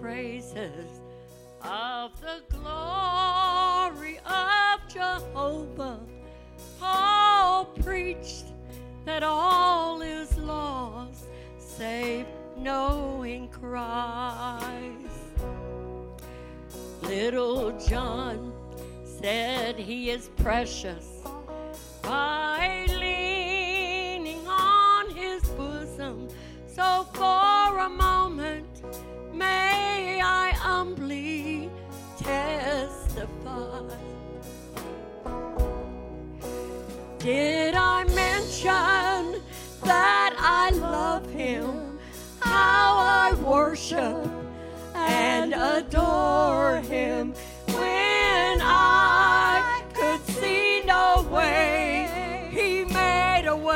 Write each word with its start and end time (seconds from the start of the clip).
praises 0.00 1.00
of 1.62 2.12
the 2.20 2.42
glory 2.50 4.18
of 4.26 4.80
Jehovah. 4.88 6.00
Paul 6.78 7.66
preached 7.82 8.46
that 9.04 9.22
all 9.22 10.02
is 10.02 10.36
lost 10.38 11.26
save 11.58 12.26
knowing 12.56 13.48
Christ. 13.48 14.94
Little 17.02 17.78
John 17.78 18.52
said 19.04 19.78
he 19.78 20.10
is 20.10 20.30
precious 20.36 21.15
worship 43.92 44.30
and 44.94 45.54
adore 45.54 46.78
him 46.78 47.32
when 47.68 48.60
I 48.60 49.82
could 49.94 50.24
see 50.34 50.82
no 50.84 51.26
way. 51.30 52.08
He 52.50 52.84
made 52.84 53.46
a 53.46 53.56
way. 53.56 53.74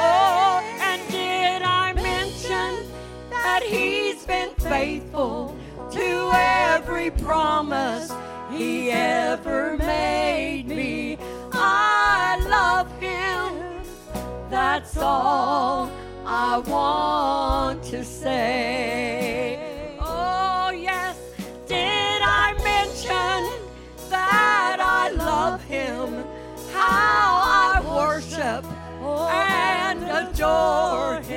Oh, 0.00 0.62
and 0.80 1.00
did 1.10 1.62
I 1.62 1.92
mention 1.94 2.90
that 3.30 3.62
he's 3.62 4.26
been 4.26 4.50
faithful 4.56 5.56
to 5.92 6.30
every 6.34 7.10
promise 7.10 8.12
he 8.50 8.90
ever 8.90 9.78
made 9.78 10.66
me? 10.66 11.16
I 11.52 12.38
love 12.48 12.90
him. 13.00 13.82
That's 14.50 14.98
all 14.98 15.90
I 16.34 16.56
want 16.60 17.84
to 17.90 18.02
say. 18.02 19.58
Oh, 20.00 20.70
yes, 20.70 21.18
did 21.66 22.22
I 22.22 22.54
mention 22.64 23.68
that 24.08 24.78
I 24.80 25.10
love 25.10 25.62
him? 25.64 26.24
How 26.72 27.42
I 27.44 27.82
worship 27.84 28.64
and 29.04 30.04
adore 30.04 31.20
him 31.20 31.31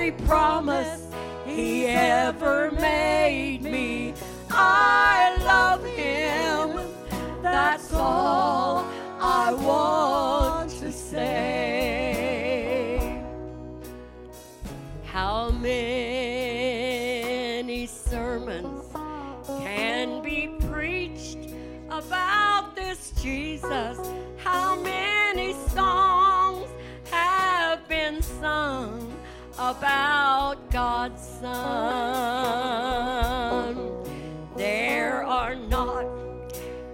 every 0.00 0.12
promise 0.26 1.06
he 1.44 1.84
ever 1.86 2.70
made 2.70 3.60
me? 3.62 4.14
I 4.50 5.36
love 5.44 5.84
him. 5.84 6.80
That's 7.42 7.92
all 7.92 8.86
I 9.20 9.52
want 9.52 10.70
to 10.80 10.90
say. 10.90 11.82
How 15.04 15.50
many 15.50 15.76
sermons 17.86 18.86
can 19.46 20.22
be 20.22 20.48
preached 20.60 21.50
about 21.90 22.74
this 22.74 23.12
Jesus? 23.20 24.09
About 29.70 30.56
God's 30.72 31.22
Son? 31.22 31.50
There 34.56 35.24
are 35.24 35.54
not 35.54 36.06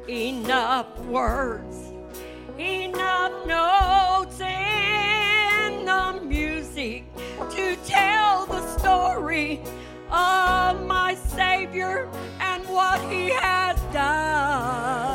enough 0.07 0.99
words, 1.07 1.77
enough 2.59 3.47
notes 3.47 4.41
in 4.41 5.87
the 5.87 6.21
music 6.23 7.07
to 7.51 7.77
tell 7.87 8.45
the 8.45 8.61
story 8.77 9.63
of 10.11 10.85
my 10.87 11.15
Savior 11.15 12.11
and 12.41 12.63
what 12.69 13.01
He 13.11 13.31
has 13.31 13.81
done. 13.95 15.06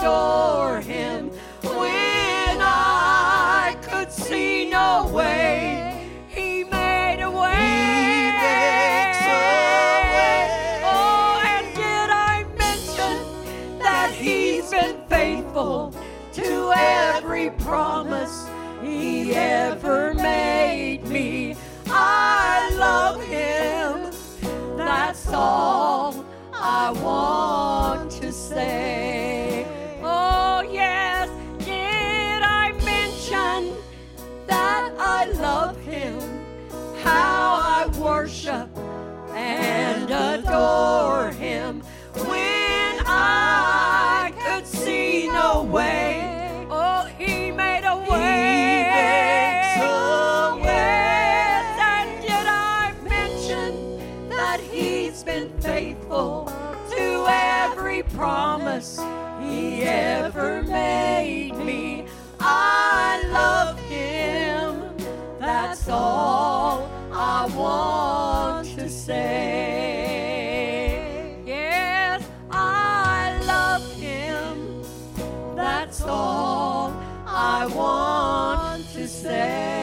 Adore 0.00 0.80
Him 0.80 1.28
when 1.62 2.58
I 2.60 3.76
could 3.82 4.10
see 4.10 4.70
no 4.70 5.10
way. 5.12 6.08
He 6.28 6.64
made 6.64 7.20
a 7.22 7.30
way. 7.30 8.32
makes 8.40 9.20
a 9.26 9.42
way. 10.14 10.82
Oh, 10.84 11.42
and 11.44 11.66
did 11.74 12.10
I 12.10 12.46
mention 12.56 13.78
that 13.78 14.10
He's 14.12 14.70
been 14.70 14.96
faithful 15.08 15.94
to 16.32 16.72
every 16.74 17.50
promise 17.50 18.48
He 18.82 19.34
ever 19.34 20.14
made 20.14 21.06
me? 21.06 21.56
I 21.88 22.74
love 22.78 23.22
Him. 23.24 24.12
That's 24.78 25.28
all 25.28 26.24
I 26.54 26.90
want 27.02 28.10
to 28.12 28.32
say. 28.32 28.89
Adore 40.50 41.30
Him 41.30 41.80
when 42.26 43.00
I 43.06 44.32
could 44.42 44.66
see 44.66 45.28
no 45.28 45.62
way. 45.62 46.66
Oh, 46.70 47.08
He 47.18 47.52
made 47.52 47.84
a 47.84 47.96
way. 47.96 48.82
makes 48.90 49.76
a 49.78 50.56
way. 50.64 51.62
And 51.78 52.22
did 52.22 52.46
I 52.46 52.92
mention 53.08 54.28
that 54.28 54.60
He's 54.60 55.22
been 55.22 55.50
faithful 55.60 56.52
to 56.90 57.26
every 57.28 58.02
promise 58.02 58.98
He 59.40 59.82
ever 59.82 60.62
made 60.64 61.56
me? 61.56 62.06
I 62.40 63.22
love 63.30 63.78
Him. 63.80 64.96
That's 65.38 65.88
all 65.88 66.90
I 67.12 67.46
want 67.54 68.66
to 68.78 68.88
say. 68.88 69.89
Want 77.74 78.84
to 78.94 79.06
say. 79.06 79.79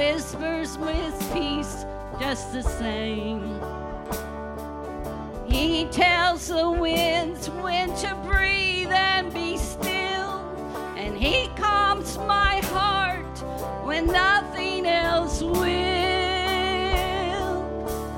whispers 0.00 0.78
with 0.78 1.14
peace 1.30 1.84
just 2.18 2.54
the 2.54 2.62
same. 2.62 3.60
He 5.46 5.84
tells 5.90 6.48
the 6.48 6.70
winds 6.70 7.50
when 7.50 7.94
to 7.96 8.14
breathe 8.26 8.92
and 8.92 9.30
be 9.34 9.58
still, 9.58 10.40
and 10.96 11.14
he 11.18 11.48
calms 11.48 12.16
my 12.16 12.60
heart 12.72 13.36
when 13.84 14.06
nothing 14.06 14.86
else 14.86 15.42
will. 15.42 15.60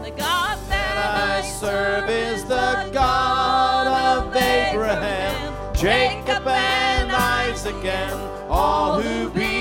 The 0.04 0.12
God 0.16 0.58
that, 0.68 0.94
that 0.94 1.14
I 1.30 1.42
serve 1.42 2.08
is 2.08 2.44
the 2.44 2.90
God 2.92 3.88
of 3.88 4.36
Abraham, 4.36 5.74
Jacob, 5.74 6.46
and 6.46 7.10
Isaac, 7.10 7.84
and 7.84 8.20
all 8.48 9.02
who 9.02 9.30
be 9.30 9.51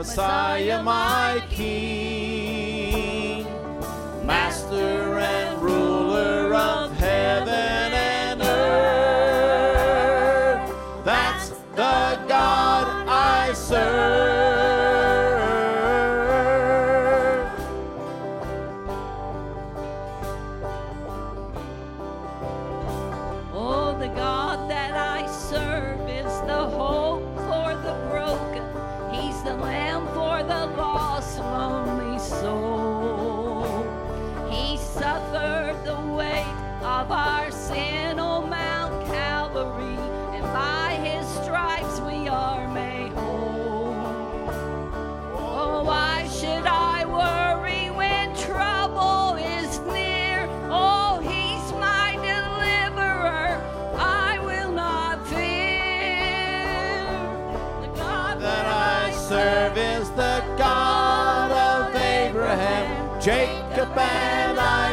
Messiah, 0.00 0.82
my 0.82 1.42
King, 1.50 1.99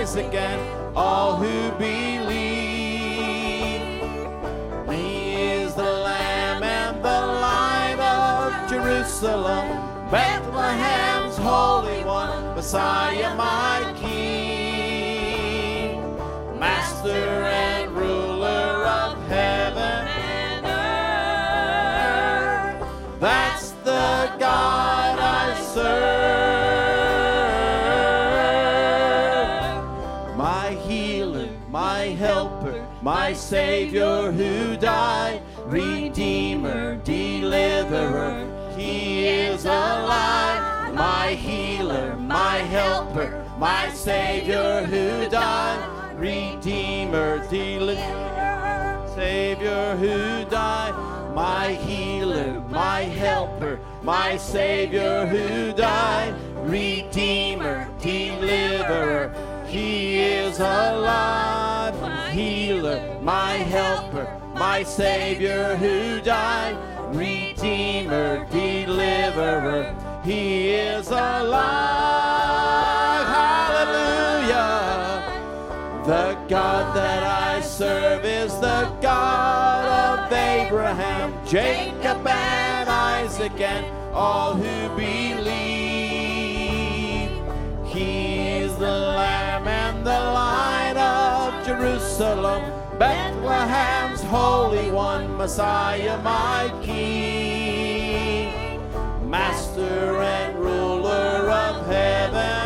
Isaac, 0.08 0.34
and 0.36 0.96
all 0.96 1.36
who 1.36 1.72
believe. 1.78 2.32
He 4.90 5.34
is 5.36 5.76
the 5.76 5.84
Lamb 5.84 6.64
and 6.64 7.04
the 7.04 7.10
Light 7.44 8.00
of 8.00 8.70
Jerusalem, 8.70 9.68
Bethlehem's 10.10 11.36
Holy 11.36 12.06
One, 12.06 12.56
Messiah, 12.56 13.36
my 13.36 13.94
King, 14.00 14.37
Savior 33.48 34.30
who 34.34 34.76
died, 34.76 35.42
Redeemer, 35.68 36.98
Deliverer. 36.98 38.46
He 38.76 39.26
is 39.26 39.64
alive. 39.64 40.94
My 40.94 41.30
healer, 41.30 42.18
my 42.18 42.58
helper, 42.58 43.46
my 43.58 43.90
Savior 43.92 44.84
who 44.84 45.30
died, 45.30 45.80
Redeemer, 46.18 47.48
Deliverer. 47.48 49.08
Savior 49.16 49.96
who 49.96 50.44
died, 50.50 50.94
my 51.34 51.72
healer, 51.72 52.60
my 52.70 53.04
helper, 53.04 53.80
my 54.04 54.36
Savior 54.36 55.26
who 55.26 55.72
died, 55.72 56.36
Redeemer, 56.58 57.90
Deliverer. 58.02 59.34
He 59.68 60.20
is 60.20 60.60
alive, 60.60 61.77
healer, 62.38 63.02
my 63.24 63.54
helper, 63.54 64.28
my 64.54 64.84
Savior 64.84 65.76
who 65.76 66.22
died, 66.22 66.78
Redeemer, 67.16 68.46
Deliverer. 68.52 69.96
He 70.24 70.70
is 70.70 71.08
alive. 71.08 71.66
Hallelujah. 73.40 75.24
The 76.06 76.38
God 76.48 76.96
that 76.96 77.24
I 77.24 77.62
serve 77.62 78.24
is 78.24 78.54
the 78.60 78.96
God 79.02 79.86
of 80.28 80.32
Abraham, 80.32 81.34
Jacob, 81.48 82.28
and 82.28 82.88
Isaac, 82.88 83.60
and 83.60 83.84
all 84.14 84.54
who 84.54 84.96
believe. 84.96 85.48
He 87.88 88.40
is 88.60 88.76
the 88.78 88.86
Lamb 88.86 89.68
and 89.68 90.06
the 90.06 90.12
Lion 90.12 90.87
Jerusalem, 91.68 92.64
Bethlehem's 92.98 94.24
Holy 94.24 94.90
One, 94.90 95.36
Messiah, 95.36 96.18
my 96.22 96.72
King, 96.82 98.54
Master 99.30 100.22
and 100.22 100.58
ruler 100.58 101.50
of 101.52 101.86
heaven 101.88 102.57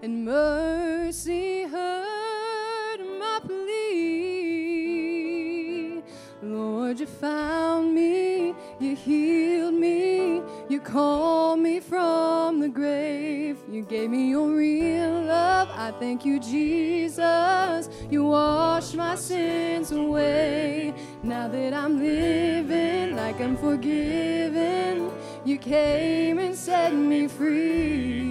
And 0.00 0.24
mercy 0.24 1.64
heard 1.64 3.00
my 3.18 3.40
plea. 3.44 3.68
Lord, 6.40 7.00
you 7.00 7.06
found 7.06 7.96
me, 7.96 8.54
you 8.78 8.94
healed 8.94 9.74
me, 9.74 10.40
you 10.68 10.78
called 10.78 11.58
me 11.58 11.80
from 11.80 12.60
the 12.60 12.68
grave. 12.68 13.58
You 13.68 13.82
gave 13.82 14.10
me 14.10 14.28
your 14.30 14.48
real 14.50 15.22
love. 15.22 15.68
I 15.72 15.90
thank 15.98 16.24
you, 16.24 16.38
Jesus. 16.38 17.88
You 18.08 18.26
washed 18.26 18.94
my 18.94 19.16
sins 19.16 19.90
away. 19.90 20.94
Now 21.24 21.48
that 21.48 21.74
I'm 21.74 21.98
living 21.98 23.16
like 23.16 23.40
I'm 23.40 23.56
forgiven, 23.56 25.10
you 25.44 25.58
came 25.58 26.38
and 26.38 26.54
set 26.54 26.94
me 26.94 27.26
free. 27.26 28.27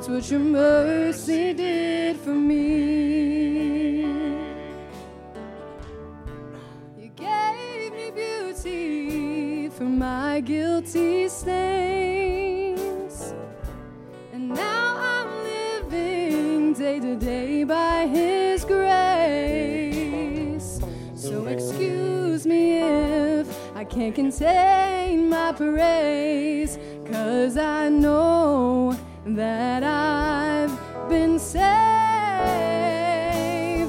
That's 0.00 0.08
what 0.08 0.30
your 0.30 0.40
mercy 0.40 1.52
did 1.52 2.16
for 2.16 2.30
me. 2.30 4.00
You 6.96 7.08
gave 7.14 7.92
me 7.92 8.10
beauty 8.10 9.68
for 9.68 9.84
my 9.84 10.40
guilty 10.40 11.28
stains. 11.28 12.54
And 14.32 14.48
now 14.48 14.96
I'm 14.96 15.28
living 15.44 16.72
day 16.72 16.98
to 16.98 17.14
day 17.16 17.64
by 17.64 18.06
His 18.06 18.64
grace. 18.64 18.80
So 21.14 21.44
excuse 21.44 22.46
me 22.46 22.78
if 22.78 23.46
I 23.76 23.84
can't 23.84 24.14
contain 24.14 25.28
my 25.28 25.52
praise, 25.52 26.78
cause 27.04 27.58
I 27.58 27.90
know 27.90 28.69
that 29.40 29.82
I've 29.82 31.08
been 31.08 31.38
saved. 31.38 31.60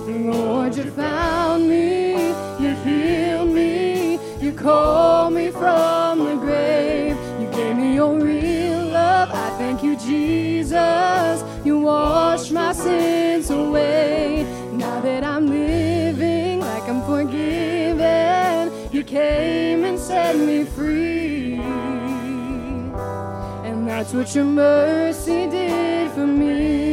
Lord, 0.07 0.77
you 0.77 0.89
found 0.91 1.67
me, 1.67 2.29
you 2.61 2.73
healed 2.85 3.49
me, 3.49 4.17
you 4.39 4.53
called 4.53 5.33
me 5.33 5.51
from 5.51 6.19
the 6.19 6.35
grave, 6.35 7.17
you 7.41 7.47
gave 7.51 7.75
me 7.75 7.95
your 7.95 8.17
real 8.17 8.85
love. 8.85 9.29
I 9.33 9.49
thank 9.57 9.83
you, 9.83 9.97
Jesus. 9.97 11.43
You 11.65 11.81
washed 11.81 12.53
my 12.53 12.71
sins 12.71 13.49
away. 13.49 14.45
Now 14.71 15.01
that 15.01 15.25
I'm 15.25 15.47
living 15.47 16.61
like 16.61 16.87
I'm 16.87 17.01
forgiven, 17.03 18.71
you 18.93 19.03
came 19.03 19.83
and 19.83 19.99
set 19.99 20.37
me 20.37 20.63
free. 20.63 20.80
What 24.13 24.35
your 24.35 24.45
mercy 24.45 25.47
did 25.47 26.11
for 26.11 26.27
me. 26.27 26.90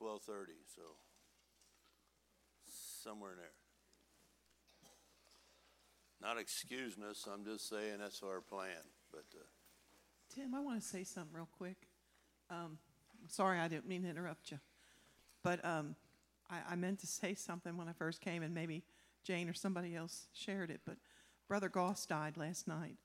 12:30, 0.00 0.52
so 0.74 0.82
somewhere 3.02 3.32
in 3.32 3.38
there. 3.38 3.52
Not 6.20 6.38
us, 6.38 7.26
I'm 7.32 7.44
just 7.44 7.68
saying 7.68 7.98
that's 7.98 8.22
our 8.22 8.40
plan, 8.40 8.84
but 9.10 9.24
uh, 9.34 9.42
Tim, 10.32 10.54
I 10.54 10.60
want 10.60 10.80
to 10.80 10.86
say 10.86 11.02
something 11.02 11.34
real 11.34 11.48
quick. 11.58 11.88
Um, 12.48 12.78
sorry, 13.28 13.58
I 13.58 13.66
didn't 13.66 13.88
mean 13.88 14.04
to 14.04 14.08
interrupt 14.08 14.52
you, 14.52 14.60
but 15.42 15.64
um, 15.64 15.96
I, 16.48 16.72
I 16.72 16.76
meant 16.76 17.00
to 17.00 17.08
say 17.08 17.34
something 17.34 17.76
when 17.76 17.88
I 17.88 17.92
first 17.92 18.20
came, 18.20 18.44
and 18.44 18.54
maybe 18.54 18.84
Jane 19.24 19.48
or 19.48 19.52
somebody 19.52 19.96
else 19.96 20.28
shared 20.32 20.70
it. 20.70 20.80
But 20.86 20.96
Brother 21.48 21.68
Goss 21.68 22.06
died 22.06 22.36
last 22.36 22.68
night, 22.68 22.98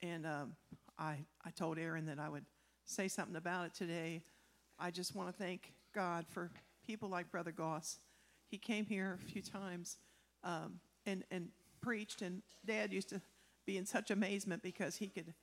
and 0.00 0.24
um, 0.24 0.52
I 0.98 1.16
I 1.44 1.50
told 1.50 1.78
Aaron 1.78 2.06
that 2.06 2.20
I 2.20 2.28
would 2.28 2.44
say 2.84 3.08
something 3.08 3.36
about 3.36 3.66
it 3.66 3.74
today. 3.74 4.22
I 4.78 4.90
just 4.92 5.16
want 5.16 5.28
to 5.28 5.42
thank 5.42 5.72
God 5.92 6.26
for 6.28 6.50
people 6.86 7.08
like 7.08 7.30
Brother 7.30 7.52
Goss. 7.52 7.98
He 8.48 8.58
came 8.58 8.86
here 8.86 9.18
a 9.22 9.30
few 9.30 9.42
times 9.42 9.96
um, 10.44 10.80
and 11.06 11.24
and 11.30 11.48
preached, 11.80 12.22
and 12.22 12.42
Dad 12.64 12.92
used 12.92 13.08
to 13.10 13.20
be 13.66 13.76
in 13.76 13.86
such 13.86 14.10
amazement 14.10 14.62
because 14.62 14.96
he 14.96 15.08
could 15.08 15.34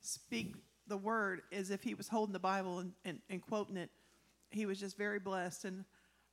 speak 0.00 0.54
the 0.86 0.96
word 0.96 1.42
as 1.52 1.70
if 1.70 1.82
he 1.82 1.94
was 1.94 2.08
holding 2.08 2.32
the 2.32 2.38
Bible 2.38 2.80
and, 2.80 2.92
and, 3.04 3.20
and 3.28 3.42
quoting 3.42 3.76
it. 3.76 3.90
He 4.50 4.66
was 4.66 4.78
just 4.78 4.96
very 4.96 5.18
blessed. 5.18 5.64
And 5.64 5.84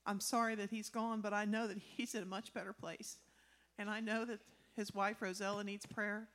I'm 0.05 0.19
sorry 0.19 0.55
that 0.55 0.69
he's 0.69 0.89
gone, 0.89 1.21
but 1.21 1.33
I 1.33 1.45
know 1.45 1.67
that 1.67 1.77
he's 1.77 2.15
in 2.15 2.23
a 2.23 2.27
much 2.27 2.53
better 2.53 2.73
place. 2.73 3.17
And 3.77 3.89
I 3.89 3.99
know 3.99 4.25
that 4.25 4.39
his 4.75 4.93
wife, 4.93 5.21
Rosella, 5.21 5.63
needs 5.63 5.85
prayer 5.85 6.27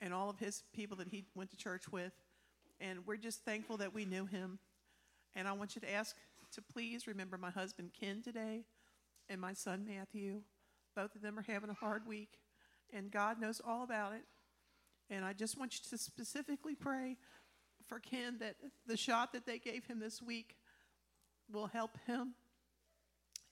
and 0.00 0.14
all 0.14 0.30
of 0.30 0.38
his 0.38 0.62
people 0.72 0.96
that 0.98 1.08
he 1.08 1.24
went 1.34 1.50
to 1.50 1.56
church 1.56 1.90
with. 1.90 2.12
And 2.80 3.06
we're 3.06 3.16
just 3.16 3.44
thankful 3.44 3.76
that 3.78 3.92
we 3.92 4.04
knew 4.04 4.24
him. 4.24 4.58
And 5.34 5.46
I 5.46 5.52
want 5.52 5.74
you 5.74 5.80
to 5.80 5.92
ask 5.92 6.16
to 6.52 6.62
please 6.62 7.06
remember 7.06 7.38
my 7.38 7.50
husband, 7.50 7.90
Ken, 7.98 8.22
today 8.22 8.64
and 9.28 9.40
my 9.40 9.52
son, 9.52 9.86
Matthew. 9.86 10.40
Both 10.96 11.14
of 11.14 11.22
them 11.22 11.38
are 11.38 11.44
having 11.46 11.70
a 11.70 11.74
hard 11.74 12.06
week, 12.06 12.38
and 12.92 13.10
God 13.10 13.40
knows 13.40 13.60
all 13.64 13.84
about 13.84 14.14
it. 14.14 14.24
And 15.10 15.24
I 15.24 15.32
just 15.32 15.58
want 15.58 15.74
you 15.74 15.80
to 15.90 15.98
specifically 15.98 16.74
pray 16.74 17.16
for 17.86 17.98
Ken 17.98 18.38
that 18.40 18.56
the 18.86 18.96
shot 18.96 19.32
that 19.32 19.46
they 19.46 19.58
gave 19.58 19.84
him 19.84 20.00
this 20.00 20.20
week 20.20 20.56
will 21.50 21.66
help 21.66 21.98
him. 22.06 22.34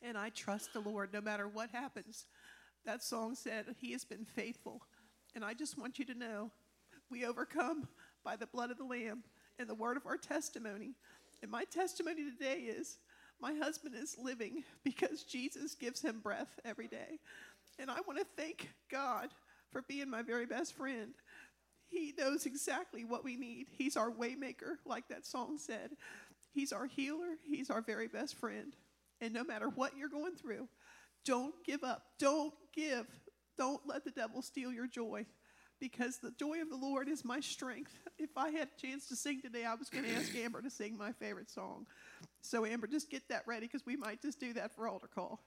And 0.02 0.18
I 0.18 0.28
trust 0.28 0.72
the 0.72 0.80
Lord 0.80 1.12
no 1.12 1.20
matter 1.20 1.48
what 1.48 1.70
happens. 1.70 2.26
That 2.84 3.02
song 3.02 3.34
said, 3.34 3.66
He 3.80 3.92
has 3.92 4.04
been 4.04 4.24
faithful. 4.24 4.82
And 5.34 5.44
I 5.44 5.54
just 5.54 5.78
want 5.78 5.98
you 5.98 6.04
to 6.06 6.14
know 6.14 6.50
we 7.10 7.24
overcome 7.24 7.88
by 8.24 8.36
the 8.36 8.46
blood 8.46 8.70
of 8.70 8.78
the 8.78 8.84
Lamb 8.84 9.22
and 9.58 9.68
the 9.68 9.74
word 9.74 9.96
of 9.96 10.06
our 10.06 10.16
testimony. 10.16 10.94
And 11.43 11.50
my 11.50 11.64
testimony 11.64 12.25
today 12.31 12.61
is 12.61 12.99
my 13.40 13.55
husband 13.55 13.95
is 13.95 14.16
living 14.19 14.64
because 14.85 15.25
Jesus 15.25 15.75
gives 15.75 16.00
him 16.00 16.21
breath 16.21 16.59
every 16.64 16.88
day. 16.88 17.19
And 17.78 17.90
I 17.90 18.00
want 18.07 18.19
to 18.19 18.26
thank 18.37 18.71
God 18.90 19.28
for 19.71 19.83
being 19.83 20.09
my 20.09 20.23
very 20.23 20.47
best 20.47 20.75
friend. 20.75 21.12
He 21.88 22.14
knows 22.19 22.47
exactly 22.47 23.05
what 23.05 23.25
we 23.25 23.37
need. 23.37 23.66
He's 23.71 23.97
our 23.97 24.11
waymaker, 24.11 24.76
like 24.85 25.09
that 25.09 25.26
song 25.26 25.59
said. 25.59 25.90
He's 26.52 26.73
our 26.73 26.87
healer. 26.87 27.37
He's 27.45 27.71
our 27.71 27.83
very 27.83 28.09
best 28.09 28.37
friend. 28.37 28.75
And 29.21 29.33
no 29.33 29.45
matter 29.45 29.69
what 29.69 29.97
you're 29.97 30.09
going 30.09 30.35
through, 30.35 30.69
don't 31.25 31.55
give 31.64 31.85
up. 31.85 32.02
Don't 32.19 32.55
give. 32.75 33.07
Don't 33.57 33.81
let 33.87 34.05
the 34.05 34.11
devil 34.11 34.43
steal 34.43 34.73
your 34.73 34.87
joy 34.87 35.26
because 35.80 36.18
the 36.18 36.33
joy 36.33 36.62
of 36.62 36.71
the 36.71 36.76
Lord 36.76 37.09
is 37.09 37.25
my 37.25 37.40
strength. 37.40 37.92
If 38.18 38.30
I 38.35 38.49
had 38.49 38.68
a 38.75 38.80
chance 38.80 39.06
to 39.09 39.14
sing 39.16 39.42
today, 39.42 39.66
I 39.66 39.75
was 39.75 39.90
going 39.90 40.04
to 40.04 40.11
ask 40.12 40.35
Amber 40.35 40.62
to 40.62 40.71
sing 40.71 40.97
my 40.97 41.12
favorite 41.12 41.50
song. 41.50 41.87
So, 42.40 42.64
Amber, 42.64 42.87
just 42.87 43.11
get 43.11 43.28
that 43.28 43.42
ready 43.47 43.66
because 43.66 43.85
we 43.85 43.95
might 43.95 44.23
just 44.23 44.40
do 44.40 44.54
that 44.54 44.75
for 44.75 44.88
altar 44.88 45.11
call. 45.14 45.42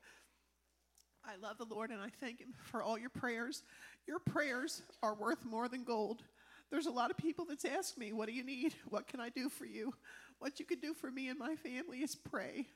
I 1.26 1.36
love 1.42 1.58
the 1.58 1.66
Lord 1.66 1.90
and 1.90 2.00
I 2.00 2.10
thank 2.22 2.40
Him 2.40 2.54
for 2.66 2.84
all 2.84 2.96
your 2.96 3.10
prayers. 3.10 3.64
Your 4.08 4.20
prayers 4.20 4.84
are 5.02 5.16
worth 5.16 5.44
more 5.46 5.68
than 5.68 5.84
gold. 5.84 6.22
There's 6.70 6.86
a 6.86 6.92
lot 6.92 7.10
of 7.10 7.18
people 7.18 7.46
that's 7.46 7.66
asked 7.66 7.98
me, 7.98 8.14
What 8.14 8.28
do 8.28 8.34
you 8.36 8.44
need? 8.44 8.76
What 8.90 9.08
can 9.08 9.20
I 9.20 9.30
do 9.30 9.50
for 9.50 9.66
you? 9.66 9.94
What 10.38 10.60
you 10.60 10.66
can 10.66 10.80
do 10.80 10.94
for 10.94 11.10
me 11.10 11.28
and 11.30 11.40
my 11.40 11.56
family 11.56 12.00
is 12.00 12.16
pray. 12.16 12.68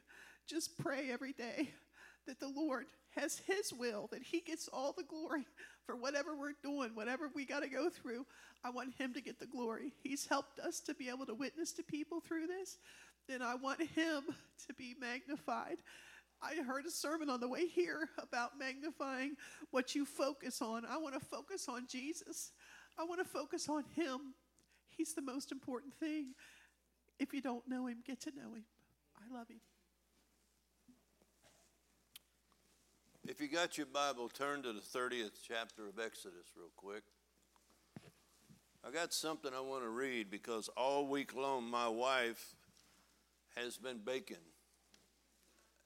Just 0.48 0.78
pray 0.78 1.10
every 1.12 1.34
day 1.34 1.70
that 2.26 2.40
the 2.40 2.50
Lord 2.50 2.88
has 3.16 3.40
His 3.40 3.74
will, 3.74 4.08
that 4.12 4.24
He 4.24 4.42
gets 4.42 4.68
all 4.68 4.94
the 4.94 5.04
glory 5.04 5.46
for 5.86 5.96
whatever 5.96 6.36
we're 6.36 6.54
doing, 6.64 6.92
whatever 6.94 7.30
we 7.34 7.46
got 7.46 7.62
to 7.62 7.70
go 7.70 7.90
through. 7.90 8.26
I 8.64 8.70
want 8.70 8.94
Him 8.96 9.14
to 9.14 9.22
get 9.22 9.40
the 9.40 9.46
glory. 9.46 9.94
He's 10.04 10.28
helped 10.28 10.60
us 10.60 10.80
to 10.82 10.94
be 10.94 11.10
able 11.10 11.26
to 11.26 11.34
witness 11.34 11.72
to 11.74 11.84
people 11.84 12.20
through 12.20 12.48
this, 12.48 12.78
and 13.30 13.44
I 13.44 13.56
want 13.56 13.82
Him 13.82 14.24
to 14.68 14.74
be 14.74 14.96
magnified. 15.00 15.78
I 16.42 16.62
heard 16.62 16.86
a 16.86 16.92
sermon 16.92 17.30
on 17.30 17.40
the 17.40 17.48
way 17.48 17.68
here 17.68 18.10
about 18.18 18.60
magnifying 18.60 19.38
what 19.72 19.96
you 19.96 20.06
focus 20.06 20.62
on. 20.62 20.84
I 20.86 20.98
want 20.98 21.14
to 21.14 21.26
focus 21.26 21.68
on 21.70 21.88
Jesus. 21.88 22.52
I 23.00 23.06
want 23.06 23.20
to 23.22 23.26
focus 23.26 23.70
on 23.70 23.84
Him. 23.96 24.34
He's 24.90 25.14
the 25.14 25.22
most 25.22 25.52
important 25.52 25.94
thing. 25.94 26.34
If 27.20 27.34
you 27.34 27.42
don't 27.42 27.68
know 27.68 27.88
Him, 27.88 28.00
get 28.06 28.22
to 28.22 28.32
know 28.36 28.54
Him. 28.54 28.66
I 29.18 29.34
love 29.34 29.48
Him. 29.48 29.62
If 33.26 33.40
you 33.40 33.48
got 33.48 33.78
your 33.78 33.88
Bible, 33.88 34.28
turn 34.28 34.64
to 34.64 34.74
the 34.74 34.82
30th 34.82 35.32
chapter 35.48 35.88
of 35.88 35.98
Exodus, 35.98 36.44
real 36.58 36.72
quick. 36.76 37.04
I 38.86 38.92
got 38.92 39.14
something 39.14 39.52
I 39.56 39.62
want 39.62 39.84
to 39.84 39.90
read 39.90 40.30
because 40.30 40.68
all 40.76 41.08
week 41.08 41.34
long 41.34 41.64
my 41.64 41.88
wife 41.88 42.54
has 43.56 43.78
been 43.78 44.00
baking. 44.06 44.36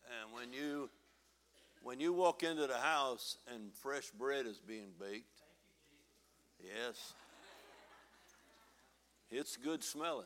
And 0.10 0.34
when 0.34 0.52
you 0.52 0.90
when 1.84 2.00
you 2.00 2.12
walk 2.12 2.42
into 2.42 2.66
the 2.66 2.78
house 2.78 3.38
and 3.54 3.72
fresh 3.72 4.10
bread 4.10 4.48
is 4.48 4.58
being 4.58 4.90
baked, 5.00 5.44
yes, 6.60 7.14
it's 9.30 9.58
good 9.58 9.84
smelling 9.84 10.26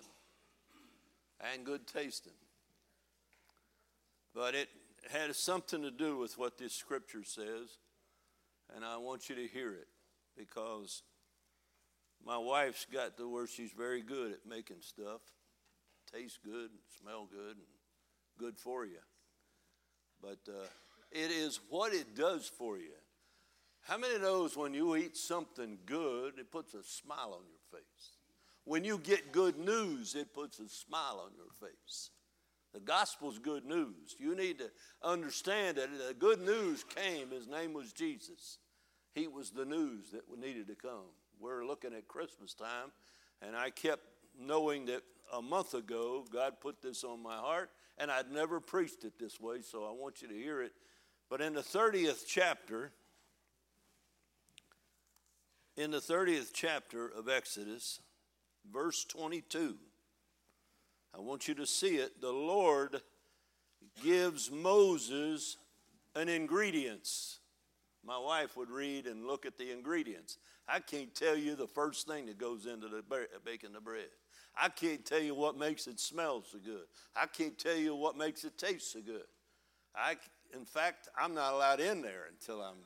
and 1.53 1.65
good 1.65 1.85
tasting. 1.87 2.31
But 4.33 4.55
it 4.55 4.69
has 5.09 5.37
something 5.37 5.81
to 5.81 5.91
do 5.91 6.17
with 6.17 6.37
what 6.37 6.57
this 6.57 6.73
scripture 6.73 7.23
says, 7.23 7.77
and 8.75 8.85
I 8.85 8.97
want 8.97 9.29
you 9.29 9.35
to 9.35 9.47
hear 9.47 9.73
it 9.73 9.87
because 10.37 11.03
my 12.25 12.37
wife's 12.37 12.85
got 12.91 13.17
to 13.17 13.27
where 13.27 13.47
she's 13.47 13.71
very 13.71 14.01
good 14.01 14.31
at 14.31 14.45
making 14.47 14.81
stuff. 14.81 15.21
Tastes 16.13 16.39
good, 16.43 16.69
smell 16.99 17.27
good, 17.31 17.57
and 17.57 17.65
good 18.37 18.57
for 18.57 18.85
you. 18.85 18.99
But 20.21 20.39
uh, 20.47 20.67
it 21.11 21.31
is 21.31 21.59
what 21.69 21.93
it 21.93 22.15
does 22.15 22.47
for 22.47 22.77
you. 22.77 22.93
How 23.81 23.97
many 23.97 24.19
knows 24.19 24.55
when 24.55 24.73
you 24.73 24.95
eat 24.95 25.17
something 25.17 25.79
good, 25.85 26.33
it 26.37 26.51
puts 26.51 26.73
a 26.73 26.83
smile 26.83 27.33
on 27.33 27.45
your 27.47 27.79
face? 27.79 28.17
When 28.63 28.83
you 28.83 28.99
get 28.99 29.31
good 29.31 29.57
news, 29.57 30.13
it 30.13 30.33
puts 30.33 30.59
a 30.59 30.69
smile 30.69 31.23
on 31.25 31.31
your 31.35 31.69
face. 31.69 32.11
The 32.73 32.79
gospel's 32.79 33.37
good 33.37 33.65
news. 33.65 34.15
You 34.17 34.35
need 34.35 34.59
to 34.59 34.71
understand 35.03 35.77
that 35.77 35.89
the 36.07 36.13
good 36.13 36.41
news 36.41 36.83
came. 36.83 37.31
His 37.31 37.47
name 37.47 37.73
was 37.73 37.91
Jesus. 37.91 38.59
He 39.13 39.27
was 39.27 39.51
the 39.51 39.65
news 39.65 40.11
that 40.11 40.23
needed 40.39 40.67
to 40.67 40.75
come. 40.75 41.11
We're 41.39 41.65
looking 41.65 41.93
at 41.93 42.07
Christmas 42.07 42.53
time, 42.53 42.91
and 43.41 43.55
I 43.55 43.71
kept 43.71 44.03
knowing 44.39 44.85
that 44.85 45.01
a 45.33 45.41
month 45.41 45.73
ago 45.73 46.25
God 46.31 46.61
put 46.61 46.81
this 46.81 47.03
on 47.03 47.21
my 47.21 47.35
heart, 47.35 47.71
and 47.97 48.09
I'd 48.09 48.31
never 48.31 48.59
preached 48.59 49.03
it 49.03 49.19
this 49.19 49.39
way, 49.39 49.61
so 49.61 49.83
I 49.83 49.91
want 49.91 50.21
you 50.21 50.27
to 50.29 50.33
hear 50.33 50.61
it. 50.61 50.71
But 51.29 51.41
in 51.41 51.53
the 51.53 51.61
30th 51.61 52.23
chapter, 52.27 52.91
in 55.75 55.91
the 55.91 55.99
30th 55.99 56.51
chapter 56.53 57.07
of 57.07 57.27
Exodus, 57.27 57.99
verse 58.71 59.03
22, 59.05 59.77
I 61.15 61.19
want 61.19 61.47
you 61.47 61.53
to 61.55 61.65
see 61.65 61.97
it. 61.97 62.21
The 62.21 62.31
Lord 62.31 63.01
gives 64.03 64.51
Moses 64.51 65.57
an 66.15 66.29
ingredients. 66.29 67.39
My 68.05 68.17
wife 68.17 68.57
would 68.57 68.69
read 68.69 69.05
and 69.05 69.27
look 69.27 69.45
at 69.45 69.57
the 69.57 69.71
ingredients. 69.71 70.37
I 70.67 70.79
can't 70.79 71.13
tell 71.13 71.35
you 71.35 71.55
the 71.55 71.67
first 71.67 72.07
thing 72.07 72.25
that 72.27 72.37
goes 72.37 72.65
into 72.65 72.87
the 72.87 73.03
baking 73.43 73.73
the 73.73 73.81
bread. 73.81 74.07
I 74.59 74.69
can't 74.69 75.05
tell 75.05 75.19
you 75.19 75.35
what 75.35 75.57
makes 75.57 75.87
it 75.87 75.99
smell 75.99 76.43
so 76.49 76.57
good. 76.63 76.83
I 77.15 77.25
can't 77.25 77.57
tell 77.57 77.75
you 77.75 77.95
what 77.95 78.17
makes 78.17 78.43
it 78.43 78.57
taste 78.57 78.93
so 78.93 78.99
good. 79.01 79.23
I, 79.95 80.15
in 80.53 80.65
fact, 80.65 81.09
I'm 81.17 81.33
not 81.33 81.53
allowed 81.53 81.79
in 81.79 82.01
there 82.01 82.25
until 82.29 82.61
I'm 82.61 82.77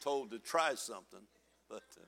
told 0.00 0.30
to 0.30 0.38
try 0.38 0.74
something. 0.74 1.20
But, 1.68 1.84
uh, 1.96 2.04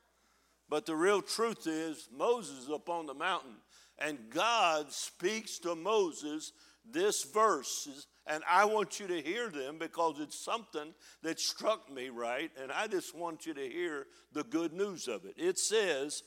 but 0.68 0.86
the 0.86 0.96
real 0.96 1.22
truth 1.22 1.66
is, 1.66 2.08
Moses 2.16 2.68
up 2.72 2.88
on 2.88 3.06
the 3.06 3.14
mountain 3.14 3.56
and 3.98 4.18
God 4.30 4.92
speaks 4.92 5.58
to 5.60 5.74
Moses 5.74 6.52
this 6.90 7.24
verse, 7.24 8.06
and 8.26 8.42
I 8.48 8.64
want 8.64 9.00
you 9.00 9.06
to 9.06 9.20
hear 9.20 9.48
them 9.48 9.78
because 9.78 10.16
it's 10.20 10.38
something 10.38 10.94
that 11.22 11.40
struck 11.40 11.90
me 11.90 12.08
right, 12.10 12.50
and 12.60 12.70
I 12.70 12.86
just 12.86 13.16
want 13.16 13.46
you 13.46 13.54
to 13.54 13.68
hear 13.68 14.06
the 14.32 14.44
good 14.44 14.72
news 14.72 15.08
of 15.08 15.24
it. 15.24 15.34
It 15.36 15.58
says, 15.58 16.22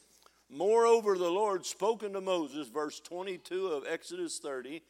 Moreover, 0.49 1.17
the 1.17 1.29
Lord 1.29 1.65
spoken 1.65 2.13
to 2.13 2.21
Moses, 2.21 2.69
verse 2.69 2.99
22 3.01 3.67
of 3.67 3.85
Exodus 3.87 4.39
30, 4.39 4.81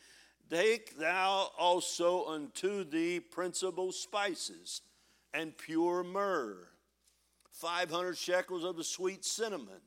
Take 0.49 0.97
thou 0.97 1.49
also 1.57 2.25
unto 2.27 2.83
thee 2.83 3.19
principal 3.19 3.91
spices 3.91 4.81
and 5.33 5.57
pure 5.57 6.03
myrrh, 6.03 6.69
500 7.51 8.17
shekels 8.17 8.63
of 8.63 8.77
the 8.77 8.83
sweet 8.83 9.25
cinnamon, 9.25 9.81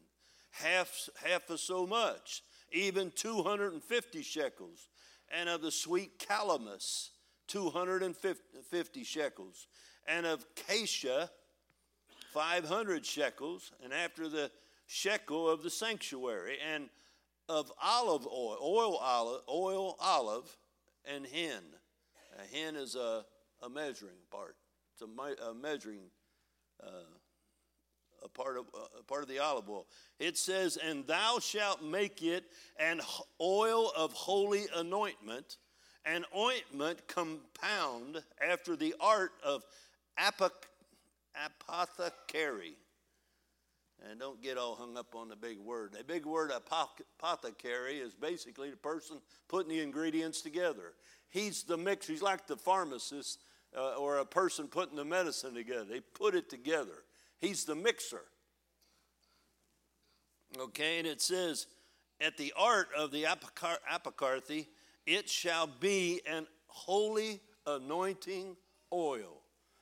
half, 0.50 1.08
half 1.24 1.48
of 1.48 1.60
so 1.60 1.86
much 1.86 2.42
even 2.72 3.10
250 3.10 4.22
shekels, 4.22 4.88
and 5.30 5.48
of 5.48 5.62
the 5.62 5.70
sweet 5.70 6.18
calamus, 6.18 7.10
250 7.48 9.04
shekels, 9.04 9.66
and 10.06 10.26
of 10.26 10.44
cassia, 10.54 11.30
500 12.32 13.04
shekels, 13.04 13.72
and 13.82 13.92
after 13.92 14.28
the 14.28 14.50
shekel 14.86 15.48
of 15.48 15.62
the 15.62 15.70
sanctuary, 15.70 16.58
and 16.72 16.88
of 17.48 17.72
olive 17.82 18.26
oil, 18.26 18.58
oil 18.62 18.96
olive, 18.96 19.42
oil 19.48 19.96
olive, 19.98 20.56
and 21.04 21.26
hin. 21.26 21.62
A 22.38 22.56
hin 22.56 22.76
is 22.76 22.94
a, 22.94 23.24
a 23.62 23.68
measuring 23.68 24.22
part. 24.30 24.56
It's 24.92 25.02
a, 25.02 25.48
a 25.48 25.54
measuring 25.54 26.10
uh, 26.82 27.06
a 28.22 28.28
part 28.28 28.56
of 28.56 28.66
a 28.98 29.02
part 29.02 29.22
of 29.22 29.28
the 29.28 29.38
olive 29.38 29.68
oil. 29.68 29.86
It 30.18 30.36
says, 30.36 30.76
"And 30.76 31.06
thou 31.06 31.38
shalt 31.38 31.82
make 31.82 32.22
it 32.22 32.44
an 32.78 33.00
oil 33.40 33.90
of 33.96 34.12
holy 34.12 34.66
anointment, 34.74 35.58
an 36.04 36.24
ointment 36.36 37.06
compound 37.08 38.24
after 38.40 38.76
the 38.76 38.94
art 39.00 39.32
of 39.42 39.64
apothecary." 41.36 42.76
And 44.02 44.18
don't 44.18 44.40
get 44.40 44.56
all 44.56 44.76
hung 44.76 44.96
up 44.96 45.14
on 45.14 45.28
the 45.28 45.36
big 45.36 45.58
word. 45.58 45.92
The 45.92 46.02
big 46.02 46.24
word 46.24 46.50
apothecary 46.50 47.98
is 47.98 48.14
basically 48.14 48.70
the 48.70 48.76
person 48.76 49.20
putting 49.46 49.68
the 49.68 49.80
ingredients 49.80 50.40
together. 50.40 50.94
He's 51.28 51.64
the 51.64 51.76
mixer. 51.76 52.12
He's 52.12 52.22
like 52.22 52.46
the 52.46 52.56
pharmacist 52.56 53.44
uh, 53.76 53.96
or 53.96 54.18
a 54.18 54.24
person 54.24 54.68
putting 54.68 54.96
the 54.96 55.04
medicine 55.04 55.54
together. 55.54 55.84
They 55.84 56.00
put 56.00 56.34
it 56.34 56.48
together. 56.48 57.04
He's 57.40 57.64
the 57.64 57.74
mixer. 57.74 58.22
Okay, 60.58 60.98
and 60.98 61.06
it 61.06 61.22
says, 61.22 61.66
at 62.20 62.36
the 62.36 62.52
art 62.56 62.88
of 62.96 63.12
the 63.12 63.24
apocar- 63.24 63.78
apocarthy, 63.90 64.66
it 65.06 65.28
shall 65.28 65.66
be 65.66 66.20
an 66.26 66.46
holy 66.66 67.40
anointing 67.66 68.56
oil. 68.92 69.40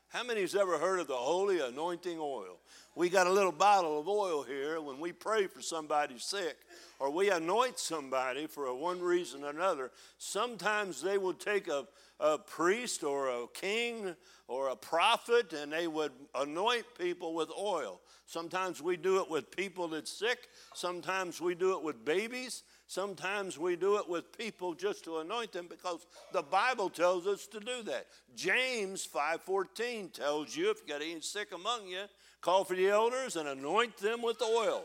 How 0.08 0.22
many 0.22 0.40
has 0.40 0.54
ever 0.54 0.78
heard 0.78 1.00
of 1.00 1.06
the 1.06 1.14
holy 1.14 1.60
anointing 1.60 2.18
oil? 2.18 2.60
We 2.94 3.10
got 3.10 3.26
a 3.26 3.32
little 3.32 3.52
bottle 3.52 4.00
of 4.00 4.08
oil 4.08 4.42
here 4.42 4.80
when 4.80 4.98
we 4.98 5.12
pray 5.12 5.46
for 5.46 5.60
somebody 5.60 6.18
sick 6.18 6.56
or 6.98 7.10
we 7.10 7.30
anoint 7.30 7.78
somebody 7.78 8.46
for 8.46 8.72
one 8.74 9.00
reason 9.00 9.44
or 9.44 9.50
another. 9.50 9.90
Sometimes 10.16 11.02
they 11.02 11.18
will 11.18 11.34
take 11.34 11.68
a, 11.68 11.86
a 12.20 12.38
priest 12.38 13.04
or 13.04 13.28
a 13.28 13.46
king 13.54 14.14
or 14.48 14.68
a 14.68 14.76
prophet 14.76 15.52
and 15.52 15.72
they 15.72 15.86
would 15.86 16.12
anoint 16.34 16.84
people 16.98 17.34
with 17.34 17.50
oil. 17.58 18.00
Sometimes 18.26 18.82
we 18.82 18.96
do 18.96 19.22
it 19.22 19.30
with 19.30 19.50
people 19.50 19.88
that's 19.88 20.10
sick. 20.10 20.48
Sometimes 20.74 21.40
we 21.40 21.54
do 21.54 21.76
it 21.76 21.82
with 21.82 22.04
babies. 22.04 22.64
Sometimes 22.86 23.58
we 23.58 23.76
do 23.76 23.98
it 23.98 24.08
with 24.08 24.36
people 24.36 24.74
just 24.74 25.04
to 25.04 25.18
anoint 25.18 25.52
them 25.52 25.66
because 25.68 26.06
the 26.32 26.42
Bible 26.42 26.90
tells 26.90 27.26
us 27.26 27.46
to 27.46 27.60
do 27.60 27.82
that. 27.84 28.06
James 28.34 29.06
5:14 29.06 30.12
tells 30.12 30.56
you 30.56 30.70
if 30.70 30.80
you 30.82 30.88
got 30.88 31.02
any 31.02 31.20
sick 31.20 31.52
among 31.52 31.86
you, 31.86 32.04
call 32.40 32.64
for 32.64 32.74
the 32.74 32.88
elders 32.88 33.36
and 33.36 33.48
anoint 33.48 33.96
them 33.98 34.22
with 34.22 34.42
oil. 34.42 34.84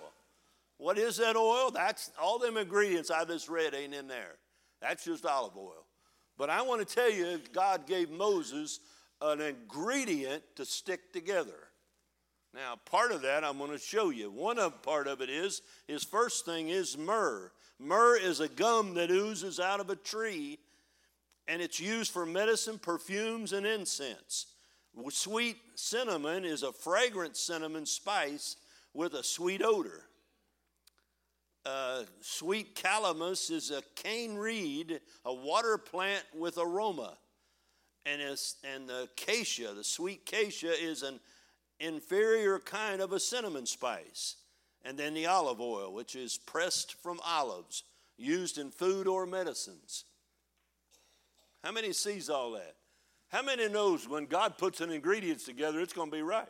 What 0.78 0.98
is 0.98 1.18
that 1.18 1.36
oil? 1.36 1.72
That's 1.72 2.12
all 2.22 2.40
them 2.40 2.58
ingredients 2.58 3.10
I 3.10 3.26
just 3.26 3.48
read 3.48 3.74
ain't 3.74 3.94
in 3.94 4.08
there. 4.08 4.36
That's 4.82 5.06
just 5.06 5.26
olive 5.26 5.56
oil. 5.56 5.83
But 6.38 6.50
I 6.50 6.62
want 6.62 6.88
to 6.88 6.96
tell 6.96 7.12
you, 7.12 7.40
God 7.54 7.88
gave 7.88 8.10
Moses 8.10 8.80
an 9.22 9.42
ingredient 9.42 10.44
to 10.56 10.66
stick 10.66 11.14
together. 11.14 11.70
Now, 12.54 12.78
part 12.86 13.12
of 13.12 13.22
that 13.24 13.44
I'm 13.44 13.58
going 13.58 13.72
to 13.72 13.80
show 13.80 14.10
you. 14.10 14.30
One 14.30 14.60
of 14.60 14.82
part 14.84 15.08
of 15.08 15.22
it 15.22 15.30
is 15.30 15.62
his 15.88 16.04
first 16.04 16.46
thing 16.46 16.70
is 16.70 16.98
myrrh. 16.98 17.52
Myrrh 17.80 18.18
is 18.18 18.40
a 18.40 18.48
gum 18.48 18.94
that 18.94 19.10
oozes 19.10 19.60
out 19.60 19.80
of 19.80 19.90
a 19.90 19.96
tree, 19.96 20.60
and 21.48 21.62
it's 21.62 21.80
used 21.80 22.12
for 22.12 22.26
medicine, 22.26 22.78
perfumes, 22.78 23.54
and 23.54 23.66
incense. 23.66 24.48
Sweet 25.10 25.58
cinnamon 25.76 26.46
is 26.46 26.62
a 26.62 26.72
fragrant 26.72 27.36
cinnamon 27.36 27.86
spice 27.86 28.56
with 28.94 29.16
a 29.16 29.24
sweet 29.24 29.64
odor. 29.64 30.06
Uh, 31.66 32.04
sweet 32.20 32.76
calamus 32.76 33.50
is 33.50 33.72
a 33.72 33.82
cane 33.96 34.36
reed, 34.36 35.00
a 35.26 35.34
water 35.34 35.78
plant 35.78 36.24
with 36.38 36.58
aroma. 36.58 37.18
And, 38.06 38.22
and 38.22 38.90
the 38.90 39.04
acacia, 39.04 39.74
the 39.74 39.84
sweet 39.84 40.24
acacia, 40.28 40.74
is 40.74 41.04
an 41.04 41.22
inferior 41.80 42.60
kind 42.60 43.02
of 43.02 43.14
a 43.14 43.20
cinnamon 43.20 43.66
spice. 43.66 44.36
And 44.84 44.98
then 44.98 45.14
the 45.14 45.28
olive 45.28 45.62
oil, 45.62 45.94
which 45.94 46.16
is 46.16 46.38
pressed 46.38 46.96
from 47.02 47.22
olives, 47.26 47.84
used 48.18 48.58
in 48.58 48.70
food 48.70 49.08
or 49.08 49.26
medicines. 49.26 50.04
How 51.64 51.72
many 51.72 51.94
sees 51.94 52.30
all 52.30 52.52
that? 52.52 52.76
How 53.30 53.42
many 53.42 53.70
knows 53.70 54.08
when 54.08 54.26
God 54.26 54.58
puts 54.58 54.82
an 54.82 54.92
ingredients 54.92 55.46
together, 55.46 55.80
it's 55.80 55.94
going 55.94 56.12
to 56.12 56.16
be 56.16 56.22
right? 56.22 56.48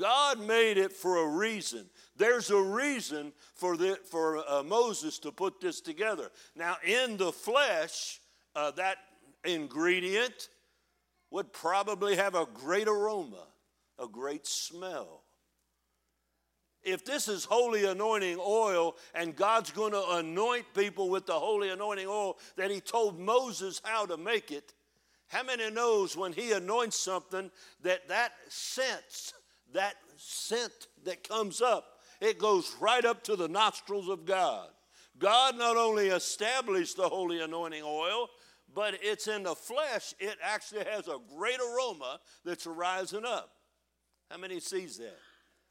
God 0.00 0.40
made 0.40 0.78
it 0.78 0.92
for 0.92 1.18
a 1.18 1.28
reason. 1.28 1.84
There's 2.16 2.50
a 2.50 2.60
reason 2.60 3.32
for, 3.54 3.76
the, 3.76 3.98
for 4.10 4.42
uh, 4.50 4.62
Moses 4.62 5.18
to 5.20 5.30
put 5.30 5.60
this 5.60 5.82
together. 5.82 6.30
Now, 6.56 6.76
in 6.84 7.18
the 7.18 7.30
flesh, 7.30 8.18
uh, 8.56 8.70
that 8.72 8.96
ingredient 9.44 10.48
would 11.30 11.52
probably 11.52 12.16
have 12.16 12.34
a 12.34 12.46
great 12.46 12.88
aroma, 12.88 13.46
a 13.98 14.08
great 14.08 14.46
smell. 14.46 15.22
If 16.82 17.04
this 17.04 17.28
is 17.28 17.44
holy 17.44 17.84
anointing 17.84 18.38
oil 18.40 18.96
and 19.14 19.36
God's 19.36 19.70
going 19.70 19.92
to 19.92 20.02
anoint 20.12 20.64
people 20.74 21.10
with 21.10 21.26
the 21.26 21.34
holy 21.34 21.68
anointing 21.68 22.06
oil 22.08 22.38
that 22.56 22.70
He 22.70 22.80
told 22.80 23.18
Moses 23.18 23.82
how 23.84 24.06
to 24.06 24.16
make 24.16 24.50
it, 24.50 24.72
how 25.28 25.42
many 25.42 25.70
knows 25.70 26.16
when 26.16 26.32
He 26.32 26.52
anoints 26.52 26.96
something 26.96 27.50
that 27.82 28.08
that 28.08 28.32
scent, 28.48 29.34
that 29.74 29.94
scent 30.16 30.88
that 31.04 31.26
comes 31.26 31.60
up, 31.60 32.00
it 32.20 32.38
goes 32.38 32.74
right 32.80 33.04
up 33.04 33.22
to 33.24 33.36
the 33.36 33.48
nostrils 33.48 34.08
of 34.08 34.24
God. 34.24 34.68
God 35.18 35.56
not 35.56 35.76
only 35.76 36.08
established 36.08 36.96
the 36.96 37.08
holy 37.08 37.40
anointing 37.40 37.82
oil, 37.84 38.28
but 38.74 38.94
it's 39.02 39.26
in 39.26 39.42
the 39.42 39.54
flesh, 39.54 40.14
it 40.18 40.36
actually 40.42 40.84
has 40.84 41.08
a 41.08 41.18
great 41.36 41.58
aroma 41.60 42.20
that's 42.44 42.66
rising 42.66 43.24
up. 43.24 43.50
How 44.30 44.38
many 44.38 44.60
sees 44.60 44.98
that? 44.98 45.18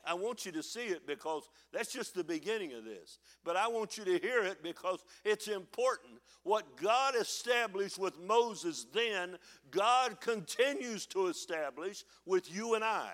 I 0.05 0.13
want 0.13 0.45
you 0.45 0.51
to 0.53 0.63
see 0.63 0.85
it 0.85 1.05
because 1.05 1.43
that's 1.73 1.91
just 1.91 2.15
the 2.15 2.23
beginning 2.23 2.73
of 2.73 2.85
this. 2.85 3.19
But 3.43 3.57
I 3.57 3.67
want 3.67 3.97
you 3.97 4.05
to 4.05 4.17
hear 4.17 4.43
it 4.43 4.63
because 4.63 5.03
it's 5.25 5.47
important. 5.47 6.13
What 6.43 6.77
God 6.77 7.15
established 7.19 7.99
with 7.99 8.19
Moses 8.19 8.85
then, 8.93 9.37
God 9.71 10.19
continues 10.21 11.05
to 11.07 11.27
establish 11.27 12.05
with 12.25 12.53
you 12.53 12.75
and 12.75 12.83
I. 12.83 13.11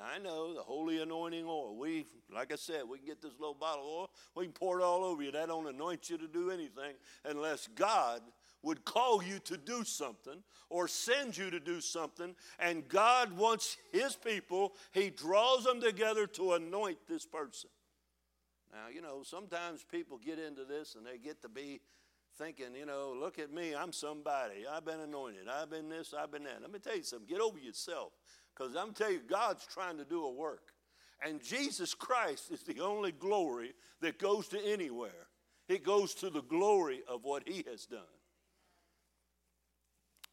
Now, 0.00 0.06
I 0.14 0.18
know 0.18 0.54
the 0.54 0.62
holy 0.62 1.02
anointing 1.02 1.44
oil. 1.46 1.76
We, 1.76 2.06
like 2.34 2.52
I 2.52 2.56
said, 2.56 2.82
we 2.88 2.98
can 2.98 3.06
get 3.06 3.20
this 3.20 3.34
little 3.38 3.54
bottle 3.54 3.84
of 3.84 3.90
oil, 3.90 4.10
we 4.34 4.44
can 4.44 4.52
pour 4.52 4.80
it 4.80 4.82
all 4.82 5.04
over 5.04 5.22
you. 5.22 5.30
That 5.30 5.48
don't 5.48 5.68
anoint 5.68 6.08
you 6.08 6.16
to 6.16 6.26
do 6.26 6.50
anything 6.50 6.94
unless 7.26 7.68
God 7.74 8.22
would 8.62 8.84
call 8.84 9.22
you 9.22 9.38
to 9.40 9.58
do 9.58 9.84
something 9.84 10.42
or 10.70 10.88
send 10.88 11.36
you 11.36 11.50
to 11.50 11.60
do 11.60 11.82
something. 11.82 12.34
And 12.58 12.88
God 12.88 13.36
wants 13.36 13.76
His 13.92 14.16
people, 14.16 14.72
He 14.92 15.10
draws 15.10 15.64
them 15.64 15.82
together 15.82 16.26
to 16.28 16.54
anoint 16.54 16.98
this 17.06 17.26
person. 17.26 17.68
Now, 18.72 18.88
you 18.94 19.02
know, 19.02 19.22
sometimes 19.22 19.84
people 19.84 20.18
get 20.18 20.38
into 20.38 20.64
this 20.64 20.94
and 20.94 21.04
they 21.04 21.18
get 21.18 21.42
to 21.42 21.48
be 21.48 21.80
thinking, 22.38 22.74
you 22.74 22.86
know, 22.86 23.14
look 23.18 23.38
at 23.38 23.52
me, 23.52 23.74
I'm 23.74 23.92
somebody. 23.92 24.64
I've 24.70 24.84
been 24.84 25.00
anointed. 25.00 25.48
I've 25.48 25.70
been 25.70 25.88
this, 25.88 26.14
I've 26.16 26.30
been 26.30 26.44
that. 26.44 26.62
Let 26.62 26.72
me 26.72 26.78
tell 26.78 26.96
you 26.96 27.02
something. 27.02 27.28
Get 27.28 27.40
over 27.40 27.58
yourself. 27.58 28.12
Because 28.60 28.76
I'm 28.76 28.92
telling 28.92 29.14
you, 29.14 29.20
God's 29.26 29.66
trying 29.66 29.96
to 29.96 30.04
do 30.04 30.24
a 30.24 30.30
work. 30.30 30.72
And 31.24 31.42
Jesus 31.42 31.94
Christ 31.94 32.50
is 32.50 32.62
the 32.62 32.80
only 32.80 33.10
glory 33.10 33.72
that 34.02 34.18
goes 34.18 34.48
to 34.48 34.60
anywhere. 34.62 35.28
It 35.68 35.82
goes 35.82 36.14
to 36.16 36.28
the 36.28 36.42
glory 36.42 37.00
of 37.08 37.24
what 37.24 37.48
he 37.48 37.64
has 37.70 37.86
done. 37.86 38.00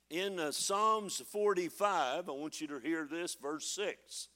In 0.10 0.40
uh, 0.40 0.52
Psalms 0.52 1.22
45, 1.32 2.28
I 2.28 2.32
want 2.32 2.60
you 2.60 2.68
to 2.68 2.80
hear 2.80 3.08
this, 3.10 3.36
verse 3.36 3.70
6. 3.72 4.28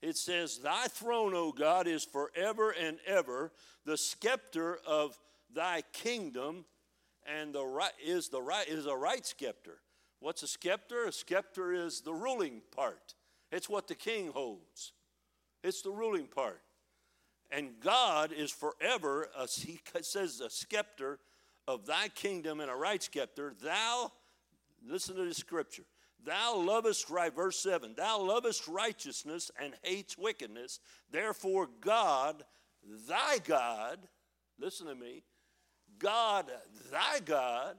It 0.00 0.16
says, 0.16 0.58
Thy 0.58 0.86
throne, 0.86 1.34
O 1.34 1.52
God, 1.52 1.86
is 1.86 2.04
forever 2.04 2.70
and 2.70 2.98
ever. 3.06 3.52
The 3.84 3.98
scepter 3.98 4.78
of 4.86 5.18
thy 5.54 5.82
kingdom 5.92 6.64
and 7.26 7.54
the 7.54 7.64
right 7.64 7.92
is 8.02 8.28
the 8.28 8.40
right 8.40 8.66
is 8.66 8.86
a 8.86 8.96
right 8.96 9.26
scepter. 9.26 9.78
What's 10.20 10.42
a 10.42 10.48
scepter? 10.48 11.04
A 11.04 11.12
scepter 11.12 11.72
is 11.72 12.00
the 12.00 12.14
ruling 12.14 12.62
part. 12.74 13.14
It's 13.52 13.68
what 13.68 13.88
the 13.88 13.94
king 13.94 14.30
holds, 14.32 14.92
it's 15.62 15.82
the 15.82 15.90
ruling 15.90 16.26
part. 16.26 16.60
And 17.50 17.78
God 17.80 18.32
is 18.32 18.50
forever, 18.50 19.28
a, 19.38 19.46
he 19.46 19.78
says, 20.02 20.40
a 20.40 20.50
scepter 20.50 21.20
of 21.68 21.86
thy 21.86 22.08
kingdom 22.08 22.58
and 22.58 22.68
a 22.68 22.74
right 22.74 23.00
scepter. 23.00 23.54
Thou, 23.62 24.10
listen 24.84 25.14
to 25.14 25.24
the 25.24 25.34
scripture. 25.34 25.84
Thou 26.24 26.56
lovest 26.56 27.08
right, 27.08 27.34
verse 27.34 27.58
7, 27.60 27.94
thou 27.96 28.20
lovest 28.20 28.66
righteousness 28.66 29.50
and 29.60 29.74
hates 29.82 30.18
wickedness. 30.18 30.80
Therefore, 31.10 31.68
God, 31.80 32.42
thy 33.08 33.38
God, 33.44 33.98
listen 34.58 34.88
to 34.88 34.94
me, 34.94 35.22
God, 35.98 36.46
thy 36.90 37.20
God, 37.24 37.76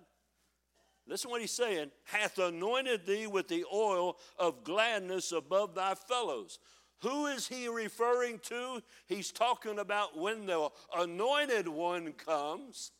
Listen 1.07 1.31
what 1.31 1.41
he's 1.41 1.51
saying 1.51 1.91
hath 2.03 2.37
anointed 2.37 3.05
thee 3.05 3.27
with 3.27 3.47
the 3.47 3.63
oil 3.73 4.17
of 4.37 4.63
gladness 4.63 5.31
above 5.31 5.73
thy 5.73 5.95
fellows. 5.95 6.59
Who 7.01 7.27
is 7.27 7.47
he 7.47 7.67
referring 7.69 8.39
to? 8.45 8.81
He's 9.05 9.31
talking 9.31 9.79
about 9.79 10.17
when 10.17 10.45
the 10.45 10.69
anointed 10.95 11.67
one 11.67 12.11
comes. 12.13 12.91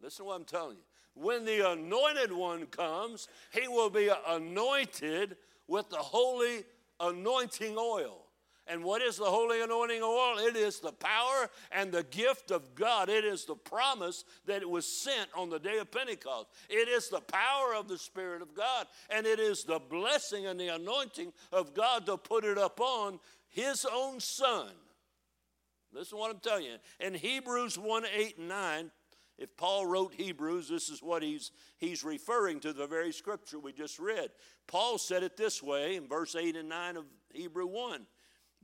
Listen 0.00 0.24
to 0.24 0.28
what 0.28 0.36
I'm 0.36 0.44
telling 0.44 0.76
you. 0.76 0.82
When 1.14 1.44
the 1.44 1.72
anointed 1.72 2.32
one 2.32 2.66
comes, 2.66 3.28
he 3.52 3.66
will 3.66 3.90
be 3.90 4.08
anointed 4.28 5.36
with 5.66 5.90
the 5.90 5.96
holy 5.96 6.64
anointing 7.00 7.76
oil. 7.76 8.27
And 8.68 8.84
what 8.84 9.00
is 9.00 9.16
the 9.16 9.24
holy 9.24 9.62
anointing 9.62 10.02
oil? 10.02 10.38
It 10.38 10.54
is 10.54 10.80
the 10.80 10.92
power 10.92 11.48
and 11.72 11.90
the 11.90 12.02
gift 12.02 12.50
of 12.50 12.74
God. 12.74 13.08
It 13.08 13.24
is 13.24 13.46
the 13.46 13.54
promise 13.54 14.24
that 14.46 14.60
it 14.60 14.68
was 14.68 14.86
sent 14.86 15.28
on 15.34 15.48
the 15.48 15.58
day 15.58 15.78
of 15.78 15.90
Pentecost. 15.90 16.48
It 16.68 16.88
is 16.88 17.08
the 17.08 17.20
power 17.20 17.74
of 17.74 17.88
the 17.88 17.96
Spirit 17.96 18.42
of 18.42 18.54
God. 18.54 18.86
And 19.08 19.26
it 19.26 19.40
is 19.40 19.64
the 19.64 19.78
blessing 19.78 20.46
and 20.46 20.60
the 20.60 20.68
anointing 20.68 21.32
of 21.50 21.72
God 21.72 22.04
to 22.06 22.18
put 22.18 22.44
it 22.44 22.58
upon 22.58 23.20
His 23.48 23.86
own 23.90 24.20
Son. 24.20 24.68
Listen 25.92 26.18
to 26.18 26.20
what 26.20 26.30
I'm 26.30 26.40
telling 26.40 26.64
you. 26.64 26.76
In 27.00 27.14
Hebrews 27.14 27.78
1 27.78 28.04
8 28.14 28.38
and 28.38 28.48
9, 28.48 28.90
if 29.38 29.56
Paul 29.56 29.86
wrote 29.86 30.12
Hebrews, 30.14 30.68
this 30.68 30.88
is 30.88 31.00
what 31.00 31.22
he's, 31.22 31.52
he's 31.78 32.02
referring 32.02 32.60
to 32.60 32.72
the 32.72 32.88
very 32.88 33.12
scripture 33.12 33.58
we 33.58 33.72
just 33.72 33.98
read. 33.98 34.30
Paul 34.66 34.98
said 34.98 35.22
it 35.22 35.36
this 35.36 35.62
way 35.62 35.96
in 35.96 36.08
verse 36.08 36.34
8 36.34 36.56
and 36.56 36.68
9 36.68 36.96
of 36.96 37.04
Hebrew 37.32 37.66
1 37.66 38.04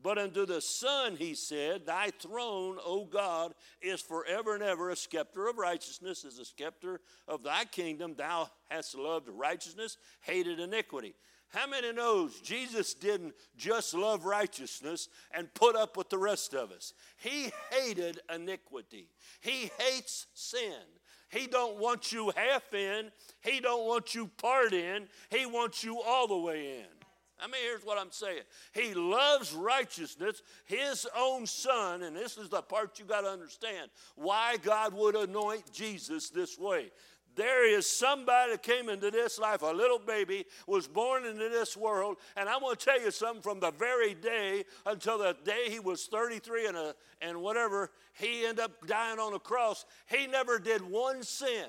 But 0.05 0.19
unto 0.19 0.45
the 0.45 0.61
Son 0.61 1.17
he 1.17 1.35
said, 1.35 1.87
Thy 1.87 2.11
throne, 2.11 2.77
O 2.85 3.07
God, 3.07 3.55
is 3.81 4.03
forever 4.03 4.55
and 4.55 4.63
ever. 4.63 4.91
A 4.91 4.97
scepter 4.97 5.49
of 5.49 5.57
righteousness 5.57 6.27
is 6.27 6.39
a 6.39 6.45
scepter 6.45 7.01
of 7.27 7.43
thy 7.43 7.65
kingdom. 7.65 8.15
Thou 8.15 8.51
hast 8.69 8.95
loved 8.97 9.31
righteousness, 9.31 9.97
hated 10.21 10.61
iniquity. 10.61 11.15
How 11.49 11.67
many 11.67 11.91
knows 11.91 12.39
Jesus 12.41 12.93
didn't 12.93 13.33
just 13.57 13.95
love 13.95 14.27
righteousness 14.27 15.09
and 15.33 15.53
put 15.55 15.75
up 15.75 15.97
with 15.97 16.11
the 16.11 16.19
rest 16.19 16.53
of 16.53 16.71
us? 16.71 16.93
He 17.17 17.51
hated 17.71 18.21
iniquity. 18.33 19.09
He 19.41 19.71
hates 19.79 20.27
sin. 20.35 20.83
He 21.31 21.47
don't 21.47 21.79
want 21.79 22.13
you 22.13 22.31
half 22.37 22.75
in. 22.75 23.11
He 23.41 23.59
don't 23.59 23.87
want 23.87 24.15
you 24.15 24.27
part 24.37 24.75
in. 24.75 25.09
He 25.31 25.47
wants 25.47 25.83
you 25.83 26.03
all 26.03 26.29
the 26.29 26.37
way 26.37 26.81
in. 26.81 26.94
I 27.41 27.47
mean, 27.47 27.61
here's 27.63 27.85
what 27.85 27.99
I'm 27.99 28.13
saying. 28.13 28.43
He 28.73 28.95
loves 28.95 29.53
righteousness, 29.53 30.43
his 30.67 31.07
own 31.17 31.47
son, 31.47 32.03
and 32.03 32.17
this 32.17 32.39
is 32.39 32.49
the 32.49 32.63
part 32.63 32.99
you 32.99 33.05
got 33.05 33.23
to 33.23 33.29
understand 33.29 33.91
why 34.15 34.57
God 34.63 34.95
would 34.95 35.17
anoint 35.17 35.73
Jesus 35.73 36.31
this 36.31 36.59
way. 36.59 36.91
There 37.37 37.69
is 37.69 37.91
somebody 37.91 38.53
that 38.53 38.63
came 38.63 38.89
into 38.89 39.11
this 39.11 39.39
life, 39.39 39.63
a 39.63 39.67
little 39.67 39.99
baby, 39.99 40.45
was 40.67 40.87
born 40.87 41.27
into 41.27 41.49
this 41.49 41.77
world, 41.77 42.19
and 42.37 42.49
I 42.49 42.57
want 42.59 42.79
to 42.79 42.85
tell 42.85 43.01
you 43.01 43.11
something 43.11 43.43
from 43.43 43.59
the 43.59 43.73
very 43.73 44.15
day 44.15 44.65
until 44.87 45.19
the 45.19 45.37
day 45.45 45.69
he 45.69 45.81
was 45.81 46.07
33 46.07 46.69
and, 46.69 46.77
a, 46.77 46.95
and 47.21 47.43
whatever, 47.43 47.91
he 48.13 48.47
ended 48.47 48.65
up 48.65 48.87
dying 48.87 49.19
on 49.19 49.35
a 49.35 49.41
cross. 49.41 49.85
He 50.07 50.27
never 50.29 50.59
did 50.59 50.83
one 50.83 51.23
sin. 51.25 51.67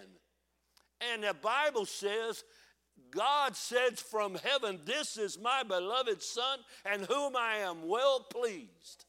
And 1.11 1.23
the 1.23 1.33
Bible 1.33 1.85
says, 1.85 2.43
God 3.15 3.55
says 3.55 4.01
from 4.01 4.35
heaven, 4.35 4.79
This 4.85 5.17
is 5.17 5.39
my 5.39 5.63
beloved 5.63 6.21
Son, 6.21 6.59
and 6.85 7.05
whom 7.05 7.35
I 7.35 7.57
am 7.57 7.87
well 7.87 8.19
pleased. 8.19 9.05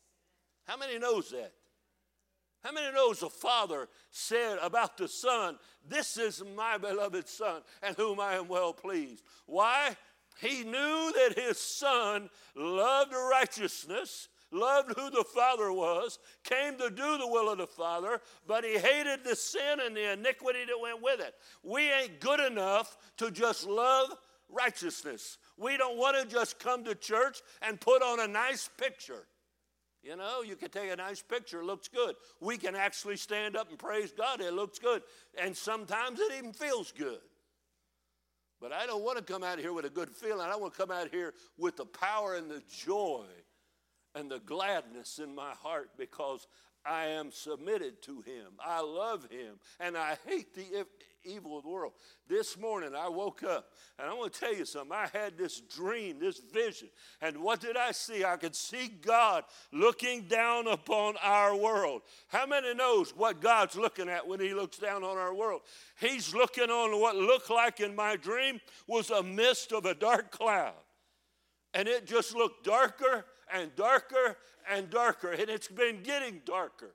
How 0.65 0.77
many 0.77 0.99
knows 0.99 1.31
that? 1.31 1.53
How 2.63 2.73
many 2.73 2.93
knows 2.95 3.21
the 3.21 3.29
Father 3.29 3.89
said 4.11 4.59
about 4.63 4.97
the 4.97 5.09
Son, 5.09 5.59
This 5.89 6.17
is 6.17 6.43
my 6.57 6.79
beloved 6.79 7.29
Son, 7.29 7.63
and 7.83 7.97
whom 7.97 8.21
I 8.21 8.35
am 8.35 8.49
well 8.49 8.73
pleased? 8.73 9.23
Why? 9.47 9.97
He 10.41 10.65
knew 10.65 11.13
that 11.17 11.35
his 11.37 11.59
Son 11.59 12.29
loved 12.55 13.13
righteousness, 13.13 14.29
loved 14.53 14.93
who 14.97 15.11
the 15.11 15.25
Father 15.25 15.73
was, 15.73 16.19
came 16.45 16.77
to 16.79 16.91
do 16.91 17.19
the 17.19 17.27
will 17.27 17.51
of 17.51 17.59
the 17.59 17.67
Father, 17.67 18.21
but 18.47 18.65
he 18.65 18.79
hated 18.79 19.25
the 19.25 19.37
sin 19.37 19.81
and 19.85 19.97
the 19.97 20.13
iniquity 20.13 20.65
that 20.67 20.81
went 20.81 21.03
with 21.03 21.21
it. 21.21 21.35
We 21.63 21.91
ain't 21.91 22.21
good 22.21 22.41
enough 22.41 22.97
to 23.19 23.31
just 23.31 23.67
love 23.67 24.15
righteousness. 24.49 25.39
We 25.57 25.77
don't 25.77 25.99
want 25.99 26.17
to 26.21 26.33
just 26.33 26.59
come 26.59 26.85
to 26.85 26.95
church 26.95 27.41
and 27.63 27.81
put 27.81 28.03
on 28.03 28.21
a 28.21 28.29
nice 28.29 28.69
picture. 28.77 29.27
You 30.03 30.15
know, 30.15 30.43
you 30.43 30.55
can 30.55 30.71
take 30.71 30.93
a 30.93 30.97
nice 30.97 31.21
picture, 31.21 31.65
looks 31.65 31.89
good. 31.89 32.15
We 32.41 32.59
can 32.59 32.77
actually 32.77 33.17
stand 33.17 33.57
up 33.57 33.71
and 33.71 33.79
praise 33.79 34.13
God, 34.13 34.41
it 34.41 34.53
looks 34.53 34.79
good. 34.79 35.03
And 35.43 35.57
sometimes 35.57 36.21
it 36.21 36.33
even 36.39 36.53
feels 36.53 36.93
good. 36.93 37.19
But 38.61 38.73
I 38.73 38.87
don't 38.87 39.03
want 39.03 39.19
to 39.19 39.25
come 39.25 39.43
out 39.43 39.59
here 39.59 39.73
with 39.73 39.85
a 39.85 39.91
good 39.91 40.09
feeling. 40.09 40.49
I 40.49 40.57
want 40.57 40.75
to 40.75 40.79
come 40.81 40.91
out 40.91 41.09
here 41.11 41.35
with 41.59 41.77
the 41.77 41.85
power 41.85 42.37
and 42.37 42.51
the 42.51 42.63
joy 42.69 43.27
and 44.17 44.31
the 44.31 44.41
gladness 44.41 45.21
in 45.23 45.35
my 45.35 45.53
heart 45.53 45.91
because 45.99 46.49
I 46.87 47.07
am 47.09 47.31
submitted 47.33 48.01
to 48.03 48.23
Him. 48.23 48.53
I 48.65 48.81
love 48.81 49.29
Him 49.31 49.59
and 49.79 49.97
I 49.97 50.17
hate 50.27 50.55
the 50.55 50.87
evil 51.25 51.59
of 51.59 51.65
the 51.65 51.69
world. 51.69 51.93
This 52.29 52.59
morning 52.59 52.95
I 52.97 53.09
woke 53.09 53.43
up 53.43 53.73
and 53.99 54.09
I 54.09 54.15
want 54.15 54.33
to 54.33 54.41
tell 54.41 54.55
you 54.55 54.65
something. 54.65 54.97
I 54.97 55.09
had 55.13 55.37
this 55.37 55.61
dream, 55.61 56.19
this 56.19 56.39
vision. 56.39 56.89
And 57.21 57.39
what 57.43 57.61
did 57.61 57.77
I 57.77 57.93
see? 57.93 58.25
I 58.25 58.37
could 58.37 58.55
see 58.55 58.89
God 58.89 59.45
looking 59.73 60.23
down 60.23 60.69
upon 60.69 61.17
our 61.23 61.55
world. 61.55 62.03
How 62.29 62.47
many 62.47 62.73
knows 62.73 63.11
what 63.15 63.41
God's 63.41 63.77
looking 63.77 64.09
at 64.09 64.27
when 64.27 64.41
he 64.41 64.55
looks 64.55 64.79
down 64.79 65.05
on 65.05 65.19
our 65.19 65.35
world? 65.35 65.63
He's 66.01 66.35
looking 66.35 66.71
on 66.71 66.99
what 67.01 67.17
looked 67.17 67.51
like 67.51 67.81
in 67.81 67.95
my 67.95 68.17
dream 68.17 68.61
was 68.87 69.11
a 69.11 69.23
mist 69.23 69.73
of 69.73 69.85
a 69.85 69.95
dark 69.95 70.31
cloud. 70.31 70.75
And 71.75 71.89
it 71.89 72.07
just 72.07 72.35
looked 72.35 72.65
darker 72.65 73.27
and 73.53 73.75
darker 73.77 74.37
and 74.71 74.91
darker 74.91 75.33
and 75.33 75.49
it's 75.49 75.69
been 75.69 76.03
getting 76.03 76.41
darker. 76.45 76.95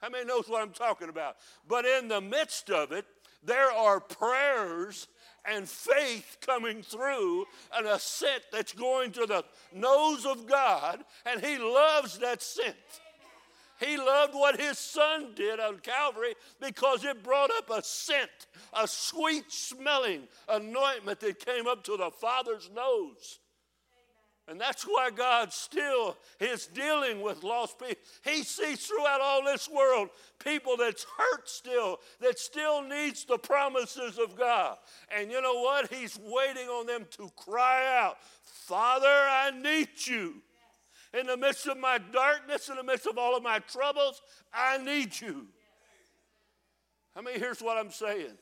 How 0.00 0.08
many 0.08 0.24
knows 0.24 0.48
what 0.48 0.62
I'm 0.62 0.72
talking 0.72 1.08
about? 1.08 1.36
But 1.68 1.84
in 1.84 2.08
the 2.08 2.20
midst 2.20 2.70
of 2.70 2.90
it, 2.92 3.04
there 3.44 3.70
are 3.70 4.00
prayers 4.00 5.08
and 5.44 5.68
faith 5.68 6.38
coming 6.40 6.82
through 6.82 7.46
an 7.74 7.86
ascent 7.86 8.42
that's 8.52 8.72
going 8.72 9.12
to 9.12 9.26
the 9.26 9.44
nose 9.74 10.24
of 10.24 10.46
God, 10.46 11.04
and 11.26 11.40
He 11.40 11.58
loves 11.58 12.18
that 12.18 12.42
scent. 12.42 12.76
He 13.80 13.96
loved 13.96 14.34
what 14.34 14.60
His 14.60 14.78
Son 14.78 15.34
did 15.34 15.58
on 15.58 15.78
Calvary 15.78 16.34
because 16.60 17.04
it 17.04 17.24
brought 17.24 17.50
up 17.50 17.70
a 17.70 17.82
scent, 17.82 18.30
a 18.72 18.86
sweet 18.86 19.50
smelling 19.50 20.28
anointment 20.48 21.18
that 21.20 21.44
came 21.44 21.66
up 21.66 21.82
to 21.84 21.96
the 21.96 22.10
Father's 22.10 22.70
nose. 22.74 23.40
And 24.52 24.60
that's 24.60 24.82
why 24.82 25.08
God 25.10 25.50
still 25.50 26.18
is 26.38 26.66
dealing 26.66 27.22
with 27.22 27.42
lost 27.42 27.78
people. 27.78 27.96
He 28.22 28.42
sees 28.42 28.86
throughout 28.86 29.22
all 29.22 29.42
this 29.42 29.66
world 29.66 30.10
people 30.44 30.76
that's 30.76 31.06
hurt 31.16 31.48
still, 31.48 32.00
that 32.20 32.38
still 32.38 32.82
needs 32.82 33.24
the 33.24 33.38
promises 33.38 34.18
of 34.18 34.36
God. 34.36 34.76
And 35.08 35.30
you 35.30 35.40
know 35.40 35.62
what? 35.62 35.90
He's 35.90 36.20
waiting 36.22 36.68
on 36.68 36.84
them 36.84 37.06
to 37.12 37.30
cry 37.34 37.98
out, 37.98 38.18
Father, 38.42 39.08
I 39.08 39.52
need 39.58 39.88
you. 40.04 40.34
In 41.18 41.28
the 41.28 41.36
midst 41.38 41.66
of 41.66 41.78
my 41.78 41.96
darkness, 42.12 42.68
in 42.68 42.76
the 42.76 42.84
midst 42.84 43.06
of 43.06 43.16
all 43.16 43.34
of 43.34 43.42
my 43.42 43.58
troubles, 43.60 44.20
I 44.52 44.76
need 44.76 45.18
you. 45.18 45.46
I 47.16 47.22
mean, 47.22 47.38
here's 47.38 47.62
what 47.62 47.78
I'm 47.78 47.90
saying. 47.90 48.36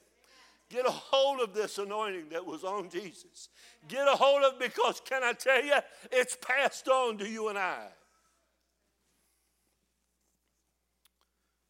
Get 0.71 0.87
a 0.87 0.91
hold 0.91 1.41
of 1.41 1.53
this 1.53 1.79
anointing 1.79 2.31
that 2.31 2.47
was 2.47 2.65
on 2.65 2.91
Jesus. 2.91 3.49
Get 3.89 4.07
a 4.07 4.13
hold 4.13 4.43
of 4.43 4.59
because, 4.59 5.01
can 5.05 5.23
I 5.23 5.33
tell 5.33 5.65
you, 5.65 5.75
it's 6.13 6.37
passed 6.37 6.89
on 6.89 7.19
to 7.19 7.29
you 7.29 7.49
and 7.49 7.59
I. 7.59 7.87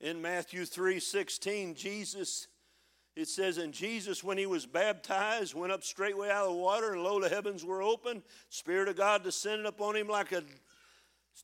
In 0.00 0.20
Matthew 0.20 0.64
3 0.64 0.98
16, 0.98 1.74
Jesus, 1.74 2.48
it 3.14 3.28
says, 3.28 3.58
And 3.58 3.72
Jesus, 3.72 4.24
when 4.24 4.38
he 4.38 4.46
was 4.46 4.66
baptized, 4.66 5.54
went 5.54 5.72
up 5.72 5.84
straightway 5.84 6.30
out 6.30 6.46
of 6.46 6.52
the 6.52 6.58
water, 6.58 6.94
and 6.94 7.02
lo, 7.02 7.20
the 7.20 7.28
heavens 7.28 7.64
were 7.64 7.82
open. 7.82 8.22
Spirit 8.48 8.88
of 8.88 8.96
God 8.96 9.22
descended 9.22 9.66
upon 9.66 9.96
him 9.96 10.08
like 10.08 10.32
a 10.32 10.42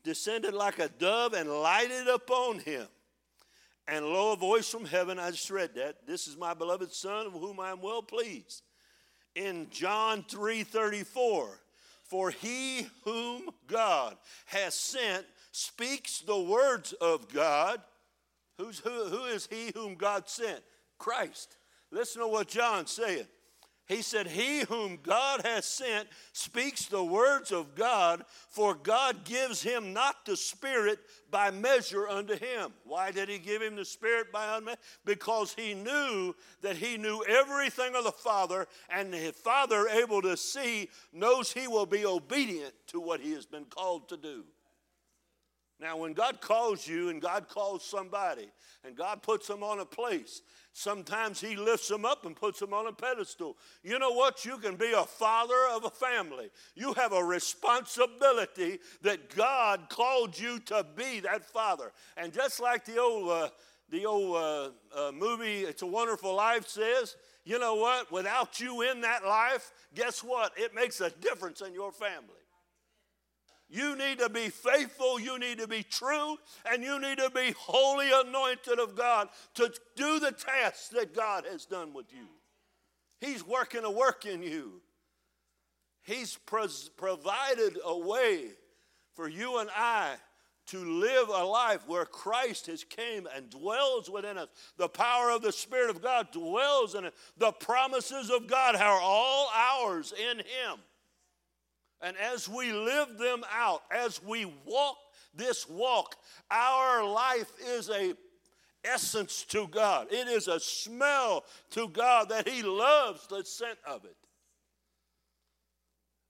descended 0.05 0.55
like 0.55 0.79
a 0.79 0.89
dove 0.89 1.33
and 1.33 1.49
lighted 1.49 2.09
upon 2.09 2.59
him. 2.61 2.87
And 3.89 4.05
lo, 4.05 4.33
a 4.33 4.37
voice 4.37 4.69
from 4.69 4.85
heaven, 4.85 5.19
I 5.19 5.31
just 5.31 5.51
read 5.51 5.75
that. 5.77 6.07
This 6.07 6.27
is 6.27 6.37
my 6.37 6.55
beloved 6.55 6.93
Son, 6.93 7.27
of 7.27 7.33
whom 7.33 7.61
I 7.61 7.71
am 7.71 7.81
well 7.81 8.03
pleased. 8.03 8.63
In 9.37 9.69
John 9.71 10.25
3 10.27 10.65
34, 10.65 11.61
for 12.03 12.31
he 12.31 12.89
whom 13.05 13.51
God 13.69 14.17
has 14.47 14.75
sent 14.75 15.27
speaks 15.53 16.21
the 16.21 16.39
words 16.39 16.95
of 16.95 17.33
God. 17.33 17.81
Who's, 18.59 18.79
who, 18.79 19.05
who 19.05 19.25
is 19.27 19.47
he 19.51 19.71
whom 19.75 19.95
God 19.95 20.29
sent? 20.29 20.63
Christ. 20.99 21.59
Listen 21.91 22.23
to 22.23 22.29
what 22.29 22.49
John 22.49 22.87
said. 22.87 23.29
He 23.87 24.03
said, 24.03 24.27
He 24.27 24.61
whom 24.61 24.99
God 25.01 25.43
has 25.45 25.65
sent 25.65 26.09
speaks 26.33 26.87
the 26.87 27.05
words 27.05 27.53
of 27.53 27.77
God, 27.77 28.25
for 28.49 28.75
God 28.75 29.25
gives 29.25 29.63
him 29.63 29.93
not 29.93 30.27
the 30.27 30.37
Spirit 30.37 30.99
by 31.31 31.53
measure 31.53 32.09
unto 32.09 32.37
him. 32.37 32.73
Why 32.85 33.13
did 33.13 33.29
he 33.29 33.39
give 33.39 33.63
him 33.63 33.77
the 33.77 33.85
Spirit 33.85 34.33
by 34.33 34.59
unmeasure? 34.59 34.77
Because 35.05 35.55
he 35.55 35.75
knew 35.75 36.35
that 36.63 36.77
he 36.77 36.97
knew 36.97 37.23
everything 37.29 37.95
of 37.95 38.03
the 38.03 38.11
Father, 38.11 38.67
and 38.91 39.13
the 39.13 39.33
Father, 39.33 39.87
able 39.89 40.21
to 40.23 40.37
see, 40.37 40.91
knows 41.13 41.53
he 41.53 41.69
will 41.69 41.87
be 41.87 42.05
obedient 42.05 42.75
to 42.89 43.01
what 43.01 43.21
he 43.21 43.33
has 43.35 43.47
been 43.47 43.67
called 43.67 44.09
to 44.09 44.17
do. 44.17 44.45
Now, 45.79 45.99
when 45.99 46.15
God 46.15 46.41
calls 46.41 46.89
you 46.89 47.11
and 47.11 47.21
God 47.21 47.49
calls 47.49 47.85
somebody 47.85 48.49
and 48.83 48.97
God 48.97 49.23
puts 49.23 49.47
them 49.47 49.63
on 49.63 49.79
a 49.81 49.85
place, 49.85 50.41
sometimes 50.77 51.41
He 51.41 51.57
lifts 51.57 51.89
them 51.89 52.05
up 52.05 52.27
and 52.27 52.37
puts 52.37 52.61
them 52.61 52.75
on 52.75 52.87
a 52.87 52.93
pedestal. 52.93 53.57
You 53.83 53.99
know 53.99 54.13
what? 54.13 54.45
You 54.45 54.59
can 54.59 54.77
be 54.77 54.93
a 54.93 55.05
father 55.05 55.59
of 55.73 55.85
a 55.85 55.91
family. 55.91 56.51
You 56.75 56.93
have 56.95 57.13
a 57.13 57.25
responsibility 57.25 58.79
that 59.03 59.35
God 59.35 59.89
called 59.89 60.39
you 60.39 60.59
to 60.61 60.85
be 60.95 61.21
that 61.21 61.45
father. 61.45 61.93
And 62.17 62.33
just 62.33 62.61
like 62.61 62.85
the 62.85 62.99
old, 62.99 63.31
uh, 63.31 63.49
the 63.91 64.05
old 64.05 64.37
uh, 64.37 64.71
uh, 64.95 65.13
movie, 65.13 65.63
It's 65.63 65.83
a 65.83 65.87
Wonderful 65.87 66.35
Life 66.35 66.69
says, 66.69 67.17
you 67.45 67.59
know 67.59 67.77
what? 67.77 68.11
Without 68.11 68.61
you 68.61 68.83
in 68.83 69.01
that 69.03 69.25
life, 69.25 69.73
guess 69.95 70.23
what? 70.23 70.53
It 70.57 70.75
makes 70.75 71.01
a 71.01 71.11
difference 71.11 71.61
in 71.61 71.73
your 71.73 71.93
family. 71.93 72.36
You 73.69 73.97
need 73.97 74.19
to 74.21 74.29
be 74.29 74.49
faithful, 74.49 75.19
you 75.19 75.39
need 75.39 75.59
to 75.59 75.67
be 75.67 75.83
true, 75.83 76.37
and 76.71 76.85
you 76.85 77.01
need 77.01 77.19
to 77.19 77.31
be 77.31 77.53
wholly 77.59 78.11
anointed 78.13 78.79
of 78.79 78.95
God 78.95 79.29
to 79.55 79.73
do 79.97 80.21
the 80.21 80.31
tasks 80.31 80.89
that 80.89 81.15
God 81.15 81.45
has 81.51 81.67
done 81.67 81.93
with 81.93 82.13
you. 82.13 82.29
He's 83.21 83.45
working 83.45 83.85
a 83.85 83.91
work 83.91 84.25
in 84.25 84.43
you. 84.43 84.81
He's 86.03 86.39
provided 86.97 87.79
a 87.85 87.99
way 87.99 88.51
for 89.15 89.29
you 89.29 89.59
and 89.59 89.71
I 89.75 90.15
to 90.67 90.79
live 90.79 91.29
a 91.29 91.45
life 91.45 91.81
where 91.87 92.05
Christ 92.05 92.67
has 92.67 92.85
came 92.85 93.27
and 93.35 93.51
dwells 93.51 94.11
within 94.11 94.39
us. 94.39 94.49
The 94.77 94.89
power 94.89 95.31
of 95.31 95.43
the 95.43 95.53
Spirit 95.53 95.91
of 95.91 96.03
God 96.03 96.31
dwells 96.33 96.95
in 96.95 97.05
it. 97.05 97.15
The 97.39 97.53
promises 97.53 98.31
of 98.31 98.47
God 98.47 98.77
are 98.77 99.01
all 99.01 99.51
ours 99.55 100.13
in 100.13 100.39
Him. 100.39 100.81
And 102.03 102.17
as 102.19 102.49
we 102.49 102.73
live 102.73 103.19
them 103.19 103.43
out, 103.53 103.83
as 103.91 104.23
we 104.23 104.45
walk 104.65 104.97
this 105.35 105.69
walk, 105.69 106.17
our 106.51 107.05
life 107.05 107.51
is 107.67 107.91
a 107.91 108.15
essence 108.85 109.45
to 109.45 109.67
God. 109.69 110.09
It 110.11 110.29
is 110.29 110.49
a 110.49 110.61
smell 110.61 111.45
to 111.71 111.89
God 111.89 112.29
that 112.29 112.49
He 112.49 112.63
loves 112.63 113.27
the 113.27 113.45
scent 113.45 113.79
of 113.87 114.05
it. 114.05 114.17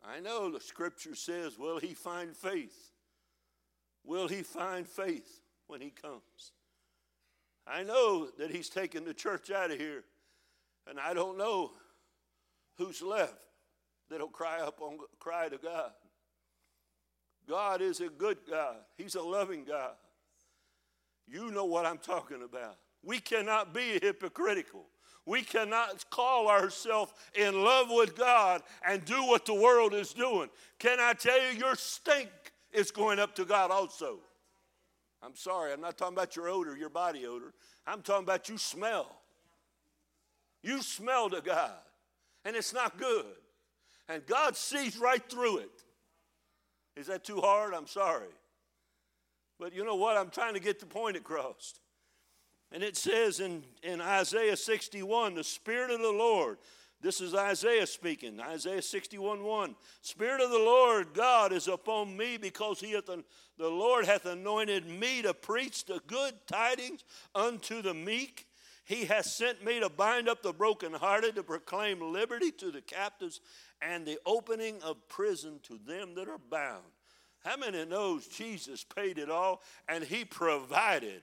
I 0.04 0.20
know 0.20 0.50
the 0.50 0.60
scripture 0.60 1.14
says, 1.14 1.58
Will 1.58 1.78
He 1.78 1.94
find 1.94 2.34
faith? 2.34 2.92
Will 4.04 4.28
He 4.28 4.42
find 4.42 4.86
faith 4.86 5.40
when 5.66 5.80
He 5.80 5.90
comes? 5.90 6.52
I 7.66 7.82
know 7.82 8.28
that 8.38 8.50
He's 8.50 8.68
taken 8.68 9.04
the 9.04 9.14
church 9.14 9.50
out 9.50 9.72
of 9.72 9.78
here, 9.78 10.04
and 10.88 11.00
I 11.00 11.12
don't 11.12 11.36
know 11.36 11.72
who's 12.78 13.02
left 13.02 13.45
that'll 14.10 14.28
cry 14.28 14.60
up 14.60 14.80
on 14.80 14.98
cry 15.18 15.48
to 15.48 15.58
God. 15.58 15.90
God 17.48 17.80
is 17.80 18.00
a 18.00 18.08
good 18.08 18.38
God. 18.48 18.76
He's 18.96 19.14
a 19.14 19.22
loving 19.22 19.64
God. 19.64 19.92
You 21.28 21.50
know 21.50 21.64
what 21.64 21.86
I'm 21.86 21.98
talking 21.98 22.42
about. 22.42 22.76
We 23.02 23.18
cannot 23.20 23.72
be 23.72 23.98
hypocritical. 24.00 24.86
We 25.24 25.42
cannot 25.42 26.08
call 26.10 26.48
ourselves 26.48 27.12
in 27.34 27.64
love 27.64 27.88
with 27.90 28.16
God 28.16 28.62
and 28.86 29.04
do 29.04 29.24
what 29.26 29.44
the 29.44 29.54
world 29.54 29.92
is 29.92 30.12
doing. 30.12 30.48
Can 30.78 30.98
I 31.00 31.14
tell 31.14 31.40
you, 31.40 31.58
your 31.58 31.74
stink 31.74 32.30
is 32.72 32.92
going 32.92 33.18
up 33.18 33.34
to 33.36 33.44
God 33.44 33.70
also. 33.72 34.18
I'm 35.22 35.34
sorry, 35.34 35.72
I'm 35.72 35.80
not 35.80 35.98
talking 35.98 36.14
about 36.14 36.36
your 36.36 36.48
odor, 36.48 36.76
your 36.76 36.90
body 36.90 37.26
odor. 37.26 37.52
I'm 37.86 38.02
talking 38.02 38.24
about 38.24 38.48
you 38.48 38.58
smell. 38.58 39.06
You 40.62 40.82
smell 40.82 41.30
to 41.30 41.40
God, 41.40 41.72
and 42.44 42.54
it's 42.54 42.72
not 42.72 42.98
good. 42.98 43.26
And 44.08 44.24
God 44.26 44.56
sees 44.56 44.98
right 44.98 45.22
through 45.28 45.58
it. 45.58 45.82
Is 46.96 47.08
that 47.08 47.24
too 47.24 47.40
hard? 47.40 47.74
I'm 47.74 47.86
sorry. 47.86 48.28
But 49.58 49.74
you 49.74 49.84
know 49.84 49.96
what? 49.96 50.16
I'm 50.16 50.30
trying 50.30 50.54
to 50.54 50.60
get 50.60 50.80
the 50.80 50.86
point 50.86 51.16
across. 51.16 51.74
And 52.72 52.82
it 52.82 52.96
says 52.96 53.40
in, 53.40 53.64
in 53.82 54.00
Isaiah 54.00 54.56
61 54.56 55.34
the 55.34 55.44
Spirit 55.44 55.90
of 55.90 56.00
the 56.00 56.10
Lord, 56.10 56.58
this 57.00 57.20
is 57.20 57.34
Isaiah 57.34 57.86
speaking, 57.86 58.40
Isaiah 58.40 58.82
61 58.82 59.44
1. 59.44 59.76
Spirit 60.00 60.40
of 60.40 60.50
the 60.50 60.58
Lord 60.58 61.12
God 61.12 61.52
is 61.52 61.68
upon 61.68 62.16
me 62.16 62.38
because 62.38 62.80
he 62.80 62.92
hath, 62.92 63.06
the 63.06 63.68
Lord 63.68 64.06
hath 64.06 64.24
anointed 64.24 64.86
me 64.86 65.22
to 65.22 65.34
preach 65.34 65.84
the 65.84 66.00
good 66.06 66.34
tidings 66.46 67.04
unto 67.34 67.82
the 67.82 67.94
meek. 67.94 68.46
He 68.84 69.04
hath 69.04 69.26
sent 69.26 69.64
me 69.64 69.80
to 69.80 69.88
bind 69.88 70.28
up 70.28 70.42
the 70.42 70.52
brokenhearted, 70.52 71.34
to 71.34 71.42
proclaim 71.42 72.00
liberty 72.00 72.50
to 72.52 72.70
the 72.70 72.80
captives, 72.80 73.40
and 73.82 74.06
the 74.06 74.18
opening 74.26 74.80
of 74.82 75.08
prison 75.08 75.60
to 75.64 75.78
them 75.86 76.14
that 76.14 76.28
are 76.28 76.40
bound. 76.50 76.84
How 77.44 77.56
many 77.56 77.84
knows 77.84 78.26
Jesus 78.26 78.84
paid 78.84 79.18
it 79.18 79.30
all 79.30 79.62
and 79.88 80.02
he 80.02 80.24
provided 80.24 81.22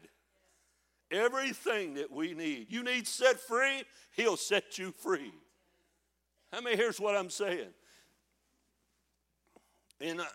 everything 1.12 1.96
that 1.96 2.12
we 2.12 2.34
need? 2.34 2.68
You 2.70 2.84
need 2.84 3.08
set 3.08 3.39
free, 3.39 3.84
he'll 4.16 4.38
set 4.38 4.78
you 4.78 4.92
free. 4.92 5.34
How 6.52 6.62
many 6.62 6.76
here's 6.76 7.00
what 7.00 7.16
I'm 7.16 7.30
saying? 7.30 7.70
In 10.00 10.20
uh, 10.20 10.26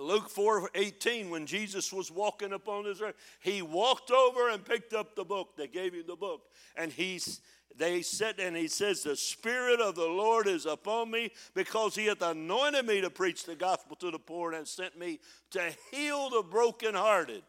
Luke 0.00 0.28
4 0.28 0.70
18, 0.74 1.30
when 1.30 1.46
Jesus 1.46 1.92
was 1.92 2.10
walking 2.10 2.52
upon 2.52 2.84
this 2.84 3.00
earth, 3.00 3.14
he 3.40 3.62
walked 3.62 4.10
over 4.10 4.50
and 4.50 4.64
picked 4.64 4.92
up 4.92 5.14
the 5.14 5.24
book. 5.24 5.56
They 5.56 5.66
gave 5.66 5.94
him 5.94 6.04
the 6.06 6.16
book. 6.16 6.42
And 6.76 6.92
he's 6.92 7.40
they 7.78 8.02
said, 8.02 8.38
and 8.38 8.56
he 8.56 8.68
says, 8.68 9.02
The 9.02 9.16
Spirit 9.16 9.80
of 9.80 9.94
the 9.94 10.06
Lord 10.06 10.46
is 10.46 10.66
upon 10.66 11.10
me 11.10 11.30
because 11.54 11.94
he 11.94 12.06
hath 12.06 12.22
anointed 12.22 12.86
me 12.86 13.00
to 13.00 13.10
preach 13.10 13.44
the 13.44 13.56
gospel 13.56 13.96
to 13.96 14.10
the 14.10 14.18
poor 14.18 14.52
and 14.52 14.66
sent 14.66 14.98
me 14.98 15.20
to 15.50 15.72
heal 15.90 16.30
the 16.30 16.42
brokenhearted, 16.42 17.42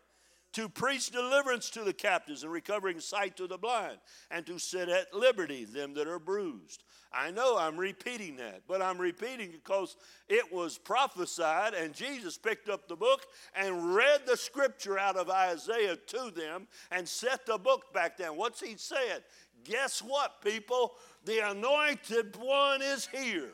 to 0.54 0.70
preach 0.70 1.12
deliverance 1.12 1.70
to 1.70 1.84
the 1.84 1.94
captives 1.94 2.44
and 2.44 2.52
recovering 2.52 3.00
sight 3.00 3.38
to 3.38 3.48
the 3.48 3.58
blind, 3.58 3.98
and 4.30 4.46
to 4.46 4.60
set 4.60 4.90
at 4.90 5.14
liberty 5.14 5.66
them 5.66 5.94
that 5.94 6.08
are 6.08 6.20
bruised. 6.20 6.84
I 7.12 7.32
know 7.32 7.58
I'm 7.58 7.78
repeating 7.78 8.36
that, 8.38 8.64
but 8.68 8.82
I'm 8.82 8.98
repeating 8.98 9.52
because 9.52 9.96
it 10.28 10.52
was 10.52 10.78
prophesied, 10.78 11.74
and 11.74 11.94
Jesus 11.94 12.38
picked 12.38 12.70
up 12.70 12.88
the 12.88 12.96
book 12.96 13.26
and 13.56 13.96
read 13.96 14.22
the 14.26 14.36
scripture 14.36 15.00
out 15.00 15.16
of 15.16 15.30
Isaiah 15.30 15.96
to 15.96 16.32
them 16.36 16.68
and 16.92 17.08
set 17.08 17.46
the 17.46 17.58
book 17.58 17.94
back 17.94 18.18
down. 18.18 18.36
What's 18.36 18.60
he 18.60 18.76
said? 18.78 19.24
Guess 19.68 20.02
what, 20.02 20.42
people? 20.42 20.94
The 21.26 21.50
anointed 21.50 22.36
one 22.38 22.82
is 22.82 23.06
here. 23.08 23.52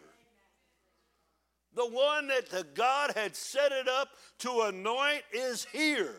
The 1.76 1.88
one 1.88 2.28
that 2.28 2.50
the 2.50 2.66
God 2.76 3.14
had 3.16 3.36
set 3.36 3.72
it 3.72 3.88
up 3.88 4.10
to 4.40 4.62
anoint 4.68 5.24
is 5.34 5.66
here. 5.66 6.16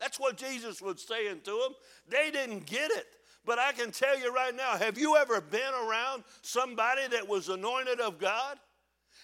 That's 0.00 0.18
what 0.18 0.36
Jesus 0.36 0.82
was 0.82 1.00
saying 1.02 1.42
to 1.44 1.50
them. 1.50 1.74
They 2.08 2.32
didn't 2.32 2.66
get 2.66 2.90
it. 2.90 3.06
But 3.44 3.60
I 3.60 3.72
can 3.72 3.92
tell 3.92 4.18
you 4.18 4.34
right 4.34 4.54
now 4.54 4.76
have 4.76 4.98
you 4.98 5.16
ever 5.16 5.40
been 5.40 5.72
around 5.86 6.24
somebody 6.42 7.06
that 7.08 7.28
was 7.28 7.48
anointed 7.48 8.00
of 8.00 8.18
God? 8.18 8.58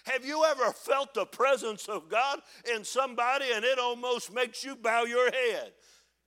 Have 0.05 0.25
you 0.25 0.45
ever 0.45 0.71
felt 0.71 1.13
the 1.13 1.25
presence 1.25 1.87
of 1.89 2.09
God 2.09 2.39
in 2.73 2.83
somebody 2.85 3.45
and 3.53 3.65
it 3.65 3.79
almost 3.79 4.33
makes 4.33 4.63
you 4.63 4.75
bow 4.75 5.03
your 5.03 5.29
head? 5.31 5.73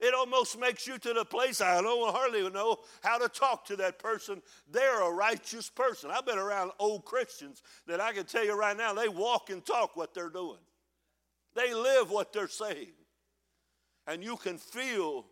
It 0.02 0.14
almost 0.14 0.58
makes 0.58 0.84
you 0.84 0.98
to 0.98 1.12
the 1.12 1.24
place 1.24 1.60
I 1.60 1.80
don't 1.80 2.12
hardly 2.12 2.50
know 2.50 2.78
how 3.04 3.18
to 3.18 3.28
talk 3.28 3.64
to 3.66 3.76
that 3.76 4.00
person. 4.00 4.42
They're 4.68 5.00
a 5.00 5.12
righteous 5.12 5.70
person. 5.70 6.10
I've 6.10 6.26
been 6.26 6.38
around 6.38 6.72
old 6.80 7.04
Christians 7.04 7.62
that 7.86 8.00
I 8.00 8.12
can 8.12 8.24
tell 8.24 8.44
you 8.44 8.58
right 8.58 8.76
now, 8.76 8.92
they 8.94 9.08
walk 9.08 9.50
and 9.50 9.64
talk 9.64 9.96
what 9.96 10.12
they're 10.12 10.28
doing. 10.28 10.58
They 11.54 11.72
live 11.72 12.10
what 12.10 12.32
they're 12.32 12.48
saying. 12.48 12.94
And 14.08 14.24
you 14.24 14.36
can 14.36 14.58
feel 14.58 15.26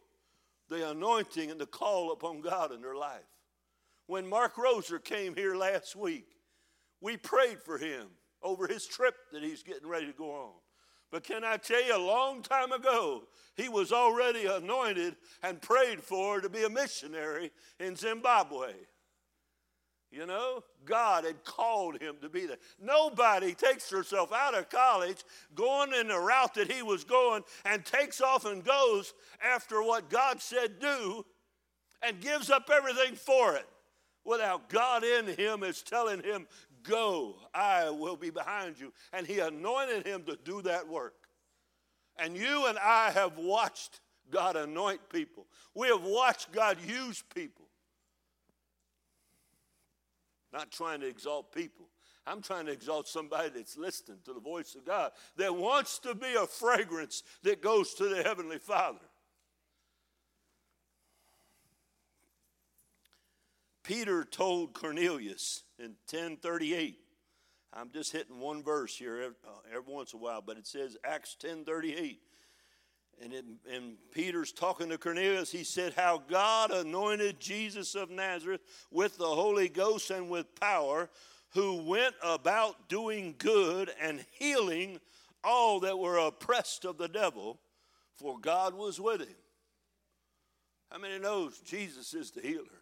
the 0.69 0.89
anointing 0.91 1.51
and 1.51 1.61
the 1.61 1.67
call 1.67 2.13
upon 2.13 2.41
God 2.41 2.73
in 2.73 2.81
their 2.81 2.95
life. 2.95 3.27
When 4.07 4.29
Mark 4.29 4.55
Roser 4.55 5.03
came 5.03 5.35
here 5.35 5.57
last 5.57 5.97
week, 5.97 6.29
we 7.01 7.17
prayed 7.17 7.61
for 7.61 7.77
him 7.77 8.07
over 8.41 8.69
his 8.69 8.87
trip 8.87 9.17
that 9.33 9.43
he's 9.43 9.65
getting 9.65 9.89
ready 9.89 10.07
to 10.07 10.13
go 10.13 10.31
on. 10.31 10.53
But 11.11 11.25
can 11.25 11.44
I 11.44 11.57
tell 11.57 11.85
you, 11.85 11.96
a 11.96 11.99
long 11.99 12.42
time 12.42 12.73
ago, 12.73 13.25
he 13.57 13.68
was 13.68 13.92
already 13.92 14.46
anointed 14.46 15.16
and 15.42 15.61
prayed 15.61 16.01
for 16.01 16.40
to 16.40 16.49
be 16.49 16.64
a 16.64 16.70
missionary 16.70 17.51
in 17.81 17.96
Zimbabwe. 17.96 18.73
You 20.12 20.27
know, 20.27 20.64
God 20.85 21.25
had 21.25 21.44
called 21.44 22.01
him 22.01 22.16
to 22.23 22.29
be 22.29 22.46
there. 22.46 22.59
Nobody 22.81 23.55
takes 23.55 23.88
herself 23.90 24.33
out 24.33 24.55
of 24.55 24.68
college 24.68 25.23
going 25.55 25.92
in 25.92 26.09
the 26.09 26.18
route 26.18 26.55
that 26.55 26.70
he 26.70 26.83
was 26.83 27.05
going 27.05 27.42
and 27.64 27.85
takes 27.85 28.20
off 28.20 28.44
and 28.44 28.64
goes 28.64 29.14
after 29.40 29.83
what 29.83 30.11
God 30.11 30.40
said 30.40 30.81
do 30.81 31.25
and 32.03 32.20
gives 32.20 32.51
up 32.51 32.70
everything 32.73 33.14
for 33.14 33.55
it 33.55 33.68
without 34.25 34.68
God 34.68 35.05
in 35.05 35.27
him 35.27 35.62
is 35.62 35.83
telling 35.83 36.23
him, 36.23 36.46
Go, 36.83 37.37
I 37.55 37.90
will 37.90 38.16
be 38.16 38.31
behind 38.31 38.79
you. 38.79 38.93
And 39.12 39.27
he 39.27 39.40
anointed 39.40 40.07
him 40.07 40.25
to 40.25 40.38
do 40.45 40.62
that 40.62 40.88
work. 40.88 41.14
And 42.19 42.37
you 42.37 42.66
and 42.66 42.78
I 42.78 43.11
have 43.11 43.39
watched 43.39 44.01
God 44.31 44.57
anoint 44.57 45.01
people, 45.09 45.47
we 45.74 45.89
have 45.89 46.05
watched 46.05 46.53
God 46.53 46.78
use 46.87 47.22
people. 47.35 47.66
Not 50.53 50.70
trying 50.70 51.01
to 51.01 51.07
exalt 51.07 51.53
people. 51.53 51.87
I'm 52.26 52.43
trying 52.43 52.66
to 52.66 52.72
exalt 52.72 53.09
somebody 53.09 53.49
that's 53.49 53.76
listening 53.76 54.18
to 54.24 54.33
the 54.33 54.41
voice 54.41 54.74
of 54.74 54.85
God, 54.85 55.11
that 55.37 55.55
wants 55.55 55.99
to 56.01 56.14
be 56.14 56.35
a 56.35 56.47
fragrance 56.47 57.22
that 57.43 57.62
goes 57.62 57.95
to 57.95 58.09
the 58.09 58.22
Heavenly 58.22 58.59
Father. 58.59 58.99
Peter 63.83 64.24
told 64.24 64.74
Cornelius 64.74 65.64
in 65.81 65.97
1038, 66.11 66.99
I'm 67.72 67.91
just 67.91 68.12
hitting 68.12 68.39
one 68.39 68.62
verse 68.62 68.97
here 68.97 69.16
every, 69.16 69.37
uh, 69.47 69.76
every 69.76 69.93
once 69.93 70.12
in 70.12 70.18
a 70.18 70.22
while, 70.22 70.43
but 70.45 70.59
it 70.59 70.66
says 70.66 70.97
Acts 71.05 71.37
1038. 71.41 72.20
And, 73.22 73.33
it, 73.33 73.45
and 73.70 73.97
Peter's 74.12 74.53
talking 74.53 74.89
to 74.89 74.99
Cornelius. 74.99 75.53
He 75.53 75.64
said, 75.64 75.93
How 75.95 76.22
God 76.28 76.70
anointed 76.70 77.39
Jesus 77.39 77.95
of 77.95 78.11
Nazareth 78.11 78.62
with 78.91 79.18
the 79.18 79.26
Holy 79.26 79.68
Ghost 79.68 80.11
and 80.11 80.31
with 80.31 80.55
power, 80.59 81.11
who 81.51 81.83
went 81.83 82.14
about 82.22 82.89
doing 82.89 83.35
good 83.37 83.91
and 84.01 84.24
healing 84.33 85.01
all 85.45 85.81
that 85.81 85.99
were 85.99 86.18
oppressed 86.18 86.85
of 86.85 86.97
the 86.97 87.09
devil, 87.09 87.59
for 88.14 88.39
God 88.39 88.74
was 88.74 89.01
with 89.01 89.20
him. 89.20 89.37
How 90.91 90.99
many 90.99 91.18
knows 91.18 91.59
Jesus 91.61 92.14
is 92.14 92.31
the 92.31 92.41
healer? 92.41 92.80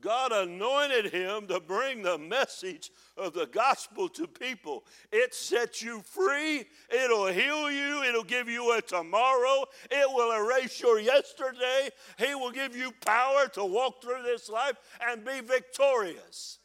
God 0.00 0.32
anointed 0.32 1.06
him 1.06 1.46
to 1.46 1.60
bring 1.60 2.02
the 2.02 2.18
message 2.18 2.90
of 3.16 3.32
the 3.32 3.46
gospel 3.46 4.08
to 4.10 4.26
people. 4.26 4.84
It 5.10 5.34
sets 5.34 5.82
you 5.82 6.00
free, 6.02 6.64
it'll 6.90 7.26
heal 7.26 7.70
you, 7.70 8.02
it'll 8.04 8.24
give 8.24 8.48
you 8.48 8.76
a 8.76 8.82
tomorrow, 8.82 9.64
it 9.90 10.08
will 10.12 10.32
erase 10.32 10.80
your 10.80 11.00
yesterday. 11.00 11.90
He 12.18 12.34
will 12.34 12.52
give 12.52 12.76
you 12.76 12.92
power 13.04 13.48
to 13.54 13.64
walk 13.64 14.02
through 14.02 14.22
this 14.22 14.48
life 14.48 14.76
and 15.08 15.24
be 15.24 15.40
victorious. 15.40 16.58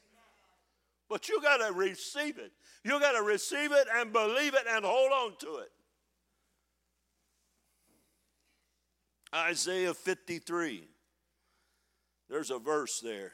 But 1.10 1.30
you 1.30 1.42
got 1.42 1.58
to 1.58 1.74
receive 1.74 2.38
it. 2.38 2.52
You 2.84 3.00
got 3.00 3.14
to 3.14 3.22
receive 3.22 3.72
it 3.72 3.88
and 3.96 4.12
believe 4.14 4.54
it 4.54 4.66
and 4.70 4.84
hold 4.86 5.12
on 5.12 5.36
to 5.40 5.58
it. 5.58 5.72
Isaiah 9.34 9.94
53. 9.94 10.91
There's 12.32 12.50
a 12.50 12.60
verse 12.60 13.02
there. 13.02 13.34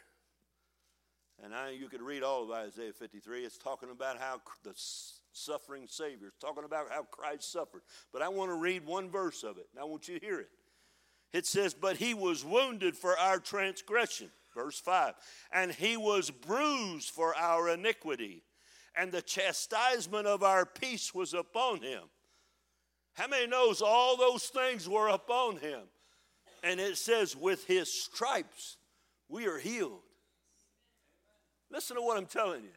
And 1.43 1.53
I, 1.53 1.69
you 1.69 1.87
could 1.87 2.01
read 2.01 2.23
all 2.23 2.43
of 2.43 2.49
Isaiah 2.49 2.91
53. 2.91 3.45
It's 3.45 3.59
talking 3.59 3.91
about 3.91 4.17
how 4.17 4.41
the 4.63 4.73
suffering 5.31 5.85
Savior, 5.87 6.29
it's 6.29 6.39
talking 6.39 6.63
about 6.63 6.87
how 6.89 7.03
Christ 7.03 7.51
suffered. 7.51 7.83
But 8.11 8.23
I 8.23 8.29
want 8.29 8.49
to 8.49 8.55
read 8.55 8.87
one 8.87 9.11
verse 9.11 9.43
of 9.43 9.59
it, 9.59 9.67
and 9.71 9.79
I 9.79 9.83
want 9.83 10.07
you 10.07 10.19
to 10.19 10.25
hear 10.25 10.39
it. 10.39 10.49
It 11.31 11.45
says, 11.45 11.75
But 11.75 11.97
he 11.97 12.15
was 12.15 12.43
wounded 12.43 12.97
for 12.97 13.15
our 13.19 13.37
transgression, 13.37 14.31
verse 14.55 14.79
5, 14.79 15.13
and 15.53 15.71
he 15.71 15.95
was 15.95 16.31
bruised 16.31 17.11
for 17.11 17.35
our 17.35 17.69
iniquity, 17.69 18.41
and 18.95 19.11
the 19.11 19.21
chastisement 19.21 20.25
of 20.25 20.41
our 20.41 20.65
peace 20.65 21.13
was 21.13 21.35
upon 21.35 21.81
him. 21.81 22.01
How 23.13 23.27
many 23.27 23.45
knows 23.45 23.83
all 23.83 24.17
those 24.17 24.45
things 24.45 24.89
were 24.89 25.09
upon 25.09 25.57
him? 25.57 25.81
And 26.63 26.79
it 26.79 26.97
says, 26.97 27.35
With 27.35 27.65
his 27.67 27.93
stripes 27.93 28.76
we 29.29 29.47
are 29.47 29.57
healed. 29.57 30.01
Listen 31.71 31.97
to 31.97 32.01
what 32.01 32.17
I'm 32.17 32.25
telling 32.25 32.63
you. 32.63 32.69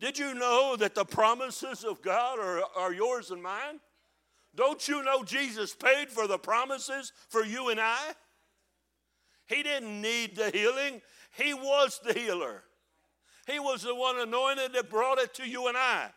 Did 0.00 0.18
you 0.18 0.34
know 0.34 0.76
that 0.76 0.94
the 0.94 1.04
promises 1.04 1.84
of 1.84 2.02
God 2.02 2.38
are, 2.38 2.62
are 2.76 2.92
yours 2.92 3.30
and 3.30 3.42
mine? 3.42 3.80
Don't 4.54 4.86
you 4.88 5.02
know 5.02 5.22
Jesus 5.22 5.74
paid 5.74 6.08
for 6.08 6.26
the 6.26 6.38
promises 6.38 7.12
for 7.28 7.44
you 7.44 7.68
and 7.68 7.80
I? 7.80 7.98
He 9.46 9.62
didn't 9.62 10.00
need 10.00 10.36
the 10.36 10.50
healing, 10.50 11.00
He 11.36 11.54
was 11.54 12.00
the 12.04 12.12
healer. 12.12 12.62
He 13.46 13.58
was 13.58 13.82
the 13.82 13.94
one 13.94 14.18
anointed 14.18 14.74
that 14.74 14.90
brought 14.90 15.18
it 15.18 15.32
to 15.34 15.48
you 15.48 15.68
and 15.68 15.76
I. 15.76 16.10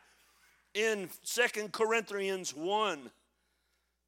In 0.74 1.10
Second 1.24 1.72
Corinthians 1.72 2.54
1, 2.54 3.10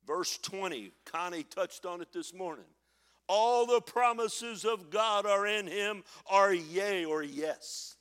verse 0.06 0.38
20, 0.40 0.92
Connie 1.06 1.44
touched 1.44 1.86
on 1.86 2.02
it 2.02 2.12
this 2.12 2.34
morning. 2.34 2.66
All 3.36 3.66
the 3.66 3.82
promises 3.82 4.64
of 4.64 4.92
God 4.92 5.26
are 5.26 5.48
in 5.48 5.66
him, 5.66 6.04
are 6.30 6.54
yea 6.54 7.04
or 7.04 7.24
yes. 7.24 7.96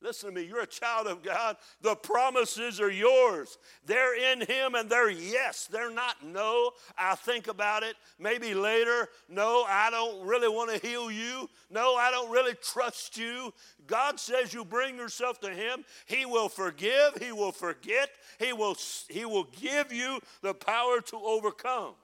Listen 0.00 0.30
to 0.30 0.34
me, 0.34 0.46
you're 0.46 0.62
a 0.62 0.66
child 0.66 1.06
of 1.06 1.22
God. 1.22 1.56
The 1.82 1.94
promises 1.96 2.80
are 2.80 2.90
yours. 2.90 3.58
They're 3.84 4.32
in 4.32 4.40
Him 4.40 4.74
and 4.74 4.88
they're 4.88 5.10
yes. 5.10 5.68
They're 5.70 5.92
not 5.92 6.24
no. 6.24 6.70
I 6.96 7.14
think 7.14 7.48
about 7.48 7.82
it 7.82 7.96
maybe 8.18 8.54
later. 8.54 9.08
No, 9.28 9.64
I 9.68 9.90
don't 9.90 10.26
really 10.26 10.48
want 10.48 10.70
to 10.70 10.86
heal 10.86 11.10
you. 11.10 11.50
No, 11.70 11.96
I 11.96 12.10
don't 12.10 12.30
really 12.30 12.54
trust 12.54 13.18
you. 13.18 13.52
God 13.86 14.18
says 14.18 14.54
you 14.54 14.64
bring 14.64 14.96
yourself 14.96 15.40
to 15.40 15.50
Him. 15.50 15.84
He 16.06 16.24
will 16.24 16.48
forgive, 16.48 17.18
He 17.20 17.32
will 17.32 17.52
forget, 17.52 18.08
He 18.38 18.54
will, 18.54 18.76
he 19.08 19.26
will 19.26 19.48
give 19.60 19.92
you 19.92 20.20
the 20.40 20.54
power 20.54 21.02
to 21.02 21.16
overcome. 21.16 21.94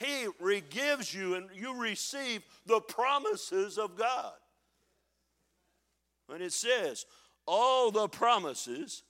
He 0.00 0.62
gives 0.70 1.12
you 1.12 1.34
and 1.34 1.50
you 1.54 1.78
receive 1.78 2.42
the 2.64 2.80
promises 2.80 3.76
of 3.76 3.96
God. 3.98 4.32
When 6.26 6.40
it 6.40 6.54
says, 6.54 7.04
all 7.46 7.90
the 7.90 8.08
promises 8.08 9.02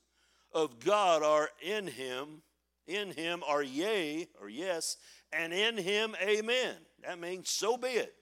of 0.53 0.81
God 0.81 1.23
are 1.23 1.49
in 1.63 1.87
him, 1.87 2.43
in 2.89 3.13
him 3.13 3.45
are 3.47 3.63
yea 3.63 4.27
or 4.41 4.49
yes, 4.49 4.97
and 5.33 5.53
in 5.53 5.77
him 5.77 6.17
amen. 6.21 6.75
That 7.07 7.21
means 7.21 7.51
so 7.51 7.77
be 7.77 7.89
it. 7.89 8.13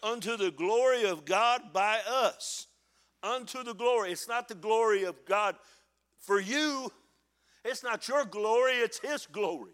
Unto 0.00 0.36
the 0.36 0.52
glory 0.52 1.04
of 1.04 1.24
God 1.24 1.72
by 1.72 1.98
us. 2.08 2.68
Unto 3.24 3.64
the 3.64 3.74
glory. 3.74 4.12
It's 4.12 4.28
not 4.28 4.46
the 4.46 4.54
glory 4.54 5.02
of 5.02 5.16
God 5.26 5.56
for 6.20 6.40
you, 6.40 6.92
it's 7.64 7.82
not 7.82 8.06
your 8.06 8.24
glory, 8.24 8.74
it's 8.74 9.00
his 9.00 9.26
glory 9.26 9.72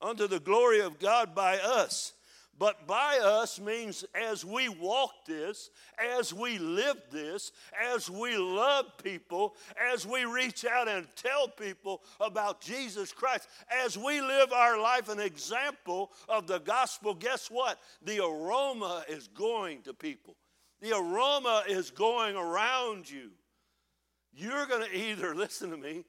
unto 0.00 0.26
the 0.26 0.40
glory 0.40 0.80
of 0.80 0.98
God 0.98 1.34
by 1.34 1.58
us. 1.58 2.12
But 2.56 2.86
by 2.86 3.18
us 3.18 3.58
means 3.58 4.04
as 4.14 4.44
we 4.44 4.68
walk 4.68 5.10
this, 5.26 5.70
as 5.98 6.32
we 6.32 6.58
live 6.58 6.98
this, 7.10 7.50
as 7.92 8.08
we 8.08 8.36
love 8.36 8.86
people, 9.02 9.56
as 9.92 10.06
we 10.06 10.24
reach 10.24 10.64
out 10.64 10.86
and 10.86 11.06
tell 11.16 11.48
people 11.48 12.02
about 12.20 12.60
Jesus 12.60 13.12
Christ, 13.12 13.48
as 13.84 13.98
we 13.98 14.20
live 14.20 14.52
our 14.52 14.80
life 14.80 15.08
an 15.08 15.18
example 15.18 16.12
of 16.28 16.46
the 16.46 16.60
gospel, 16.60 17.14
guess 17.14 17.50
what? 17.50 17.80
The 18.04 18.24
aroma 18.24 19.04
is 19.08 19.26
going 19.28 19.82
to 19.82 19.92
people. 19.92 20.36
The 20.80 20.96
aroma 20.96 21.64
is 21.68 21.90
going 21.90 22.36
around 22.36 23.10
you. 23.10 23.30
You're 24.32 24.66
going 24.66 24.88
to 24.88 24.96
either, 24.96 25.34
listen 25.34 25.70
to 25.70 25.76
me, 25.76 26.04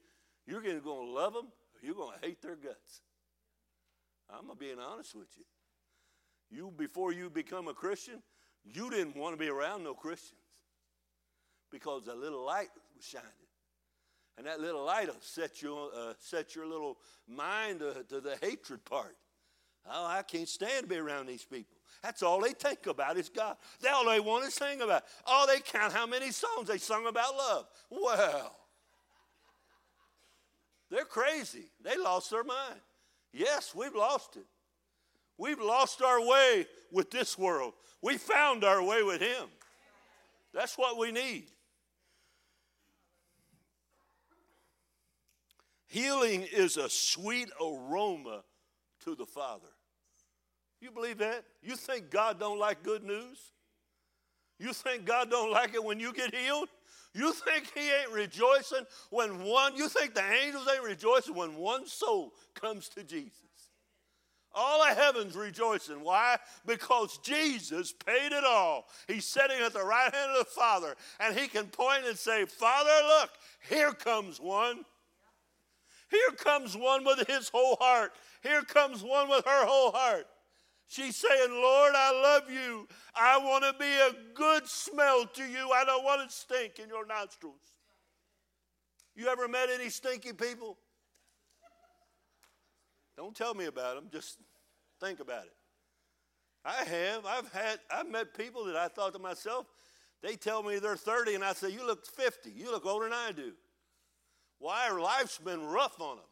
you're 0.45 0.61
going 0.61 0.81
to 0.81 0.91
love 0.91 1.33
them 1.33 1.45
or 1.45 1.79
you're 1.81 1.95
going 1.95 2.19
to 2.19 2.27
hate 2.27 2.41
their 2.41 2.55
guts. 2.55 3.01
I'm 4.29 4.45
being 4.57 4.79
honest 4.79 5.15
with 5.15 5.27
you. 5.37 5.43
You, 6.49 6.73
before 6.75 7.11
you 7.11 7.29
become 7.29 7.67
a 7.67 7.73
Christian, 7.73 8.21
you 8.63 8.89
didn't 8.89 9.15
want 9.15 9.33
to 9.33 9.37
be 9.37 9.49
around 9.49 9.83
no 9.83 9.93
Christians 9.93 10.39
because 11.71 12.07
a 12.07 12.15
little 12.15 12.45
light 12.45 12.69
was 12.95 13.05
shining. 13.05 13.27
And 14.37 14.47
that 14.47 14.59
little 14.59 14.83
light 14.83 15.07
will 15.07 15.15
set, 15.21 15.61
you, 15.61 15.89
uh, 15.95 16.13
set 16.19 16.55
your 16.55 16.67
little 16.67 16.97
mind 17.27 17.79
to, 17.79 18.03
to 18.09 18.19
the 18.19 18.37
hatred 18.41 18.83
part. 18.83 19.15
Oh, 19.89 20.05
I 20.07 20.23
can't 20.23 20.49
stand 20.49 20.83
to 20.83 20.87
be 20.87 20.97
around 20.97 21.27
these 21.27 21.45
people. 21.45 21.77
That's 22.01 22.23
all 22.23 22.41
they 22.41 22.51
think 22.51 22.87
about 22.87 23.17
is 23.17 23.29
God. 23.29 23.55
That's 23.81 23.93
all 23.93 24.05
they 24.05 24.19
want 24.19 24.45
to 24.45 24.51
sing 24.51 24.81
about. 24.81 25.03
Oh, 25.25 25.45
they 25.47 25.59
count 25.59 25.93
how 25.93 26.05
many 26.05 26.31
songs 26.31 26.67
they 26.67 26.77
sung 26.77 27.07
about 27.07 27.35
love. 27.35 27.67
Well, 27.89 28.55
they're 30.89 31.05
crazy. 31.05 31.65
They 31.83 31.97
lost 31.97 32.31
their 32.31 32.43
mind. 32.43 32.79
Yes, 33.35 33.75
we've 33.75 33.93
lost 33.93 34.37
it. 34.37 34.45
We've 35.37 35.59
lost 35.59 36.01
our 36.01 36.25
way 36.25 36.65
with 36.89 37.11
this 37.11 37.37
world. 37.37 37.73
We 38.01 38.17
found 38.17 38.63
our 38.63 38.81
way 38.81 39.03
with 39.03 39.19
Him. 39.19 39.49
That's 40.53 40.77
what 40.77 40.97
we 40.97 41.11
need. 41.11 41.47
Healing 45.87 46.47
is 46.49 46.77
a 46.77 46.89
sweet 46.89 47.49
aroma 47.59 48.43
to 49.03 49.15
the 49.15 49.25
Father. 49.25 49.67
You 50.79 50.91
believe 50.91 51.17
that? 51.17 51.43
You 51.61 51.75
think 51.75 52.09
God 52.09 52.39
don't 52.39 52.59
like 52.59 52.83
good 52.83 53.03
news? 53.03 53.51
You 54.59 54.71
think 54.71 55.03
God 55.03 55.29
don't 55.29 55.51
like 55.51 55.73
it 55.73 55.83
when 55.83 55.99
you 55.99 56.13
get 56.13 56.33
healed? 56.33 56.69
You 57.15 57.31
think 57.31 57.71
he 57.73 57.89
ain't 57.91 58.11
rejoicing 58.11 58.85
when 59.09 59.45
one, 59.45 59.77
you 59.77 59.87
think 59.87 60.13
the 60.13 60.33
angels 60.43 60.67
ain't 60.71 60.83
rejoicing 60.83 61.33
when 61.33 61.55
one 61.55 61.87
soul 61.87 62.33
comes 62.53 62.89
to 62.89 63.05
Jesus? 63.05 63.31
All 64.53 64.83
of 64.83 64.97
heaven's 64.97 65.35
rejoicing. 65.35 66.03
Why? 66.03 66.37
Because 66.65 67.17
Jesus 67.23 67.93
paid 67.93 68.33
it 68.33 68.43
all. 68.43 68.87
He's 69.07 69.25
sitting 69.25 69.61
at 69.61 69.71
the 69.71 69.83
right 69.83 70.13
hand 70.13 70.31
of 70.31 70.39
the 70.39 70.51
Father, 70.51 70.95
and 71.21 71.37
he 71.37 71.47
can 71.47 71.67
point 71.67 72.05
and 72.05 72.17
say, 72.17 72.43
Father, 72.45 72.91
look, 73.07 73.29
here 73.69 73.93
comes 73.93 74.37
one. 74.39 74.83
Here 76.11 76.35
comes 76.37 76.75
one 76.75 77.05
with 77.05 77.25
his 77.27 77.47
whole 77.47 77.77
heart. 77.79 78.11
Here 78.43 78.61
comes 78.61 79.01
one 79.01 79.29
with 79.29 79.45
her 79.45 79.65
whole 79.65 79.91
heart. 79.91 80.27
She's 80.87 81.15
saying, 81.15 81.51
Lord, 81.51 81.93
I 81.95 82.11
love 82.21 82.49
you. 82.49 82.87
I 83.15 83.37
want 83.39 83.63
to 83.63 83.73
be 83.79 83.85
a 83.85 84.33
good 84.33 84.67
smell 84.67 85.25
to 85.25 85.43
you. 85.43 85.71
I 85.71 85.83
don't 85.83 86.03
want 86.03 86.29
to 86.29 86.35
stink 86.35 86.79
in 86.79 86.89
your 86.89 87.05
nostrils. 87.05 87.61
You 89.15 89.27
ever 89.27 89.47
met 89.47 89.69
any 89.73 89.89
stinky 89.89 90.33
people? 90.33 90.77
Don't 93.17 93.35
tell 93.35 93.53
me 93.53 93.65
about 93.65 93.95
them, 93.95 94.05
just 94.11 94.37
think 94.99 95.19
about 95.21 95.45
it. 95.45 95.53
I 96.65 96.83
have. 96.83 97.25
I've 97.25 97.51
had 97.53 97.79
I've 97.91 98.09
met 98.09 98.35
people 98.35 98.65
that 98.65 98.75
I 98.75 98.87
thought 98.87 99.13
to 99.13 99.19
myself, 99.19 99.67
they 100.21 100.35
tell 100.35 100.63
me 100.63 100.79
they're 100.79 100.97
30 100.97 101.35
and 101.35 101.43
I 101.43 101.53
say, 101.53 101.69
You 101.69 101.85
look 101.85 102.05
50. 102.05 102.51
You 102.51 102.71
look 102.71 102.85
older 102.85 103.05
than 103.05 103.13
I 103.13 103.31
do. 103.31 103.53
Why? 104.59 104.89
Life's 104.89 105.37
been 105.37 105.63
rough 105.65 105.99
on 106.01 106.17
them. 106.17 106.25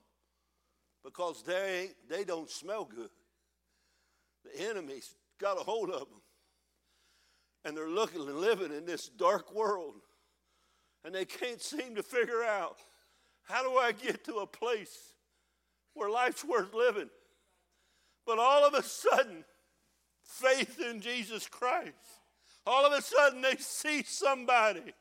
Because 1.04 1.44
they 1.44 1.92
they 2.10 2.24
don't 2.24 2.50
smell 2.50 2.86
good. 2.86 3.10
The 4.44 4.70
enemy's 4.70 5.16
got 5.40 5.60
a 5.60 5.64
hold 5.64 5.90
of 5.90 6.00
them. 6.00 6.22
And 7.66 7.78
they're 7.78 7.90
looking 7.90 8.22
and 8.22 8.40
living 8.40 8.74
in 8.74 8.86
this 8.86 9.08
dark 9.08 9.54
world. 9.54 9.96
And 11.06 11.14
they 11.16 11.26
can't 11.26 11.62
seem 11.62 11.96
to 11.96 12.04
figure 12.04 12.44
out 12.44 12.78
how 13.44 13.64
do 13.64 13.78
I 13.78 13.92
get 13.92 14.24
to 14.26 14.36
a 14.36 14.48
place 14.48 15.14
where 15.94 16.10
life's 16.10 16.44
worth 16.44 16.74
living? 16.74 17.10
But 18.26 18.40
all 18.40 18.66
of 18.66 18.74
a 18.74 18.84
sudden, 18.84 19.44
faith 20.24 20.80
in 20.80 21.02
Jesus 21.02 21.48
Christ, 21.48 21.94
All 22.66 22.86
of 22.86 22.94
a 22.94 23.02
sudden, 23.02 23.42
they 23.42 23.58
see 23.58 24.04
somebody. 24.04 24.94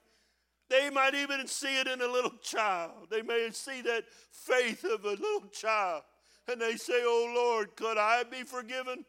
They 0.68 0.90
might 0.90 1.14
even 1.14 1.46
see 1.46 1.80
it 1.80 1.86
in 1.86 2.00
a 2.00 2.08
little 2.08 2.32
child. 2.42 3.08
They 3.10 3.22
may 3.22 3.50
see 3.52 3.82
that 3.82 4.04
faith 4.30 4.84
of 4.84 5.04
a 5.04 5.10
little 5.10 5.48
child. 5.52 6.02
And 6.48 6.60
they 6.60 6.76
say, 6.76 7.02
Oh 7.04 7.32
Lord, 7.34 7.76
could 7.76 7.98
I 7.98 8.24
be 8.24 8.42
forgiven? 8.42 9.04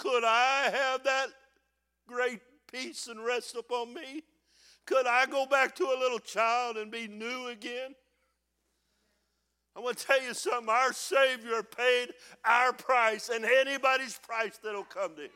Could 0.00 0.24
I 0.24 0.70
have 0.72 1.04
that 1.04 1.26
great 2.08 2.40
peace 2.72 3.06
and 3.06 3.22
rest 3.22 3.54
upon 3.54 3.92
me? 3.92 4.22
Could 4.86 5.06
I 5.06 5.26
go 5.26 5.44
back 5.44 5.76
to 5.76 5.84
a 5.84 6.00
little 6.00 6.18
child 6.18 6.78
and 6.78 6.90
be 6.90 7.06
new 7.06 7.48
again? 7.48 7.94
I 9.76 9.80
want 9.80 9.98
to 9.98 10.06
tell 10.06 10.22
you 10.22 10.32
something. 10.32 10.70
Our 10.70 10.94
Savior 10.94 11.62
paid 11.62 12.14
our 12.46 12.72
price 12.72 13.28
and 13.28 13.44
anybody's 13.44 14.18
price 14.18 14.58
that'll 14.64 14.84
come 14.84 15.16
to 15.16 15.24
Him. 15.24 15.30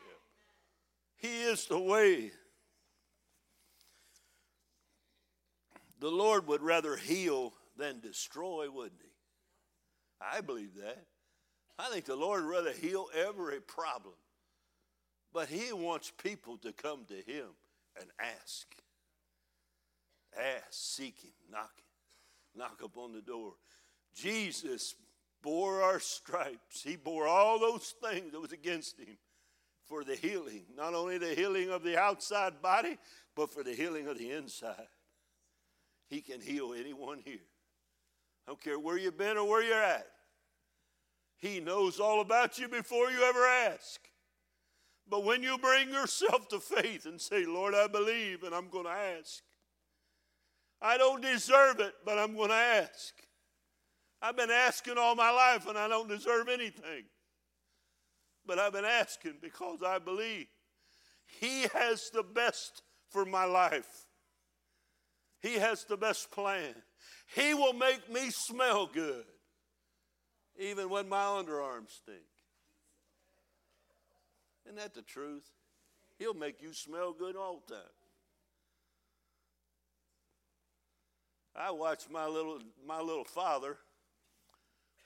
He 1.17 1.43
is 1.43 1.67
the 1.67 1.79
way. 1.79 2.31
The 5.99 6.09
Lord 6.09 6.47
would 6.47 6.63
rather 6.63 6.95
heal 6.95 7.53
than 7.77 7.99
destroy, 7.99 8.67
wouldn't 8.71 8.99
He? 8.99 9.11
I 10.19 10.41
believe 10.41 10.73
that. 10.81 11.05
I 11.77 11.89
think 11.91 12.05
the 12.05 12.15
Lord 12.15 12.43
would 12.43 12.51
rather 12.51 12.73
heal 12.73 13.09
every 13.15 13.61
problem. 13.61 14.15
But 15.35 15.49
He 15.49 15.73
wants 15.73 16.13
people 16.23 16.55
to 16.59 16.71
come 16.71 17.03
to 17.09 17.15
Him 17.15 17.47
and 17.99 18.09
ask. 18.21 18.73
Ask, 20.33 20.71
seek 20.71 21.19
Him, 21.19 21.33
knock 21.51 21.73
Him, 21.75 22.61
knock 22.61 22.81
upon 22.81 23.11
the 23.11 23.21
door. 23.21 23.51
Jesus 24.15 24.95
bore 25.43 25.81
our 25.81 25.99
stripes. 25.99 26.81
He 26.81 26.95
bore 26.95 27.27
all 27.27 27.59
those 27.59 27.93
things 28.01 28.31
that 28.31 28.39
was 28.39 28.53
against 28.53 28.97
him 28.97 29.17
for 29.83 30.05
the 30.05 30.15
healing, 30.15 30.63
not 30.75 30.93
only 30.93 31.17
the 31.17 31.35
healing 31.35 31.69
of 31.69 31.83
the 31.83 31.99
outside 31.99 32.61
body, 32.61 32.97
but 33.35 33.53
for 33.53 33.61
the 33.61 33.73
healing 33.73 34.07
of 34.07 34.17
the 34.17 34.31
inside. 34.31 34.87
He 36.07 36.21
can 36.21 36.39
heal 36.39 36.73
anyone 36.73 37.19
here. 37.23 37.45
I 38.47 38.51
don't 38.51 38.61
care 38.61 38.79
where 38.79 38.97
you've 38.97 39.17
been 39.17 39.37
or 39.37 39.47
where 39.47 39.61
you're 39.61 39.83
at. 39.83 40.07
He 41.37 41.59
knows 41.59 41.99
all 41.99 42.21
about 42.21 42.57
you 42.57 42.69
before 42.69 43.11
you 43.11 43.21
ever 43.21 43.45
ask. 43.45 43.99
But 45.09 45.23
when 45.23 45.43
you 45.43 45.57
bring 45.57 45.89
yourself 45.89 46.47
to 46.49 46.59
faith 46.59 47.05
and 47.05 47.21
say, 47.21 47.45
Lord, 47.45 47.75
I 47.75 47.87
believe 47.87 48.43
and 48.43 48.55
I'm 48.55 48.69
going 48.69 48.85
to 48.85 48.91
ask, 48.91 49.43
I 50.81 50.97
don't 50.97 51.21
deserve 51.21 51.79
it, 51.79 51.93
but 52.03 52.17
I'm 52.17 52.35
going 52.35 52.49
to 52.49 52.55
ask. 52.55 53.13
I've 54.21 54.35
been 54.35 54.51
asking 54.51 54.97
all 54.97 55.15
my 55.15 55.29
life 55.29 55.67
and 55.67 55.77
I 55.77 55.87
don't 55.87 56.09
deserve 56.09 56.49
anything. 56.49 57.03
But 58.45 58.59
I've 58.59 58.73
been 58.73 58.85
asking 58.85 59.35
because 59.41 59.79
I 59.85 59.99
believe 59.99 60.47
He 61.39 61.67
has 61.73 62.09
the 62.13 62.23
best 62.23 62.81
for 63.09 63.25
my 63.25 63.45
life. 63.45 64.07
He 65.41 65.55
has 65.55 65.83
the 65.83 65.97
best 65.97 66.31
plan. 66.31 66.73
He 67.35 67.53
will 67.53 67.73
make 67.73 68.11
me 68.11 68.29
smell 68.31 68.87
good, 68.87 69.25
even 70.57 70.89
when 70.89 71.07
my 71.09 71.23
underarms 71.23 71.91
stink. 71.91 72.34
Isn't 74.65 74.77
that 74.77 74.93
the 74.93 75.01
truth? 75.01 75.49
He'll 76.17 76.33
make 76.33 76.61
you 76.61 76.73
smell 76.73 77.13
good 77.13 77.35
all 77.35 77.61
the 77.67 77.75
time. 77.75 77.83
I 81.55 81.71
watched 81.71 82.11
my 82.11 82.27
little, 82.27 82.59
my 82.85 82.99
little 82.99 83.23
father 83.23 83.77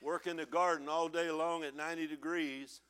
work 0.02 0.26
in 0.26 0.36
the 0.36 0.46
garden 0.46 0.88
all 0.88 1.08
day 1.08 1.30
long 1.30 1.62
at 1.62 1.76
90 1.76 2.06
degrees, 2.06 2.80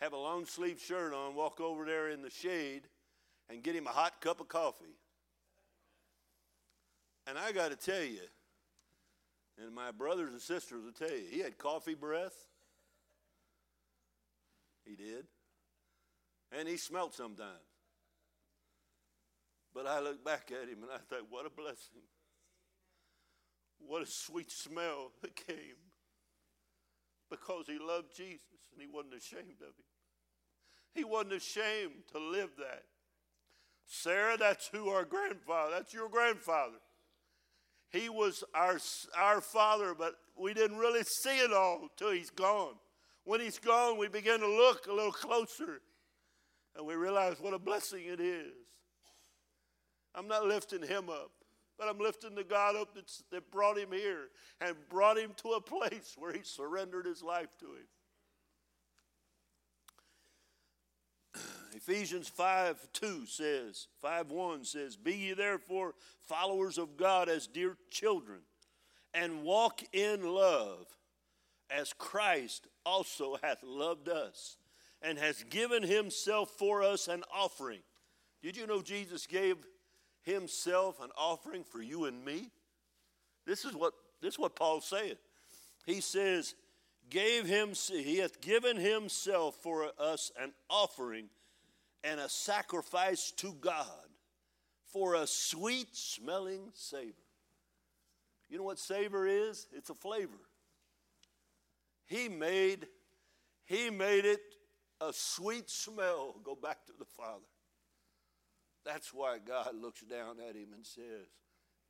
have 0.00 0.12
a 0.12 0.16
long 0.16 0.46
sleeve 0.46 0.80
shirt 0.80 1.12
on, 1.12 1.34
walk 1.34 1.60
over 1.60 1.84
there 1.84 2.08
in 2.10 2.22
the 2.22 2.30
shade, 2.30 2.82
and 3.48 3.62
get 3.62 3.76
him 3.76 3.86
a 3.86 3.90
hot 3.90 4.20
cup 4.20 4.40
of 4.40 4.48
coffee. 4.48 4.96
And 7.26 7.38
I 7.38 7.52
got 7.52 7.70
to 7.70 7.76
tell 7.76 8.02
you, 8.02 8.20
and 9.62 9.74
my 9.74 9.90
brothers 9.90 10.32
and 10.32 10.40
sisters 10.40 10.82
will 10.84 10.92
tell 10.92 11.16
you, 11.16 11.24
he 11.30 11.40
had 11.40 11.58
coffee 11.58 11.94
breath. 11.94 12.34
He 14.84 14.96
did. 14.96 15.26
And 16.56 16.68
he 16.68 16.76
smelled 16.76 17.14
sometimes. 17.14 17.70
But 19.72 19.86
I 19.86 20.00
look 20.00 20.24
back 20.24 20.50
at 20.50 20.68
him 20.68 20.82
and 20.82 20.90
I 20.92 20.98
thought, 20.98 21.26
what 21.30 21.46
a 21.46 21.50
blessing. 21.50 22.02
What 23.78 24.02
a 24.02 24.06
sweet 24.06 24.50
smell 24.50 25.12
that 25.22 25.36
came 25.36 25.78
because 27.30 27.66
he 27.66 27.78
loved 27.78 28.16
Jesus 28.16 28.40
and 28.72 28.80
he 28.80 28.88
wasn't 28.92 29.14
ashamed 29.14 29.60
of 29.60 29.68
him. 29.68 29.86
He 30.92 31.04
wasn't 31.04 31.34
ashamed 31.34 32.02
to 32.12 32.18
live 32.18 32.50
that. 32.58 32.82
Sarah, 33.86 34.36
that's 34.36 34.68
who 34.68 34.88
our 34.88 35.04
grandfather, 35.04 35.70
that's 35.72 35.94
your 35.94 36.08
grandfather. 36.08 36.78
He 37.90 38.08
was 38.08 38.44
our, 38.54 38.78
our 39.16 39.40
father, 39.40 39.94
but 39.94 40.14
we 40.38 40.54
didn't 40.54 40.78
really 40.78 41.02
see 41.02 41.38
it 41.38 41.52
all 41.52 41.88
till 41.96 42.12
he's 42.12 42.30
gone. 42.30 42.74
When 43.24 43.40
he's 43.40 43.58
gone, 43.58 43.98
we 43.98 44.08
begin 44.08 44.40
to 44.40 44.46
look 44.46 44.86
a 44.86 44.92
little 44.92 45.12
closer 45.12 45.80
and 46.76 46.86
we 46.86 46.94
realize 46.94 47.36
what 47.40 47.54
a 47.54 47.58
blessing 47.58 48.04
it 48.06 48.20
is. 48.20 48.52
I'm 50.14 50.28
not 50.28 50.46
lifting 50.46 50.82
him 50.82 51.08
up. 51.08 51.30
But 51.80 51.88
I'm 51.88 51.98
lifting 51.98 52.34
the 52.34 52.44
God 52.44 52.76
up 52.76 52.94
that's, 52.94 53.24
that 53.30 53.50
brought 53.50 53.78
him 53.78 53.90
here 53.90 54.28
and 54.60 54.76
brought 54.90 55.16
him 55.16 55.32
to 55.38 55.52
a 55.52 55.62
place 55.62 56.14
where 56.18 56.30
he 56.30 56.42
surrendered 56.42 57.06
his 57.06 57.22
life 57.22 57.48
to 57.60 57.64
him. 61.34 61.42
Ephesians 61.74 62.28
5 62.28 62.86
2 62.92 63.24
says, 63.24 63.86
5 64.02 64.30
1 64.30 64.64
says, 64.66 64.96
Be 64.96 65.14
ye 65.14 65.32
therefore 65.32 65.94
followers 66.20 66.76
of 66.76 66.98
God 66.98 67.30
as 67.30 67.46
dear 67.46 67.78
children, 67.88 68.40
and 69.14 69.42
walk 69.42 69.80
in 69.94 70.22
love, 70.22 70.84
as 71.70 71.94
Christ 71.94 72.66
also 72.84 73.38
hath 73.42 73.62
loved 73.62 74.10
us, 74.10 74.58
and 75.02 75.18
has 75.18 75.42
given 75.44 75.82
himself 75.82 76.50
for 76.58 76.82
us 76.82 77.08
an 77.08 77.22
offering. 77.34 77.80
Did 78.42 78.56
you 78.56 78.66
know 78.66 78.82
Jesus 78.82 79.26
gave 79.26 79.56
himself 80.22 81.00
an 81.02 81.10
offering 81.16 81.64
for 81.64 81.82
you 81.82 82.04
and 82.04 82.24
me? 82.24 82.50
This 83.46 83.64
is 83.64 83.74
what 83.74 83.94
this 84.20 84.34
is 84.34 84.38
what 84.38 84.56
Paul's 84.56 84.84
saying. 84.84 85.14
He 85.86 86.00
says, 86.00 86.54
gave 87.08 87.46
him 87.46 87.72
he 87.88 88.18
hath 88.18 88.40
given 88.40 88.76
himself 88.76 89.56
for 89.62 89.90
us 89.98 90.30
an 90.40 90.52
offering 90.68 91.28
and 92.04 92.20
a 92.20 92.28
sacrifice 92.28 93.32
to 93.32 93.54
God 93.60 93.86
for 94.92 95.14
a 95.14 95.26
sweet 95.26 95.88
smelling 95.92 96.70
savor. 96.74 97.12
You 98.48 98.58
know 98.58 98.64
what 98.64 98.78
savor 98.78 99.26
is? 99.26 99.66
It's 99.72 99.90
a 99.90 99.94
flavor. 99.94 100.38
He 102.06 102.28
made 102.28 102.86
he 103.64 103.88
made 103.88 104.24
it 104.24 104.40
a 105.00 105.12
sweet 105.12 105.70
smell 105.70 106.36
go 106.44 106.54
back 106.54 106.84
to 106.86 106.92
the 106.98 107.04
Father. 107.04 107.46
That's 108.84 109.12
why 109.12 109.38
God 109.38 109.74
looks 109.80 110.00
down 110.02 110.36
at 110.48 110.56
him 110.56 110.68
and 110.74 110.84
says, 110.84 111.28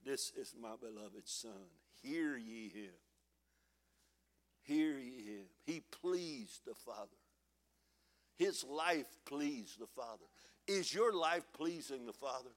This 0.04 0.32
is 0.36 0.54
my 0.60 0.74
beloved 0.80 1.26
Son. 1.26 1.68
Hear 2.02 2.36
ye 2.36 2.68
him. 2.68 2.94
Hear 4.62 4.98
ye 4.98 5.24
him. 5.24 5.46
He 5.64 5.82
pleased 6.02 6.62
the 6.66 6.74
Father. 6.74 7.16
His 8.36 8.64
life 8.64 9.18
pleased 9.26 9.78
the 9.78 9.86
Father. 9.86 10.24
Is 10.66 10.92
your 10.94 11.12
life 11.12 11.44
pleasing 11.52 12.06
the 12.06 12.12
Father? 12.12 12.50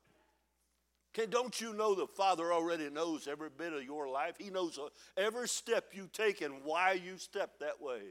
Okay, 1.16 1.30
don't 1.30 1.60
you 1.62 1.74
know 1.74 1.94
the 1.94 2.08
Father 2.08 2.52
already 2.52 2.90
knows 2.90 3.28
every 3.28 3.50
bit 3.56 3.74
of 3.74 3.84
your 3.84 4.10
life? 4.10 4.36
He 4.40 4.50
knows 4.50 4.80
uh, 4.80 4.88
every 5.16 5.48
step 5.48 5.86
you 5.94 6.10
take 6.12 6.42
and 6.42 6.64
why 6.64 6.94
you 6.94 7.18
step 7.18 7.60
that 7.60 7.80
way. 7.80 8.02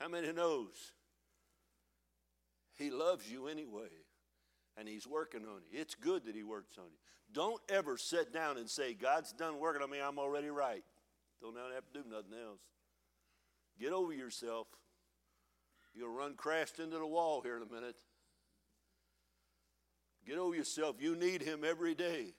How 0.00 0.08
many 0.08 0.32
knows? 0.32 0.92
He 2.76 2.90
loves 2.90 3.30
you 3.30 3.48
anyway 3.48 3.88
and 4.76 4.88
He's 4.88 5.06
working 5.06 5.42
on 5.42 5.62
you. 5.70 5.80
It's 5.80 5.94
good 5.94 6.24
that 6.26 6.34
He 6.34 6.42
works 6.42 6.78
on 6.78 6.84
you. 6.84 6.98
Don't 7.32 7.60
ever 7.68 7.96
sit 7.96 8.32
down 8.32 8.56
and 8.58 8.68
say, 8.68 8.94
God's 8.94 9.32
done 9.32 9.58
working 9.58 9.82
on 9.82 9.90
me, 9.90 9.98
I'm 10.00 10.18
already 10.18 10.48
right. 10.48 10.84
Don't 11.42 11.56
have 11.56 11.84
to 11.92 12.02
do 12.02 12.08
nothing 12.08 12.32
else. 12.42 12.60
Get 13.78 13.92
over 13.92 14.12
yourself. 14.12 14.68
You'll 15.94 16.14
run 16.14 16.34
crashed 16.34 16.78
into 16.78 16.98
the 16.98 17.06
wall 17.06 17.40
here 17.42 17.56
in 17.56 17.62
a 17.62 17.72
minute. 17.72 17.96
Get 20.26 20.38
over 20.38 20.54
yourself. 20.54 20.96
You 21.00 21.16
need 21.16 21.42
Him 21.42 21.62
every 21.64 21.94
day. 21.94 22.34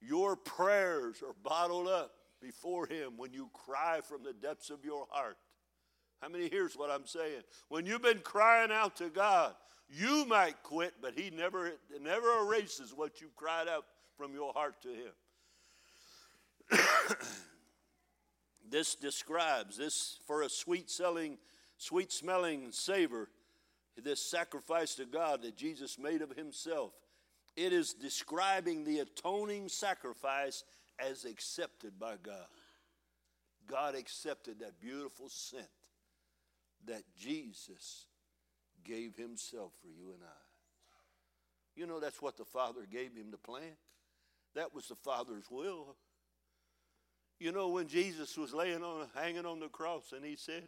Your 0.00 0.36
prayers 0.36 1.22
are 1.22 1.34
bottled 1.42 1.88
up 1.88 2.12
before 2.40 2.86
Him 2.86 3.12
when 3.16 3.32
you 3.32 3.50
cry 3.52 4.00
from 4.02 4.22
the 4.22 4.32
depths 4.32 4.70
of 4.70 4.84
your 4.84 5.06
heart. 5.10 5.36
How 6.22 6.28
many 6.28 6.48
hears 6.48 6.74
what 6.76 6.88
I'm 6.88 7.04
saying? 7.04 7.42
When 7.68 7.84
you've 7.84 8.02
been 8.02 8.20
crying 8.20 8.70
out 8.70 8.94
to 8.98 9.08
God, 9.08 9.54
you 9.90 10.24
might 10.24 10.62
quit, 10.62 10.94
but 11.02 11.14
He 11.16 11.30
never, 11.30 11.72
never 12.00 12.38
erases 12.38 12.94
what 12.94 13.20
you've 13.20 13.34
cried 13.34 13.66
out 13.66 13.84
from 14.16 14.32
your 14.32 14.52
heart 14.52 14.76
to 14.82 14.88
Him. 14.88 16.78
this 18.70 18.94
describes 18.94 19.78
this 19.78 20.20
for 20.24 20.42
a 20.42 20.48
sweet 20.48 20.88
selling, 20.88 21.38
sweet 21.76 22.12
smelling 22.12 22.70
savor. 22.70 23.28
this 24.00 24.22
sacrifice 24.22 24.94
to 24.94 25.04
God 25.04 25.42
that 25.42 25.56
Jesus 25.56 25.98
made 25.98 26.22
of 26.22 26.36
himself, 26.36 26.92
it 27.56 27.72
is 27.72 27.94
describing 27.94 28.84
the 28.84 29.00
atoning 29.00 29.68
sacrifice 29.68 30.62
as 31.00 31.24
accepted 31.24 31.98
by 31.98 32.14
God. 32.22 32.46
God 33.68 33.96
accepted 33.96 34.60
that 34.60 34.80
beautiful 34.80 35.28
scent 35.28 35.66
that 36.86 37.02
Jesus 37.18 38.06
gave 38.84 39.16
himself 39.16 39.72
for 39.80 39.88
you 39.88 40.12
and 40.12 40.22
I. 40.22 40.42
You 41.74 41.86
know, 41.86 42.00
that's 42.00 42.20
what 42.20 42.36
the 42.36 42.44
Father 42.44 42.80
gave 42.90 43.14
him 43.14 43.30
to 43.30 43.38
plant. 43.38 43.78
That 44.54 44.74
was 44.74 44.88
the 44.88 44.94
Father's 44.94 45.50
will. 45.50 45.96
You 47.38 47.52
know, 47.52 47.68
when 47.68 47.88
Jesus 47.88 48.36
was 48.36 48.52
laying 48.52 48.82
on, 48.82 49.06
hanging 49.14 49.46
on 49.46 49.58
the 49.58 49.68
cross, 49.68 50.12
and 50.14 50.24
he 50.24 50.36
said, 50.36 50.64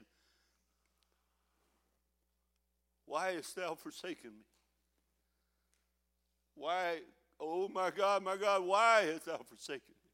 Why 3.07 3.33
hast 3.33 3.55
thou 3.55 3.75
forsaken 3.75 4.31
me? 4.31 4.45
Why, 6.55 7.01
oh 7.39 7.69
my 7.69 7.91
God, 7.91 8.23
my 8.23 8.37
God, 8.37 8.65
why 8.65 9.07
hast 9.13 9.27
thou 9.27 9.37
forsaken 9.37 9.83
me? 9.89 10.11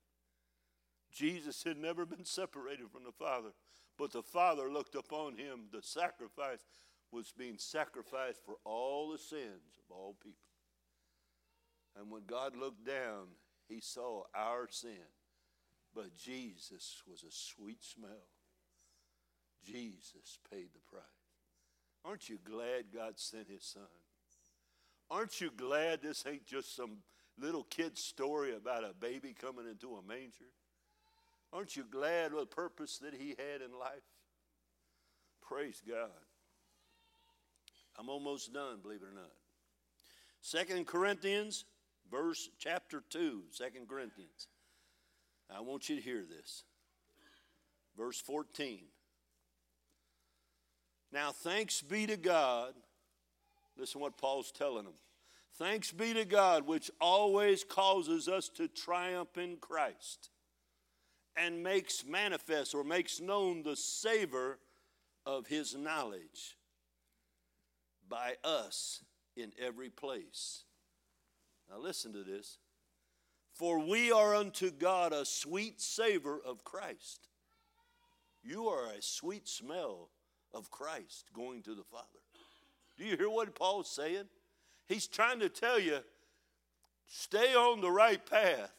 Jesus 1.13 1.63
had 1.63 1.77
never 1.77 2.05
been 2.05 2.25
separated 2.25 2.91
from 2.91 3.05
the 3.05 3.13
Father, 3.13 3.51
but 4.01 4.13
the 4.13 4.23
Father 4.23 4.73
looked 4.73 4.95
upon 4.95 5.37
him. 5.37 5.67
The 5.71 5.83
sacrifice 5.83 6.65
was 7.13 7.35
being 7.37 7.59
sacrificed 7.59 8.41
for 8.47 8.55
all 8.65 9.11
the 9.11 9.19
sins 9.19 9.77
of 9.79 9.95
all 9.95 10.17
people. 10.23 10.39
And 12.01 12.11
when 12.11 12.23
God 12.27 12.57
looked 12.57 12.87
down, 12.87 13.27
he 13.69 13.81
saw 13.81 14.23
our 14.35 14.69
sin. 14.71 15.05
But 15.95 16.17
Jesus 16.17 17.03
was 17.07 17.25
a 17.25 17.31
sweet 17.31 17.85
smell. 17.85 18.31
Jesus 19.63 20.39
paid 20.51 20.69
the 20.73 20.81
price. 20.91 21.05
Aren't 22.03 22.31
you 22.31 22.39
glad 22.43 22.85
God 22.95 23.19
sent 23.19 23.51
his 23.51 23.65
son? 23.65 23.83
Aren't 25.11 25.43
you 25.43 25.51
glad 25.55 26.01
this 26.01 26.25
ain't 26.27 26.47
just 26.47 26.75
some 26.75 26.99
little 27.39 27.65
kid 27.65 27.99
story 27.99 28.55
about 28.55 28.83
a 28.83 28.95
baby 28.99 29.35
coming 29.39 29.67
into 29.69 29.97
a 29.97 30.03
manger? 30.03 30.47
Aren't 31.53 31.77
you 31.77 31.85
glad 31.91 32.33
the 32.33 32.47
purpose 32.47 32.99
that 32.99 33.15
he 33.15 33.31
had 33.31 33.63
in 33.63 33.77
life? 33.79 34.07
Praise 35.43 35.83
God. 35.87 36.11
I'm 37.99 38.09
almost 38.09 38.53
done, 38.53 38.79
believe 38.81 39.03
it 39.03 39.09
or 39.09 39.15
not. 39.15 39.33
Second 40.41 40.87
Corinthians, 40.87 41.65
verse 42.11 42.49
chapter 42.59 43.03
2, 43.11 43.43
2 43.57 43.65
Corinthians. 43.89 44.47
I 45.55 45.61
want 45.61 45.89
you 45.89 45.97
to 45.97 46.03
hear 46.03 46.25
this. 46.25 46.63
Verse 47.97 48.21
14. 48.21 48.85
Now, 51.13 51.33
thanks 51.33 51.83
be 51.83 52.07
to 52.07 52.17
God. 52.17 52.75
Listen 53.77 54.01
what 54.01 54.17
Paul's 54.17 54.53
telling 54.53 54.85
them. 54.85 54.95
Thanks 55.55 55.91
be 55.91 56.15
to 56.15 56.25
God, 56.25 56.67
which 56.67 56.91
always 57.01 57.65
causes 57.65 58.29
us 58.29 58.49
to 58.51 58.69
triumph 58.69 59.37
in 59.37 59.57
Christ 59.57 60.31
and 61.41 61.62
makes 61.62 62.05
manifest 62.05 62.74
or 62.74 62.84
makes 62.84 63.20
known 63.20 63.62
the 63.62 63.76
savor 63.76 64.59
of 65.24 65.47
his 65.47 65.74
knowledge 65.74 66.59
by 68.09 68.34
us 68.45 69.03
in 69.36 69.53
every 69.59 69.88
place. 69.88 70.64
Now, 71.70 71.78
listen 71.78 72.12
to 72.12 72.22
this. 72.24 72.59
For 73.55 73.78
we 73.78 74.11
are 74.11 74.34
unto 74.34 74.70
God 74.70 75.12
a 75.12 75.24
sweet 75.24 75.80
savor 75.80 76.41
of 76.45 76.64
Christ. 76.64 77.28
You 78.43 78.68
are 78.68 78.86
a 78.86 79.03
sweet 79.03 79.49
smell 79.49 80.09
of 80.53 80.70
Christ 80.70 81.26
going 81.34 81.62
to 81.62 81.74
the 81.74 81.84
Father. 81.84 82.07
Do 82.99 83.05
you 83.05 83.16
hear 83.16 83.30
what 83.30 83.55
Paul's 83.55 83.91
saying? 83.91 84.24
He's 84.88 85.07
trying 85.07 85.41
to 85.41 85.49
tell 85.49 85.78
you 85.78 86.01
stay 87.07 87.55
on 87.55 87.80
the 87.80 87.91
right 87.91 88.24
path. 88.24 88.72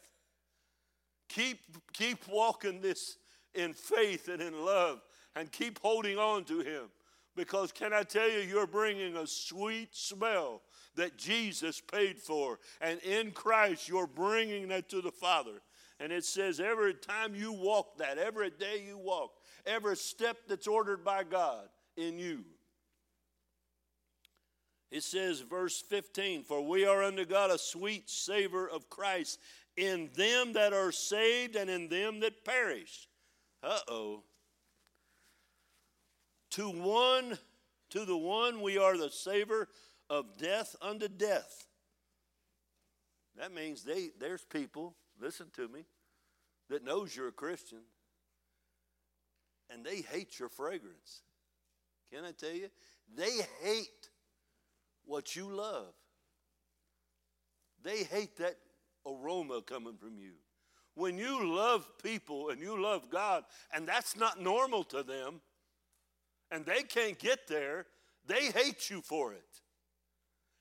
Keep, 1.34 1.60
keep 1.94 2.28
walking 2.28 2.82
this 2.82 3.16
in 3.54 3.72
faith 3.72 4.28
and 4.28 4.42
in 4.42 4.64
love 4.64 5.00
and 5.34 5.50
keep 5.50 5.78
holding 5.80 6.18
on 6.18 6.44
to 6.44 6.60
Him. 6.60 6.90
Because, 7.34 7.72
can 7.72 7.94
I 7.94 8.02
tell 8.02 8.30
you, 8.30 8.40
you're 8.40 8.66
bringing 8.66 9.16
a 9.16 9.26
sweet 9.26 9.94
smell 9.96 10.60
that 10.96 11.16
Jesus 11.16 11.80
paid 11.80 12.18
for. 12.18 12.58
And 12.82 13.00
in 13.00 13.30
Christ, 13.30 13.88
you're 13.88 14.06
bringing 14.06 14.68
that 14.68 14.90
to 14.90 15.00
the 15.00 15.10
Father. 15.10 15.62
And 15.98 16.12
it 16.12 16.26
says 16.26 16.60
every 16.60 16.92
time 16.92 17.34
you 17.34 17.52
walk 17.52 17.96
that, 17.96 18.18
every 18.18 18.50
day 18.50 18.84
you 18.86 18.98
walk, 18.98 19.30
every 19.64 19.96
step 19.96 20.36
that's 20.46 20.66
ordered 20.66 21.02
by 21.02 21.24
God 21.24 21.68
in 21.96 22.18
you. 22.18 22.44
It 24.90 25.02
says, 25.02 25.40
verse 25.40 25.80
15, 25.80 26.42
For 26.42 26.60
we 26.60 26.84
are 26.84 27.02
unto 27.02 27.24
God 27.24 27.50
a 27.50 27.56
sweet 27.56 28.10
savor 28.10 28.68
of 28.68 28.90
Christ 28.90 29.38
in 29.76 30.10
them 30.14 30.52
that 30.54 30.72
are 30.72 30.92
saved 30.92 31.56
and 31.56 31.70
in 31.70 31.88
them 31.88 32.20
that 32.20 32.44
perish. 32.44 33.08
Uh 33.62 33.78
oh. 33.88 34.22
To 36.52 36.68
one, 36.68 37.38
to 37.90 38.04
the 38.04 38.16
one 38.16 38.60
we 38.60 38.76
are 38.78 38.96
the 38.96 39.10
savor 39.10 39.68
of 40.10 40.36
death 40.36 40.76
unto 40.82 41.08
death. 41.08 41.66
That 43.38 43.52
means 43.52 43.82
they, 43.82 44.10
there's 44.20 44.44
people, 44.44 44.94
listen 45.18 45.46
to 45.54 45.68
me, 45.68 45.86
that 46.68 46.84
knows 46.84 47.16
you're 47.16 47.28
a 47.28 47.32
Christian 47.32 47.80
and 49.72 49.84
they 49.84 50.02
hate 50.02 50.38
your 50.38 50.48
fragrance. 50.48 51.22
Can 52.12 52.24
I 52.24 52.32
tell 52.32 52.52
you? 52.52 52.68
They 53.14 53.40
hate 53.62 54.10
what 55.04 55.34
you 55.34 55.48
love. 55.48 55.94
They 57.82 58.04
hate 58.04 58.36
that 58.36 58.56
aroma 59.06 59.62
coming 59.62 59.96
from 59.96 60.18
you. 60.18 60.32
When 60.94 61.16
you 61.16 61.54
love 61.54 61.88
people 62.02 62.50
and 62.50 62.60
you 62.60 62.80
love 62.80 63.08
God, 63.10 63.44
and 63.72 63.86
that's 63.86 64.16
not 64.16 64.40
normal 64.40 64.84
to 64.84 65.02
them, 65.02 65.40
and 66.50 66.66
they 66.66 66.82
can't 66.82 67.18
get 67.18 67.48
there, 67.48 67.86
they 68.26 68.46
hate 68.50 68.90
you 68.90 69.00
for 69.00 69.32
it. 69.32 69.61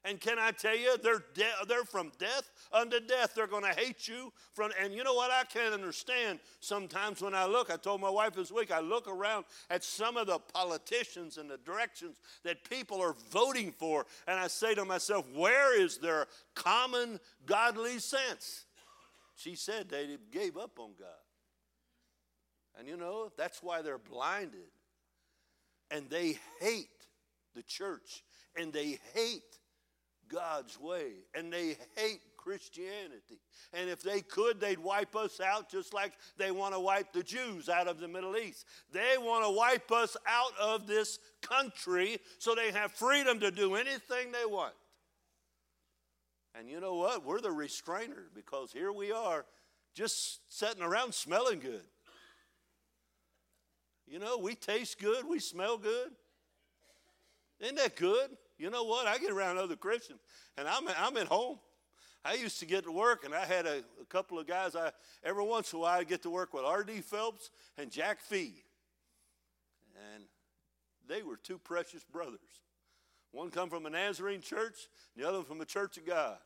And 0.04 0.20
can 0.20 0.40
I 0.40 0.50
tell 0.50 0.76
you, 0.76 0.98
they're, 0.98 1.24
de- 1.36 1.66
they're 1.68 1.84
from 1.84 2.12
death 2.18 2.50
unto 2.74 3.00
death. 3.00 3.34
They're 3.36 3.46
going 3.46 3.64
to 3.64 3.80
hate 3.80 4.08
you. 4.08 4.34
From, 4.54 4.72
and 4.82 4.94
you 4.94 5.04
know 5.04 5.14
what? 5.14 5.30
I 5.30 5.44
can't 5.44 5.76
understand 5.76 6.40
sometimes 6.60 7.22
when 7.22 7.36
I 7.36 7.46
look. 7.46 7.70
I 7.70 7.76
told 7.76 8.02
my 8.02 8.10
wife 8.10 8.34
this 8.34 8.52
week, 8.52 8.72
I 8.72 8.80
look 8.80 9.08
around 9.08 9.46
at 9.70 9.84
some 9.84 10.18
of 10.18 10.26
the 10.26 10.40
politicians 10.40 11.38
and 11.38 11.48
the 11.48 11.60
directions 11.60 12.18
that 12.44 12.68
people 12.68 13.00
are 13.00 13.16
voting 13.30 13.72
for, 13.72 14.08
and 14.28 14.40
I 14.40 14.48
say 14.48 14.74
to 14.74 14.86
myself, 14.86 15.26
where 15.36 15.80
is 15.80 15.98
their 16.00 16.26
common 16.56 17.20
godly 17.46 18.00
sense? 18.00 18.66
She 19.36 19.56
said 19.56 19.88
they 19.88 20.18
gave 20.32 20.58
up 20.58 20.80
on 20.80 20.94
God. 21.00 21.10
And 22.78 22.88
you 22.88 22.98
know, 22.98 23.32
that's 23.38 23.62
why 23.62 23.84
they're 23.84 24.00
blinded. 24.00 24.72
And 25.92 26.10
they 26.10 26.40
hate 26.60 26.88
the 27.54 27.62
church, 27.62 28.24
and 28.56 28.72
they 28.74 28.98
hate 29.14 29.60
God's 30.32 30.80
way 30.80 31.12
and 31.36 31.52
they 31.52 31.78
hate 31.96 32.22
Christianity. 32.38 33.40
And 33.74 33.90
if 33.90 34.02
they 34.02 34.22
could, 34.22 34.60
they'd 34.60 34.80
wipe 34.80 35.16
us 35.16 35.40
out 35.40 35.70
just 35.70 35.94
like 35.94 36.14
they 36.38 36.52
want 36.52 36.74
to 36.74 36.80
wipe 36.80 37.14
the 37.14 37.24
Jews 37.24 37.70
out 37.70 37.88
of 37.88 38.00
the 38.00 38.08
Middle 38.08 38.36
East. 38.38 38.66
They 38.92 39.16
want 39.18 39.46
to 39.46 39.52
wipe 39.52 39.92
us 39.92 40.18
out 40.28 40.54
of 40.60 40.88
this 40.88 41.20
country 41.42 42.18
so 42.40 42.56
they 42.56 42.72
have 42.72 42.92
freedom 42.92 43.40
to 43.42 43.52
do 43.52 43.76
anything 43.76 44.32
they 44.32 44.46
want. 44.46 44.74
And 46.58 46.68
you 46.68 46.80
know 46.82 46.96
what? 46.96 47.26
We're 47.26 47.42
the 47.42 47.52
restrainer 47.52 48.26
because 48.36 48.72
here 48.72 48.92
we 48.92 49.12
are 49.12 49.46
just 49.94 50.40
sitting 50.50 50.82
around 50.82 51.14
smelling 51.14 51.60
good. 51.60 51.86
You 54.08 54.20
know, 54.20 54.38
we 54.38 54.56
taste 54.56 55.00
good, 55.00 55.26
we 55.28 55.40
smell 55.40 55.78
good. 55.78 56.12
Isn't 57.62 57.76
that 57.76 57.96
good? 57.96 58.30
You 58.62 58.70
know 58.70 58.84
what? 58.84 59.08
I 59.08 59.18
get 59.18 59.32
around 59.32 59.58
other 59.58 59.76
Christians, 59.76 60.20
and 60.56 60.68
I'm, 60.68 60.88
I'm 60.96 61.18
at 61.18 61.26
home. 61.26 61.58
I 62.24 62.36
used 62.36 62.60
to 62.60 62.68
get 62.68 62.84
to 62.84 62.92
work, 62.92 63.26
and 63.26 63.34
I 63.34 63.44
had 63.44 63.66
a, 63.66 63.80
a 64.00 64.06
couple 64.08 64.38
of 64.38 64.46
guys. 64.46 64.76
I 64.76 64.92
every 65.24 65.44
once 65.44 65.74
in 65.74 65.80
a 65.80 65.82
while 65.82 66.00
I 66.00 66.04
get 66.04 66.22
to 66.22 66.30
work 66.30 66.54
with 66.54 66.64
R.D. 66.64 67.02
Phelps 67.02 67.50
and 67.80 67.90
Jack 67.90 68.22
Fee, 68.22 68.64
and 70.14 70.26
they 71.08 71.24
were 71.24 71.38
two 71.38 71.58
precious 71.58 72.04
brothers. 72.04 72.40
One 73.32 73.50
come 73.50 73.68
from 73.68 73.88
a 73.88 73.90
Nazarene 73.90 74.42
church, 74.42 74.76
the 75.18 75.28
other 75.28 75.42
from 75.42 75.60
a 75.62 75.66
Church 75.66 75.98
of 75.98 76.06
God. 76.06 76.38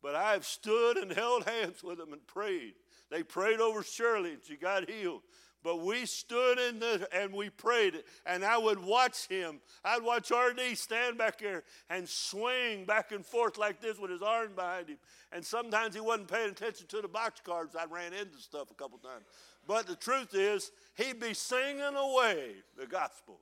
But 0.00 0.14
I 0.14 0.32
have 0.32 0.46
stood 0.46 0.96
and 0.96 1.12
held 1.12 1.44
hands 1.44 1.82
with 1.82 1.98
them 1.98 2.14
and 2.14 2.26
prayed. 2.26 2.74
They 3.10 3.22
prayed 3.22 3.60
over 3.60 3.82
Shirley, 3.82 4.32
and 4.32 4.42
she 4.42 4.56
got 4.56 4.88
healed. 4.88 5.20
But 5.64 5.80
we 5.80 6.06
stood 6.06 6.58
in 6.58 6.78
the 6.78 7.08
and 7.12 7.32
we 7.32 7.50
prayed, 7.50 8.02
and 8.24 8.44
I 8.44 8.56
would 8.56 8.78
watch 8.78 9.26
him. 9.26 9.60
I'd 9.84 10.02
watch 10.02 10.30
RD 10.30 10.78
stand 10.78 11.18
back 11.18 11.38
there 11.38 11.64
and 11.90 12.08
swing 12.08 12.84
back 12.84 13.10
and 13.10 13.26
forth 13.26 13.58
like 13.58 13.80
this 13.80 13.98
with 13.98 14.10
his 14.10 14.22
arm 14.22 14.52
behind 14.54 14.88
him. 14.88 14.98
And 15.32 15.44
sometimes 15.44 15.94
he 15.94 16.00
wasn't 16.00 16.28
paying 16.28 16.50
attention 16.50 16.86
to 16.88 17.02
the 17.02 17.08
box 17.08 17.40
cards. 17.44 17.74
I 17.74 17.86
ran 17.86 18.12
into 18.12 18.38
stuff 18.38 18.70
a 18.70 18.74
couple 18.74 18.98
times. 18.98 19.24
But 19.66 19.86
the 19.86 19.96
truth 19.96 20.30
is, 20.32 20.70
he'd 20.96 21.20
be 21.20 21.34
singing 21.34 21.96
away 21.96 22.52
the 22.78 22.86
gospel. 22.86 23.40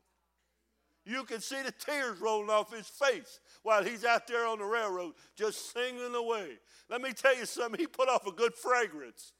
You 1.04 1.22
can 1.22 1.40
see 1.40 1.62
the 1.62 1.72
tears 1.72 2.18
rolling 2.18 2.50
off 2.50 2.74
his 2.74 2.88
face 2.88 3.38
while 3.62 3.84
he's 3.84 4.04
out 4.04 4.26
there 4.26 4.44
on 4.44 4.58
the 4.58 4.64
railroad 4.64 5.12
just 5.36 5.72
singing 5.72 6.14
away. 6.14 6.58
Let 6.90 7.00
me 7.00 7.12
tell 7.12 7.36
you 7.36 7.46
something, 7.46 7.78
he 7.78 7.86
put 7.86 8.08
off 8.08 8.26
a 8.26 8.32
good 8.32 8.54
fragrance. 8.54 9.32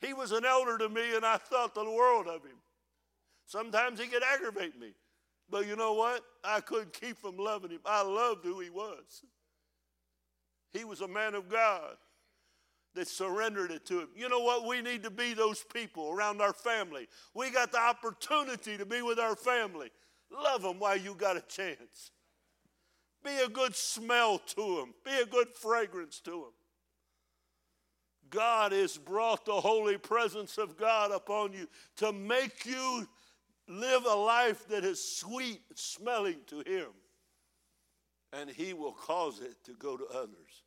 He 0.00 0.14
was 0.14 0.32
an 0.32 0.44
elder 0.44 0.78
to 0.78 0.88
me, 0.88 1.14
and 1.14 1.24
I 1.24 1.36
thought 1.36 1.74
the 1.74 1.84
world 1.84 2.26
of 2.26 2.42
him. 2.42 2.56
Sometimes 3.46 4.00
he 4.00 4.06
could 4.06 4.22
aggravate 4.22 4.78
me. 4.78 4.92
But 5.50 5.66
you 5.66 5.76
know 5.76 5.94
what? 5.94 6.22
I 6.44 6.60
couldn't 6.60 6.92
keep 6.92 7.18
from 7.18 7.36
loving 7.36 7.70
him. 7.70 7.80
I 7.84 8.02
loved 8.02 8.44
who 8.44 8.60
he 8.60 8.70
was. 8.70 9.24
He 10.72 10.84
was 10.84 11.00
a 11.00 11.08
man 11.08 11.34
of 11.34 11.48
God 11.48 11.96
that 12.94 13.08
surrendered 13.08 13.70
it 13.70 13.84
to 13.86 14.00
him. 14.00 14.08
You 14.16 14.28
know 14.28 14.40
what? 14.40 14.66
We 14.66 14.80
need 14.80 15.02
to 15.02 15.10
be 15.10 15.34
those 15.34 15.64
people 15.72 16.10
around 16.10 16.40
our 16.40 16.52
family. 16.52 17.08
We 17.34 17.50
got 17.50 17.72
the 17.72 17.80
opportunity 17.80 18.76
to 18.78 18.86
be 18.86 19.02
with 19.02 19.18
our 19.18 19.36
family. 19.36 19.90
Love 20.30 20.62
them 20.62 20.78
while 20.78 20.96
you 20.96 21.14
got 21.14 21.36
a 21.36 21.40
chance. 21.42 22.12
Be 23.24 23.36
a 23.44 23.48
good 23.48 23.76
smell 23.76 24.38
to 24.38 24.76
them, 24.76 24.94
be 25.04 25.10
a 25.20 25.26
good 25.26 25.48
fragrance 25.54 26.20
to 26.20 26.30
them. 26.30 26.52
God 28.30 28.72
has 28.72 28.96
brought 28.96 29.44
the 29.44 29.60
holy 29.60 29.98
presence 29.98 30.58
of 30.58 30.76
God 30.76 31.10
upon 31.10 31.52
you 31.52 31.66
to 31.96 32.12
make 32.12 32.64
you 32.64 33.06
live 33.68 34.04
a 34.04 34.14
life 34.14 34.66
that 34.68 34.84
is 34.84 35.02
sweet 35.02 35.60
smelling 35.74 36.38
to 36.46 36.58
Him. 36.60 36.88
And 38.32 38.48
He 38.48 38.72
will 38.74 38.92
cause 38.92 39.40
it 39.40 39.56
to 39.64 39.72
go 39.74 39.96
to 39.96 40.06
others. 40.06 40.62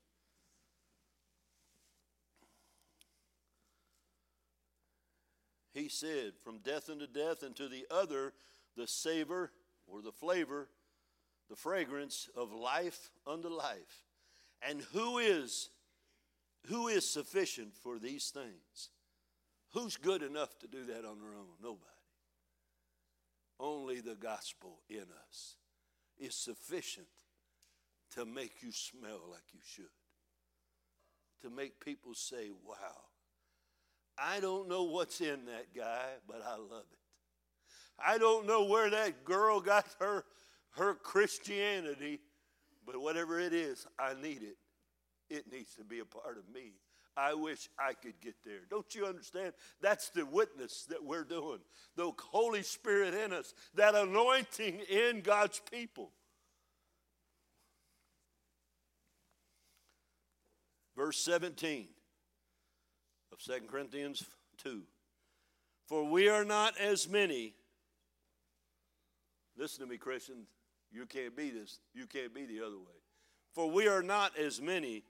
He 5.74 5.90
said, 5.90 6.34
From 6.44 6.60
death 6.60 6.90
unto 6.90 7.08
death, 7.08 7.44
and 7.44 7.56
to 7.56 7.68
the 7.68 7.86
other, 7.90 8.34
the 8.78 8.88
savor 8.88 9.52
or 9.88 10.02
the 10.02 10.12
flavor, 10.12 10.70
the 11.50 11.56
fragrance 11.56 12.30
of 12.36 12.54
life 12.54 13.12
unto 13.26 13.50
life. 13.50 14.04
And 14.68 14.82
who 14.94 15.18
is 15.18 15.70
who 16.68 16.88
is 16.88 17.10
sufficient 17.10 17.76
for 17.76 18.00
these 18.00 18.30
things? 18.30 18.90
Who's 19.74 19.98
good 19.98 20.22
enough 20.22 20.58
to 20.60 20.68
do 20.68 20.86
that 20.86 21.06
on 21.06 21.20
their 21.20 21.34
own? 21.34 21.56
Nobody. 21.62 21.82
Only 23.60 24.02
the 24.02 24.16
gospel 24.16 24.80
in 24.90 25.06
us 25.28 25.56
is 26.18 26.36
sufficient 26.36 27.08
to 28.16 28.26
make 28.26 28.62
you 28.62 28.72
smell 28.72 29.22
like 29.30 29.54
you 29.54 29.60
should. 29.64 29.86
To 31.42 31.50
make 31.50 31.84
people 31.84 32.14
say, 32.14 32.52
wow, 32.66 32.76
I 34.18 34.40
don't 34.40 34.70
know 34.70 34.84
what's 34.84 35.22
in 35.22 35.46
that 35.46 35.76
guy, 35.76 36.06
but 36.28 36.42
I 36.46 36.56
love 36.56 36.86
it. 36.92 37.00
I 38.00 38.18
don't 38.18 38.48
know 38.48 38.66
where 38.66 38.90
that 38.90 39.24
girl 39.26 39.60
got 39.60 39.86
her, 40.00 40.24
her 40.72 40.94
Christianity, 40.96 42.20
but 42.86 43.00
whatever 43.00 43.40
it 43.40 43.54
is, 43.54 43.86
I 44.00 44.14
need 44.22 44.44
it. 44.44 44.58
It 45.34 45.52
needs 45.52 45.74
to 45.76 45.84
be 45.84 46.00
a 46.00 46.06
part 46.06 46.38
of 46.38 46.54
me. 46.54 46.74
I 47.16 47.34
wish 47.34 47.70
I 47.78 47.94
could 47.94 48.20
get 48.22 48.36
there. 48.44 48.62
Don't 48.70 48.94
you 48.96 49.06
understand? 49.06 49.54
That's 49.82 50.10
the 50.10 50.26
witness 50.26 50.86
that 50.90 51.04
we're 51.04 51.24
doing. 51.24 51.60
The 51.96 52.12
Holy 52.20 52.64
Spirit 52.64 53.14
in 53.14 53.34
us, 53.34 53.54
that 53.76 53.94
anointing 53.94 54.82
in 54.90 55.22
God's 55.22 55.62
people. 55.72 56.12
Verse 60.96 61.18
17 61.20 61.88
of 63.32 63.40
2 63.40 63.54
Corinthians 63.70 64.24
2. 64.64 64.82
For 65.88 66.04
we 66.04 66.30
are 66.30 66.46
not 66.46 66.80
as 66.80 67.10
many 67.10 67.56
Listen 69.58 69.86
to 69.86 69.90
me, 69.90 69.98
Christian. 69.98 70.48
You 70.92 71.06
can't 71.06 71.36
be 71.36 71.50
this. 71.50 71.80
You 71.94 72.06
can't 72.06 72.34
be 72.34 72.46
the 72.46 72.62
other 72.62 72.78
way. 72.78 73.02
For 73.54 73.70
we 73.70 73.88
are 73.88 74.02
not 74.02 74.38
as 74.38 74.62
many 74.62 75.04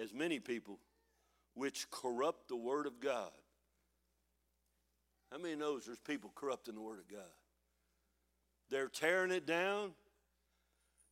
as 0.00 0.12
many 0.12 0.38
people 0.38 0.78
which 1.54 1.90
corrupt 1.90 2.48
the 2.48 2.56
word 2.56 2.86
of 2.86 3.00
God. 3.00 3.30
How 5.30 5.38
many 5.38 5.54
knows 5.54 5.86
there's 5.86 5.98
people 5.98 6.30
corrupting 6.34 6.74
the 6.74 6.80
word 6.80 6.98
of 6.98 7.08
God? 7.08 7.20
They're 8.70 8.88
tearing 8.88 9.30
it 9.30 9.46
down. 9.46 9.92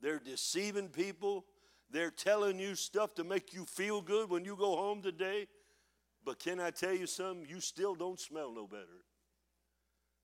They're 0.01 0.18
deceiving 0.18 0.89
people. 0.89 1.45
They're 1.91 2.11
telling 2.11 2.59
you 2.59 2.74
stuff 2.74 3.14
to 3.16 3.24
make 3.24 3.53
you 3.53 3.64
feel 3.64 4.01
good 4.01 4.31
when 4.31 4.45
you 4.45 4.57
go 4.57 4.76
home 4.76 5.03
today. 5.03 5.47
But 6.24 6.39
can 6.39 6.61
I 6.61 6.70
tell 6.70 6.95
you 6.95 7.07
something? 7.07 7.47
You 7.49 7.61
still 7.61 7.95
don't 7.95 8.20
smell 8.20 8.53
no 8.53 8.66
better. 8.66 9.05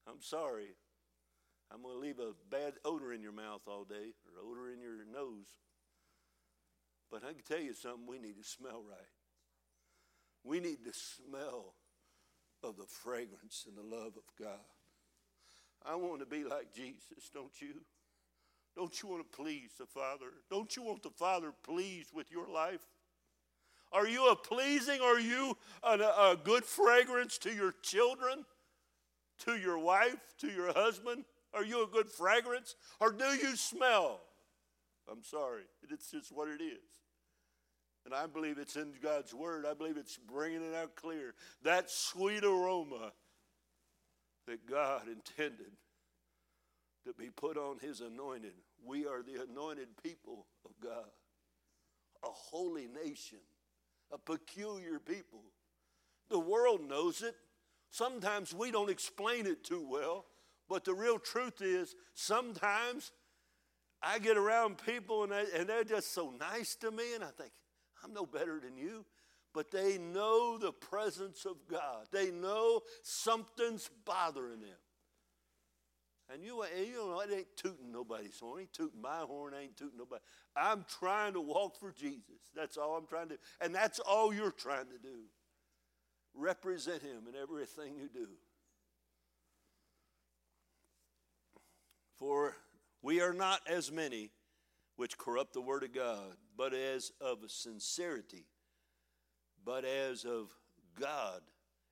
I'm 0.09 0.21
sorry. 0.21 0.69
I'm 1.73 1.83
going 1.83 1.95
to 1.95 2.01
leave 2.01 2.21
a 2.21 2.33
bad 2.51 2.75
odor 2.85 3.13
in 3.13 3.23
your 3.23 3.33
mouth 3.33 3.63
all 3.67 3.85
day 3.85 4.13
or 4.25 4.51
odor 4.51 4.73
in 4.73 4.81
your 4.81 5.05
nose. 5.13 5.47
But 7.11 7.23
I 7.25 7.33
can 7.33 7.43
tell 7.43 7.61
you 7.61 7.75
something, 7.75 8.07
we 8.07 8.19
need 8.19 8.37
to 8.37 8.49
smell 8.49 8.83
right. 8.89 9.15
We 10.45 10.61
need 10.61 10.85
to 10.85 10.93
smell 10.93 11.75
of 12.63 12.77
the 12.77 12.85
fragrance 12.85 13.67
and 13.67 13.77
the 13.77 13.97
love 13.97 14.13
of 14.17 14.25
God. 14.39 14.59
I 15.85 15.95
want 15.95 16.21
to 16.21 16.27
be 16.27 16.45
like 16.45 16.75
Jesus, 16.75 17.31
don't 17.33 17.53
you? 17.61 17.75
Don't 18.75 19.03
you 19.03 19.09
want 19.09 19.31
to 19.31 19.37
please 19.37 19.71
the 19.79 19.87
Father? 19.87 20.27
Don't 20.51 20.77
you 20.77 20.83
want 20.83 21.03
the 21.03 21.11
Father 21.11 21.53
pleased 21.65 22.11
with 22.13 22.31
your 22.31 22.49
life? 22.49 22.85
Are 23.93 24.07
you 24.07 24.29
a 24.29 24.37
pleasing? 24.37 25.01
Are 25.01 25.21
you 25.21 25.57
a, 25.83 25.93
a 25.95 26.39
good 26.43 26.65
fragrance 26.65 27.39
to 27.39 27.55
your 27.55 27.73
children, 27.83 28.45
to 29.45 29.57
your 29.57 29.79
wife, 29.79 30.35
to 30.41 30.49
your 30.49 30.73
husband? 30.73 31.25
Are 31.55 31.65
you 31.65 31.85
a 31.85 31.87
good 31.87 32.11
fragrance? 32.11 32.75
Or 33.01 33.13
do 33.13 33.25
you 33.25 33.57
smell? 33.57 34.21
I'm 35.11 35.23
sorry. 35.23 35.63
It's 35.91 36.11
just 36.11 36.33
what 36.33 36.49
it 36.49 36.63
is. 36.63 36.81
And 38.05 38.15
I 38.15 38.27
believe 38.27 38.59
it's 38.59 38.77
in 38.77 38.93
God's 39.03 39.35
word. 39.35 39.67
I 39.69 39.75
believe 39.75 39.97
it's 39.97 40.17
bringing 40.17 40.63
it 40.63 40.75
out 40.75 40.95
clear. 40.95 41.35
That 41.63 41.91
sweet 41.91 42.45
aroma 42.45 43.13
that 44.47 44.69
God 44.69 45.09
intended 45.09 45.73
to 47.05 47.13
be 47.15 47.31
put 47.31 47.57
on 47.57 47.79
his 47.81 48.01
anointed. 48.01 48.53
We 48.85 49.07
are 49.07 49.23
the 49.23 49.43
anointed 49.43 49.89
people 50.03 50.47
of 50.65 50.71
God, 50.83 51.11
a 52.25 52.29
holy 52.29 52.87
nation, 52.87 53.39
a 54.13 54.19
peculiar 54.19 55.01
people. 55.01 55.43
The 56.31 56.39
world 56.39 56.89
knows 56.89 57.23
it. 57.23 57.35
Sometimes 57.91 58.55
we 58.55 58.71
don't 58.71 58.91
explain 58.91 59.47
it 59.47 59.65
too 59.65 59.85
well. 59.89 60.27
But 60.69 60.85
the 60.85 60.95
real 60.95 61.19
truth 61.19 61.61
is, 61.61 61.95
sometimes 62.15 63.13
I 64.07 64.21
get 64.21 64.37
around 64.37 64.79
people 64.87 65.25
and, 65.25 65.33
they, 65.33 65.45
and 65.57 65.69
they're 65.69 65.83
just 65.83 66.15
so 66.15 66.33
nice 66.39 66.77
to 66.77 66.93
me, 66.93 67.15
and 67.15 67.25
I 67.25 67.31
think, 67.37 67.51
I'm 68.05 68.13
no 68.13 68.25
better 68.25 68.61
than 68.61 68.77
you. 68.77 69.05
But 69.53 69.71
they 69.71 69.99
know 69.99 70.59
the 70.59 70.71
presence 70.71 71.45
of 71.45 71.57
God, 71.69 72.07
they 72.13 72.31
know 72.31 72.83
something's 73.03 73.91
bothering 74.05 74.61
them. 74.61 74.79
And 76.33 76.43
you, 76.43 76.65
you 76.77 76.97
know, 76.97 77.21
it 77.21 77.31
ain't 77.33 77.57
tooting 77.57 77.93
nobody's 77.93 78.39
horn. 78.41 78.63
Ain't 78.63 78.73
tooting 78.73 79.01
my 79.01 79.19
horn. 79.19 79.55
Ain't 79.55 79.77
tooting 79.77 79.99
nobody. 79.99 80.21
I'm 80.57 80.85
trying 80.99 81.35
to 81.35 81.41
walk 81.41 81.79
for 81.79 81.93
Jesus. 81.93 82.51
That's 82.55 82.77
all 82.77 82.97
I'm 82.97 83.07
trying 83.07 83.29
to 83.29 83.35
do. 83.37 83.41
And 83.61 83.73
that's 83.73 84.01
all 84.01 84.35
you're 84.35 84.51
trying 84.51 84.87
to 84.87 84.99
do. 85.01 85.21
Represent 86.35 87.03
Him 87.03 87.29
in 87.29 87.41
everything 87.41 87.95
you 87.97 88.09
do. 88.13 88.27
For 92.19 92.57
we 93.03 93.21
are 93.21 93.33
not 93.33 93.61
as 93.69 93.93
many 93.93 94.31
which 94.97 95.19
corrupt 95.19 95.53
the 95.53 95.61
word 95.61 95.85
of 95.85 95.93
God, 95.93 96.37
but 96.57 96.73
as 96.73 97.13
of 97.21 97.39
sincerity, 97.49 98.47
but 99.65 99.85
as 99.85 100.25
of 100.25 100.55
God, 100.99 101.41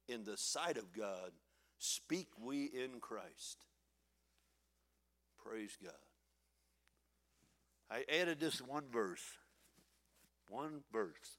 in 0.08 0.24
the 0.24 0.36
sight 0.36 0.76
of 0.76 0.92
God, 0.92 1.32
speak 1.78 2.28
we 2.40 2.64
in 2.64 3.00
Christ. 3.00 3.66
Praise 5.44 5.76
God. 5.82 5.92
I 7.90 8.04
added 8.12 8.40
this 8.40 8.60
one 8.60 8.84
verse. 8.90 9.22
One 10.48 10.80
verse. 10.92 11.38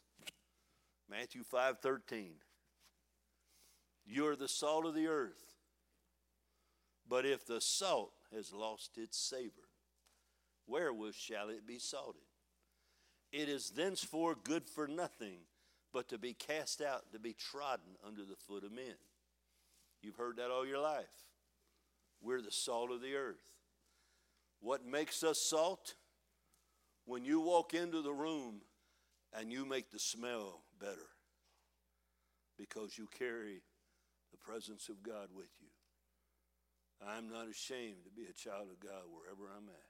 Matthew 1.09 1.43
5 1.43 1.79
13. 1.79 2.31
You 4.05 4.27
are 4.27 4.35
the 4.35 4.47
salt 4.47 4.85
of 4.85 4.93
the 4.93 5.07
earth. 5.07 5.55
But 7.07 7.25
if 7.25 7.45
the 7.45 7.61
salt 7.61 8.13
has 8.35 8.53
lost 8.53 8.97
its 8.97 9.17
savor. 9.17 9.69
Wherewith 10.67 11.15
shall 11.15 11.49
it 11.49 11.67
be 11.67 11.79
salted? 11.79 12.21
It 13.31 13.49
is 13.49 13.71
thenceforth 13.71 14.43
good 14.43 14.67
for 14.67 14.87
nothing 14.87 15.39
but 15.93 16.09
to 16.09 16.17
be 16.17 16.33
cast 16.33 16.81
out, 16.81 17.11
to 17.13 17.19
be 17.19 17.33
trodden 17.33 17.95
under 18.05 18.23
the 18.23 18.35
foot 18.35 18.63
of 18.63 18.71
men. 18.71 18.95
You've 20.01 20.17
heard 20.17 20.37
that 20.37 20.51
all 20.51 20.65
your 20.65 20.81
life. 20.81 21.05
We're 22.21 22.41
the 22.41 22.51
salt 22.51 22.91
of 22.91 23.01
the 23.01 23.15
earth. 23.15 23.53
What 24.59 24.85
makes 24.85 25.23
us 25.23 25.39
salt? 25.39 25.95
When 27.05 27.23
you 27.23 27.39
walk 27.39 27.73
into 27.73 28.01
the 28.01 28.13
room 28.13 28.61
and 29.37 29.51
you 29.51 29.65
make 29.65 29.91
the 29.91 29.99
smell 29.99 30.63
better 30.79 31.09
because 32.57 32.97
you 32.97 33.07
carry 33.17 33.61
the 34.31 34.37
presence 34.37 34.89
of 34.89 35.03
God 35.03 35.29
with 35.35 35.49
you. 35.61 35.64
I'm 37.07 37.29
not 37.29 37.47
ashamed 37.47 38.03
to 38.05 38.09
be 38.09 38.25
a 38.25 38.33
child 38.33 38.67
of 38.71 38.79
God 38.79 39.05
wherever 39.13 39.51
I'm 39.55 39.69
at. 39.69 39.89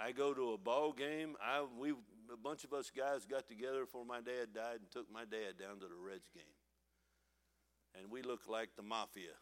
I 0.00 0.12
go 0.12 0.32
to 0.32 0.52
a 0.52 0.58
ball 0.58 0.92
game. 0.92 1.36
I 1.42 1.64
we 1.78 1.90
a 1.90 2.36
bunch 2.42 2.64
of 2.64 2.72
us 2.72 2.90
guys 2.90 3.26
got 3.26 3.48
together 3.48 3.80
before 3.80 4.04
my 4.04 4.20
dad 4.20 4.54
died 4.54 4.80
and 4.80 4.90
took 4.90 5.12
my 5.12 5.24
dad 5.24 5.58
down 5.58 5.80
to 5.80 5.86
the 5.86 5.98
Reds 6.00 6.30
game. 6.32 6.56
And 7.98 8.10
we 8.10 8.22
looked 8.22 8.48
like 8.48 8.70
the 8.76 8.82
mafia. 8.82 9.36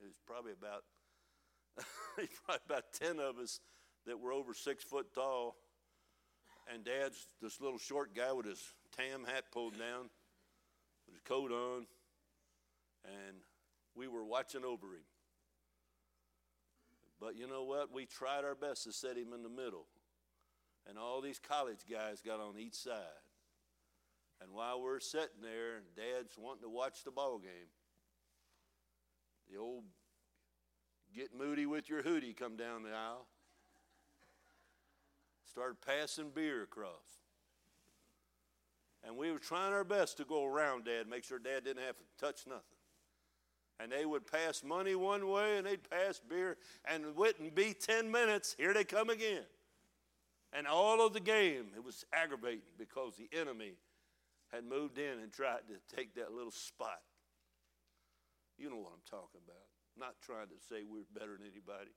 It 0.00 0.06
was 0.06 0.16
probably 0.26 0.52
about 0.52 0.84
probably 2.46 2.62
about 2.66 2.92
ten 2.92 3.18
of 3.18 3.38
us 3.38 3.60
that 4.06 4.20
were 4.20 4.32
over 4.32 4.54
six 4.54 4.84
foot 4.84 5.12
tall. 5.14 5.56
And 6.72 6.84
dad's 6.84 7.26
this 7.42 7.60
little 7.60 7.78
short 7.78 8.14
guy 8.14 8.32
with 8.32 8.46
his 8.46 8.62
tam 8.96 9.24
hat 9.24 9.44
pulled 9.50 9.78
down, 9.78 10.10
with 11.06 11.14
his 11.14 11.22
coat 11.24 11.50
on, 11.50 11.86
and 13.04 13.36
we 13.96 14.06
were 14.06 14.24
watching 14.24 14.64
over 14.64 14.86
him. 14.88 15.02
But 17.20 17.36
you 17.36 17.46
know 17.46 17.64
what? 17.64 17.92
We 17.92 18.06
tried 18.06 18.44
our 18.44 18.54
best 18.54 18.84
to 18.84 18.92
set 18.92 19.16
him 19.16 19.32
in 19.34 19.42
the 19.42 19.50
middle. 19.50 19.86
And 20.88 20.98
all 20.98 21.20
these 21.20 21.38
college 21.38 21.80
guys 21.90 22.22
got 22.24 22.40
on 22.40 22.58
each 22.58 22.74
side. 22.74 23.20
And 24.40 24.52
while 24.52 24.80
we're 24.80 25.00
sitting 25.00 25.42
there, 25.42 25.76
and 25.76 25.84
Dad's 25.94 26.38
wanting 26.38 26.62
to 26.62 26.70
watch 26.70 27.04
the 27.04 27.10
ball 27.10 27.38
game, 27.38 27.68
the 29.50 29.58
old 29.58 29.84
get 31.14 31.36
moody 31.36 31.66
with 31.66 31.90
your 31.90 32.02
hoodie 32.02 32.32
come 32.32 32.56
down 32.56 32.82
the 32.82 32.90
aisle. 32.90 33.26
Started 35.44 35.76
passing 35.84 36.30
beer 36.34 36.62
across. 36.62 37.20
And 39.04 39.16
we 39.16 39.30
were 39.30 39.38
trying 39.38 39.72
our 39.72 39.84
best 39.84 40.16
to 40.18 40.24
go 40.24 40.46
around 40.46 40.84
Dad, 40.84 41.08
make 41.08 41.24
sure 41.24 41.38
Dad 41.38 41.64
didn't 41.64 41.84
have 41.84 41.96
to 41.96 42.04
touch 42.18 42.46
nothing 42.46 42.79
and 43.80 43.90
they 43.90 44.04
would 44.04 44.26
pass 44.26 44.62
money 44.62 44.94
one 44.94 45.28
way 45.28 45.56
and 45.56 45.66
they'd 45.66 45.88
pass 45.88 46.20
beer, 46.28 46.56
and 46.84 47.04
it 47.04 47.16
wouldn't 47.16 47.54
be 47.54 47.72
10 47.72 48.10
minutes, 48.10 48.54
here 48.58 48.74
they 48.74 48.84
come 48.84 49.10
again. 49.10 49.44
And 50.52 50.66
all 50.66 51.04
of 51.04 51.12
the 51.12 51.20
game, 51.20 51.70
it 51.76 51.84
was 51.84 52.04
aggravating 52.12 52.74
because 52.76 53.14
the 53.16 53.30
enemy 53.38 53.74
had 54.52 54.64
moved 54.64 54.98
in 54.98 55.22
and 55.22 55.32
tried 55.32 55.62
to 55.68 55.96
take 55.96 56.14
that 56.16 56.32
little 56.32 56.50
spot. 56.50 57.00
You 58.58 58.68
know 58.68 58.76
what 58.76 58.92
I'm 58.92 59.06
talking 59.08 59.40
about. 59.46 59.62
I'm 59.94 60.00
not 60.02 60.18
trying 60.20 60.48
to 60.48 60.58
say 60.68 60.82
we're 60.82 61.06
better 61.14 61.38
than 61.38 61.46
anybody. 61.46 61.94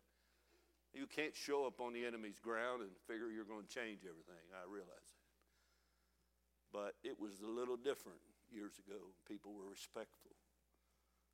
You 0.94 1.10
can't 1.10 1.36
show 1.36 1.66
up 1.66 1.82
on 1.82 1.92
the 1.92 2.06
enemy's 2.06 2.38
ground 2.38 2.86
and 2.86 2.94
figure 3.10 3.34
you're 3.34 3.50
going 3.50 3.66
to 3.66 3.74
change 3.74 4.06
everything. 4.06 4.46
I 4.54 4.70
realize 4.70 5.10
that. 5.10 5.34
But 6.70 6.94
it 7.02 7.18
was 7.18 7.42
a 7.42 7.50
little 7.50 7.78
different 7.78 8.22
years 8.54 8.78
ago. 8.78 9.02
People 9.26 9.58
were 9.58 9.66
respectful. 9.66 10.33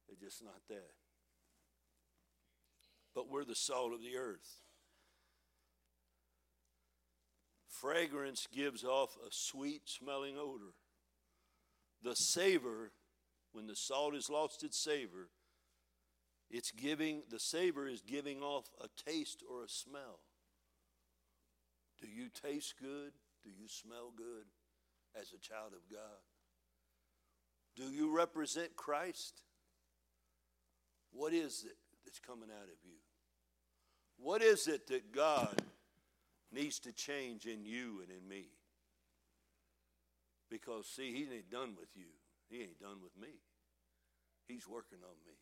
They're 0.09 0.27
just 0.27 0.43
not 0.43 0.61
that. 0.69 0.91
But 3.13 3.29
we're 3.29 3.45
the 3.45 3.55
salt 3.55 3.93
of 3.93 4.01
the 4.01 4.17
earth. 4.17 4.61
Fragrance 7.67 8.47
gives 8.51 8.83
off 8.83 9.15
a 9.15 9.29
sweet 9.29 9.83
smelling 9.85 10.35
odor. 10.37 10.73
The 12.03 12.15
savor, 12.15 12.91
when 13.51 13.67
the 13.67 13.75
salt 13.75 14.15
has 14.15 14.29
lost 14.29 14.63
its 14.63 14.77
savor, 14.77 15.29
it's 16.49 16.71
giving, 16.71 17.23
the 17.29 17.39
savor 17.39 17.87
is 17.87 18.01
giving 18.01 18.41
off 18.41 18.69
a 18.81 18.87
taste 19.09 19.43
or 19.49 19.63
a 19.63 19.69
smell. 19.69 20.21
Do 22.01 22.07
you 22.07 22.29
taste 22.29 22.75
good? 22.81 23.11
Do 23.43 23.49
you 23.49 23.67
smell 23.67 24.11
good 24.15 24.45
as 25.15 25.31
a 25.33 25.37
child 25.37 25.73
of 25.73 25.91
God? 25.91 26.19
Do 27.75 27.91
you 27.91 28.15
represent 28.15 28.75
Christ? 28.75 29.43
What 31.11 31.33
is 31.33 31.65
it 31.65 31.77
that's 32.05 32.19
coming 32.19 32.49
out 32.49 32.63
of 32.63 32.79
you? 32.83 32.97
What 34.17 34.41
is 34.41 34.67
it 34.67 34.87
that 34.87 35.13
God 35.13 35.61
needs 36.51 36.79
to 36.79 36.91
change 36.91 37.45
in 37.45 37.65
you 37.65 38.01
and 38.01 38.11
in 38.11 38.27
me? 38.27 38.45
Because, 40.49 40.87
see, 40.87 41.13
He 41.13 41.23
ain't 41.33 41.49
done 41.49 41.75
with 41.79 41.89
you, 41.95 42.11
He 42.49 42.61
ain't 42.61 42.79
done 42.79 42.97
with 43.01 43.15
me. 43.19 43.33
He's 44.47 44.67
working 44.67 44.97
on 45.03 45.15
me. 45.27 45.35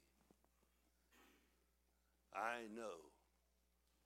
I 2.35 2.67
know. 2.75 3.07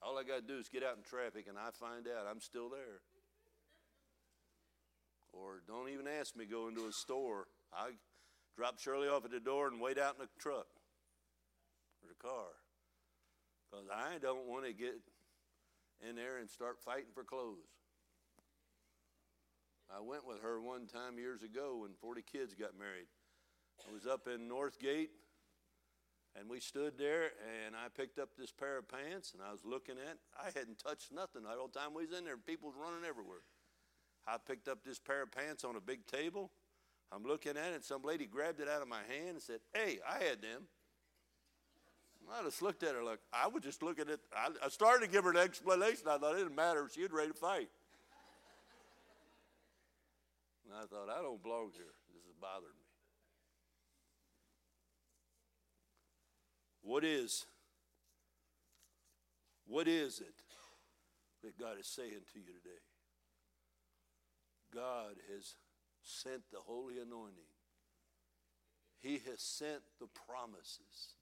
All 0.01 0.18
I 0.18 0.24
got 0.24 0.47
to 0.47 0.53
do 0.53 0.59
is 0.59 0.70
get 0.70 0.84
out 0.84 0.97
in 0.97 1.03
traffic 1.03 1.47
and 1.47 1.57
I 1.57 1.72
find 1.72 2.07
out 2.07 2.28
I'm 2.30 2.39
still 2.39 2.70
there. 2.70 3.01
Or 5.34 5.62
don't 5.68 5.89
even 5.89 6.07
ask 6.07 6.36
me 6.36 6.45
go 6.45 6.68
into 6.68 6.88
a 6.88 6.91
store. 6.91 7.47
I 7.74 7.89
drop 8.55 8.80
Shirley 8.80 9.07
off 9.07 9.26
at 9.26 9.32
the 9.32 9.39
door 9.39 9.68
and 9.68 9.82
wait 9.82 9.97
out 9.97 10.16
in 10.20 10.22
the 10.22 10.30
truck 10.39 10.68
car. 12.22 12.53
Because 13.69 13.88
I 13.89 14.17
don't 14.19 14.47
want 14.47 14.65
to 14.65 14.74
get 14.74 14.99
in 16.07 16.15
there 16.15 16.38
and 16.38 16.49
start 16.49 16.80
fighting 16.80 17.11
for 17.13 17.24
clothes. 17.24 17.69
I 19.89 19.99
went 20.01 20.26
with 20.26 20.41
her 20.41 20.61
one 20.61 20.88
time 20.88 21.17
years 21.17 21.43
ago 21.43 21.80
when 21.82 21.91
40 21.99 22.22
kids 22.22 22.53
got 22.53 22.78
married. 22.78 23.07
I 23.88 23.93
was 23.93 24.05
up 24.05 24.28
in 24.28 24.47
Northgate 24.47 25.09
and 26.39 26.49
we 26.49 26.59
stood 26.59 26.97
there 26.97 27.32
and 27.65 27.76
I 27.76 27.89
picked 27.89 28.19
up 28.19 28.30
this 28.38 28.51
pair 28.51 28.78
of 28.78 28.88
pants 28.88 29.34
and 29.34 29.41
I 29.43 29.51
was 29.51 29.65
looking 29.65 29.95
at 29.95 30.17
I 30.39 30.45
hadn't 30.57 30.80
touched 30.80 31.11
nothing 31.11 31.43
the 31.43 31.49
whole 31.49 31.67
time 31.67 31.93
we 31.93 32.05
was 32.05 32.17
in 32.17 32.24
there. 32.24 32.38
People 32.38 32.69
was 32.69 32.78
running 32.80 33.07
everywhere. 33.07 33.43
I 34.28 34.38
picked 34.38 34.67
up 34.67 34.84
this 34.86 34.99
pair 34.99 35.24
of 35.24 35.32
pants 35.32 35.63
on 35.63 35.76
a 35.76 35.82
big 35.82 36.05
table. 36.07 36.51
I'm 37.11 37.24
looking 37.24 37.57
at 37.57 37.74
it 37.74 37.84
some 37.84 38.03
lady 38.03 38.26
grabbed 38.26 38.61
it 38.61 38.69
out 38.69 38.82
of 38.82 38.88
my 38.88 39.01
hand 39.09 39.30
and 39.32 39.41
said, 39.41 39.59
Hey, 39.74 39.99
I 40.07 40.24
had 40.24 40.41
them. 40.41 40.67
I 42.30 42.43
just 42.43 42.61
looked 42.61 42.84
at 42.84 42.95
her 42.95 43.03
like, 43.03 43.19
I 43.34 43.47
was 43.47 43.63
just 43.63 43.84
looking 43.84 44.09
at, 44.09 44.19
I, 44.36 44.49
I 44.65 44.69
started 44.69 45.05
to 45.05 45.11
give 45.11 45.24
her 45.24 45.32
an 45.32 45.38
explanation. 45.38 46.07
I 46.09 46.17
thought 46.17 46.36
it 46.36 46.39
didn't 46.39 46.55
matter. 46.55 46.88
She 46.93 47.01
was 47.01 47.11
ready 47.11 47.30
to 47.30 47.34
fight. 47.34 47.69
And 50.65 50.74
I 50.76 50.86
thought, 50.86 51.09
I 51.09 51.22
don't 51.22 51.41
belong 51.43 51.72
here. 51.74 51.93
This 52.13 52.24
is 52.24 52.36
bothering 52.39 52.72
me. 52.72 52.88
What 56.84 57.03
is, 57.03 57.45
what 59.67 59.88
is 59.88 60.19
it 60.19 60.34
that 61.43 61.59
God 61.59 61.80
is 61.80 61.88
saying 61.88 62.11
to 62.34 62.39
you 62.39 62.45
today? 62.45 62.82
God 64.74 65.15
has 65.34 65.55
sent 66.01 66.43
the 66.51 66.59
holy 66.59 66.95
anointing. 66.95 67.51
He 69.01 69.22
has 69.30 69.41
sent 69.41 69.82
the 69.99 70.07
promises. 70.07 71.15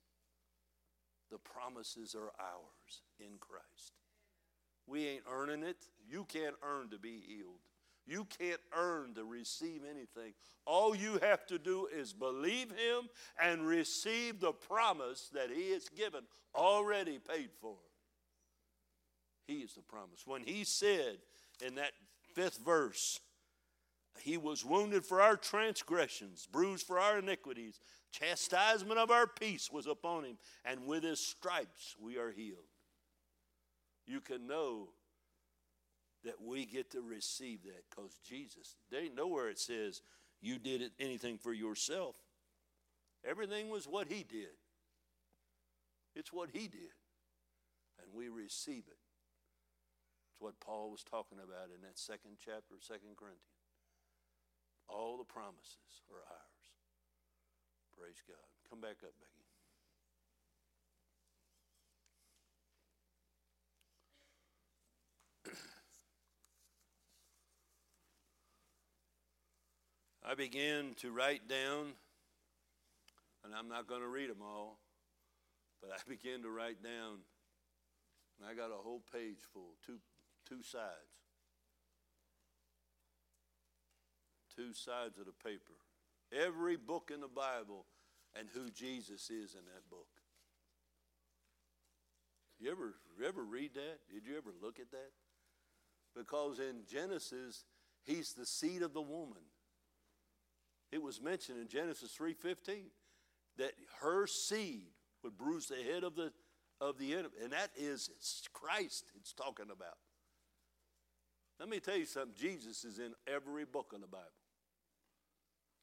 The 1.32 1.38
promises 1.38 2.16
are 2.16 2.32
ours 2.40 3.02
in 3.20 3.38
Christ. 3.40 3.94
We 4.88 5.08
ain't 5.08 5.24
earning 5.32 5.64
it. 5.64 5.78
You 6.10 6.26
can't 6.26 6.56
earn 6.64 6.90
to 6.90 6.98
be 6.98 7.22
healed. 7.28 7.60
You 8.08 8.26
can't 8.40 8.62
earn 8.76 9.14
to 9.14 9.24
receive 9.24 9.82
anything. 9.88 10.34
All 10.66 10.96
you 10.96 11.20
have 11.22 11.46
to 11.48 11.60
do 11.60 11.88
is 11.96 12.12
believe 12.12 12.72
Him 12.72 13.08
and 13.40 13.68
receive 13.68 14.40
the 14.40 14.52
promise 14.52 15.30
that 15.34 15.52
He 15.52 15.72
has 15.72 15.88
given, 15.90 16.22
already 16.56 17.20
paid 17.20 17.50
for. 17.62 17.76
He 19.46 19.58
is 19.58 19.74
the 19.74 19.84
promise. 19.84 20.24
When 20.26 20.42
He 20.44 20.64
said 20.64 21.18
in 21.64 21.76
that 21.76 21.92
fifth 22.34 22.58
verse, 22.66 23.20
He 24.22 24.38
was 24.38 24.66
wounded 24.66 25.06
for 25.06 25.22
our 25.22 25.38
transgressions, 25.38 26.48
bruised 26.52 26.88
for 26.88 27.00
our 27.00 27.20
iniquities, 27.20 27.80
chastisement 28.12 29.00
of 29.00 29.12
our 29.12 29.28
peace 29.28 29.72
was 29.72 29.88
upon 29.88 30.24
him, 30.26 30.38
and 30.66 30.86
with 30.86 31.04
his 31.04 31.20
stripes 31.20 31.96
we 32.02 32.18
are 32.18 32.32
healed. 32.32 32.58
You 34.06 34.22
can 34.22 34.48
know 34.48 34.90
that 36.24 36.42
we 36.42 36.66
get 36.66 36.92
to 36.92 37.02
receive 37.02 37.64
that 37.64 37.84
because 37.90 38.18
Jesus, 38.28 38.76
they 38.92 38.98
ain't 39.00 39.16
nowhere 39.16 39.50
it 39.50 39.60
says 39.60 40.02
you 40.42 40.58
did 40.58 40.82
it, 40.82 40.92
anything 41.00 41.38
for 41.38 41.54
yourself. 41.54 42.16
Everything 43.26 43.70
was 43.70 43.86
what 43.86 44.08
he 44.08 44.24
did. 44.24 44.56
It's 46.16 46.34
what 46.34 46.50
he 46.52 46.68
did. 46.68 46.96
And 48.02 48.14
we 48.14 48.30
receive 48.30 48.84
it. 48.88 49.00
It's 50.32 50.40
what 50.40 50.60
Paul 50.60 50.90
was 50.92 51.04
talking 51.04 51.38
about 51.38 51.76
in 51.76 51.82
that 51.82 52.00
second 52.00 52.38
chapter 52.44 52.76
of 52.76 52.84
Second 52.84 53.16
Corinthians. 53.18 53.44
All 54.88 55.18
the 55.18 55.26
promises 55.26 56.02
are 56.10 56.24
ours. 56.32 56.49
Praise 58.00 58.24
God. 58.26 58.38
Come 58.70 58.80
back 58.80 59.04
up, 59.04 59.12
Becky. 59.20 59.44
I 70.24 70.36
began 70.36 70.94
to 71.02 71.12
write 71.12 71.50
down, 71.50 71.96
and 73.44 73.54
I'm 73.54 73.68
not 73.68 73.86
going 73.86 74.00
to 74.00 74.08
read 74.08 74.30
them 74.30 74.42
all, 74.42 74.80
but 75.82 75.92
I 75.92 75.98
began 76.08 76.42
to 76.44 76.50
write 76.50 76.82
down, 76.82 77.18
and 78.40 78.50
I 78.50 78.54
got 78.54 78.72
a 78.72 78.78
whole 78.82 79.02
page 79.12 79.40
full, 79.52 79.76
two, 79.86 80.00
two 80.48 80.64
sides. 80.64 81.20
Two 84.56 84.74
sides 84.74 85.18
of 85.18 85.26
the 85.26 85.34
paper 85.44 85.79
every 86.32 86.78
book 86.78 87.12
in 87.14 87.22
the 87.22 87.28
Bible 87.28 87.86
and 88.38 88.48
who 88.54 88.70
Jesus 88.70 89.30
is 89.30 89.56
in 89.56 89.66
that 89.66 89.90
book. 89.90 90.08
You 92.60 92.72
ever, 92.72 92.96
you 93.18 93.26
ever 93.26 93.44
read 93.44 93.74
that? 93.76 94.00
Did 94.14 94.26
you 94.26 94.38
ever 94.38 94.52
look 94.62 94.80
at 94.80 94.92
that? 94.92 95.12
Because 96.16 96.60
in 96.60 96.82
Genesis, 96.92 97.64
he's 98.04 98.34
the 98.34 98.46
seed 98.46 98.82
of 98.82 98.94
the 98.94 99.02
woman. 99.02 99.44
It 100.92 101.02
was 101.02 101.22
mentioned 101.22 101.60
in 101.60 101.68
Genesis 101.68 102.16
3:15 102.18 102.92
that 103.58 103.74
her 104.02 104.26
seed 104.28 104.92
would 105.24 105.38
bruise 105.38 105.68
the 105.68 105.76
head 105.76 106.04
of 106.04 106.16
the 106.16 106.34
of 106.82 106.98
the 106.98 107.14
enemy, 107.14 107.36
and 107.44 107.52
that 107.52 107.72
is 107.76 108.10
Christ 108.54 109.12
it's 109.16 109.34
talking 109.34 109.70
about. 109.70 109.98
Let 111.60 111.68
me 111.68 111.80
tell 111.80 111.98
you 111.98 112.06
something. 112.06 112.36
Jesus 112.38 112.86
is 112.86 113.00
in 113.00 113.14
every 113.28 113.66
book 113.66 113.92
of 113.94 114.02
the 114.02 114.08
Bible. 114.08 114.26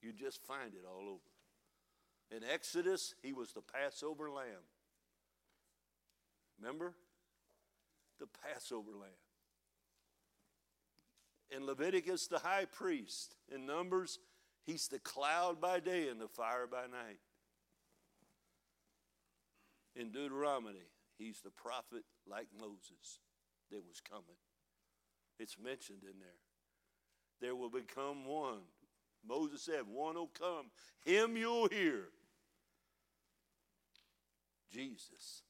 You 0.02 0.12
just 0.12 0.42
find 0.44 0.74
it 0.74 0.84
all 0.88 1.08
over. 1.08 2.36
In 2.36 2.42
Exodus, 2.48 3.14
he 3.22 3.32
was 3.32 3.52
the 3.52 3.62
Passover 3.62 4.30
lamb. 4.30 4.66
Remember? 6.60 6.94
The 8.18 8.26
Passover 8.44 8.92
lamb. 8.92 9.10
In 11.50 11.66
Leviticus, 11.66 12.26
the 12.26 12.38
high 12.38 12.64
priest. 12.64 13.36
In 13.54 13.66
Numbers, 13.66 14.18
he's 14.64 14.88
the 14.88 14.98
cloud 14.98 15.60
by 15.60 15.80
day 15.80 16.08
and 16.08 16.20
the 16.20 16.28
fire 16.28 16.66
by 16.66 16.82
night. 16.82 17.20
In 19.94 20.10
Deuteronomy, 20.10 20.90
he's 21.16 21.40
the 21.40 21.50
prophet 21.50 22.02
like 22.28 22.48
Moses 22.58 23.20
that 23.70 23.82
was 23.86 24.00
coming. 24.00 24.36
It's 25.38 25.56
mentioned 25.58 26.02
in 26.02 26.18
there. 26.18 26.40
There 27.40 27.54
will 27.54 27.70
become 27.70 28.26
one. 28.26 28.62
Moses 29.28 29.62
said, 29.62 29.82
One 29.86 30.14
will 30.14 30.30
come. 30.38 30.66
Him 31.04 31.36
you'll 31.36 31.68
hear. 31.68 32.08
Jesus 34.72 35.42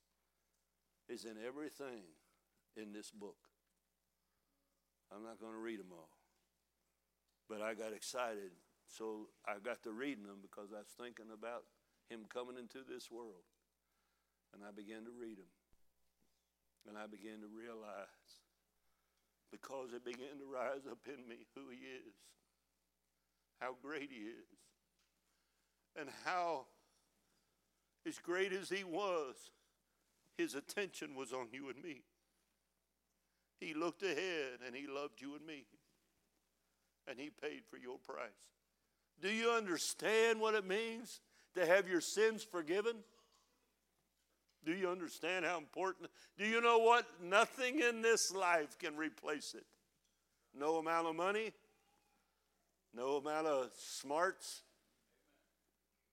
is 1.08 1.24
in 1.24 1.34
everything 1.46 2.04
in 2.76 2.92
this 2.92 3.10
book. 3.10 3.36
I'm 5.14 5.22
not 5.22 5.40
going 5.40 5.52
to 5.52 5.58
read 5.58 5.80
them 5.80 5.92
all. 5.92 6.10
But 7.48 7.62
I 7.62 7.74
got 7.74 7.94
excited, 7.94 8.50
so 8.86 9.30
I 9.46 9.62
got 9.62 9.82
to 9.84 9.92
reading 9.92 10.26
them 10.26 10.42
because 10.42 10.74
I 10.74 10.82
was 10.82 10.94
thinking 10.98 11.30
about 11.32 11.62
him 12.10 12.26
coming 12.26 12.58
into 12.58 12.82
this 12.82 13.10
world. 13.10 13.46
And 14.54 14.62
I 14.66 14.74
began 14.74 15.06
to 15.06 15.14
read 15.14 15.38
them. 15.38 15.52
And 16.86 16.94
I 16.98 17.06
began 17.06 17.42
to 17.42 17.50
realize, 17.50 18.46
because 19.50 19.90
it 19.90 20.06
began 20.06 20.38
to 20.38 20.46
rise 20.46 20.86
up 20.86 21.02
in 21.06 21.26
me 21.26 21.46
who 21.54 21.70
he 21.70 21.82
is, 21.82 22.14
how 23.60 23.74
great 23.82 24.10
he 24.10 24.24
is, 24.24 24.58
and 25.98 26.08
how, 26.24 26.66
as 28.06 28.18
great 28.18 28.52
as 28.52 28.68
he 28.68 28.84
was, 28.84 29.34
his 30.36 30.54
attention 30.54 31.14
was 31.14 31.32
on 31.32 31.48
you 31.52 31.68
and 31.70 31.82
me. 31.82 32.02
He 33.58 33.72
looked 33.72 34.02
ahead 34.02 34.58
and 34.66 34.76
he 34.76 34.86
loved 34.86 35.20
you 35.20 35.34
and 35.34 35.46
me. 35.46 35.64
And 37.08 37.18
he 37.18 37.30
paid 37.30 37.62
for 37.70 37.78
your 37.78 37.98
price. 37.98 38.28
Do 39.22 39.30
you 39.30 39.50
understand 39.50 40.40
what 40.40 40.54
it 40.54 40.66
means 40.66 41.20
to 41.54 41.64
have 41.64 41.88
your 41.88 42.00
sins 42.02 42.42
forgiven? 42.44 42.96
Do 44.64 44.72
you 44.72 44.90
understand 44.90 45.44
how 45.44 45.56
important? 45.56 46.10
Do 46.36 46.44
you 46.44 46.60
know 46.60 46.78
what? 46.78 47.06
Nothing 47.22 47.80
in 47.80 48.02
this 48.02 48.32
life 48.34 48.76
can 48.78 48.96
replace 48.96 49.54
it. 49.54 49.64
No 50.54 50.76
amount 50.76 51.06
of 51.06 51.14
money, 51.14 51.52
no 52.96 53.16
amount 53.16 53.46
of 53.46 53.70
smarts. 53.76 54.62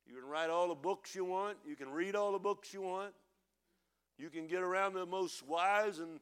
You 0.05 0.15
can 0.15 0.25
write 0.25 0.49
all 0.49 0.67
the 0.67 0.75
books 0.75 1.15
you 1.15 1.23
want, 1.23 1.57
you 1.65 1.75
can 1.75 1.89
read 1.89 2.15
all 2.15 2.33
the 2.33 2.39
books 2.39 2.73
you 2.73 2.81
want, 2.81 3.13
you 4.17 4.29
can 4.29 4.47
get 4.47 4.61
around 4.61 4.93
the 4.93 5.05
most 5.05 5.47
wise 5.47 5.99
and 5.99 6.19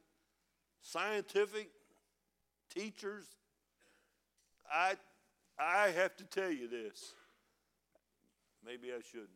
scientific 0.81 1.69
teachers. 2.73 3.25
I, 4.71 4.93
I 5.59 5.89
have 5.89 6.15
to 6.17 6.23
tell 6.23 6.51
you 6.51 6.67
this. 6.67 7.13
Maybe 8.65 8.89
I 8.89 9.01
shouldn't. 9.11 9.29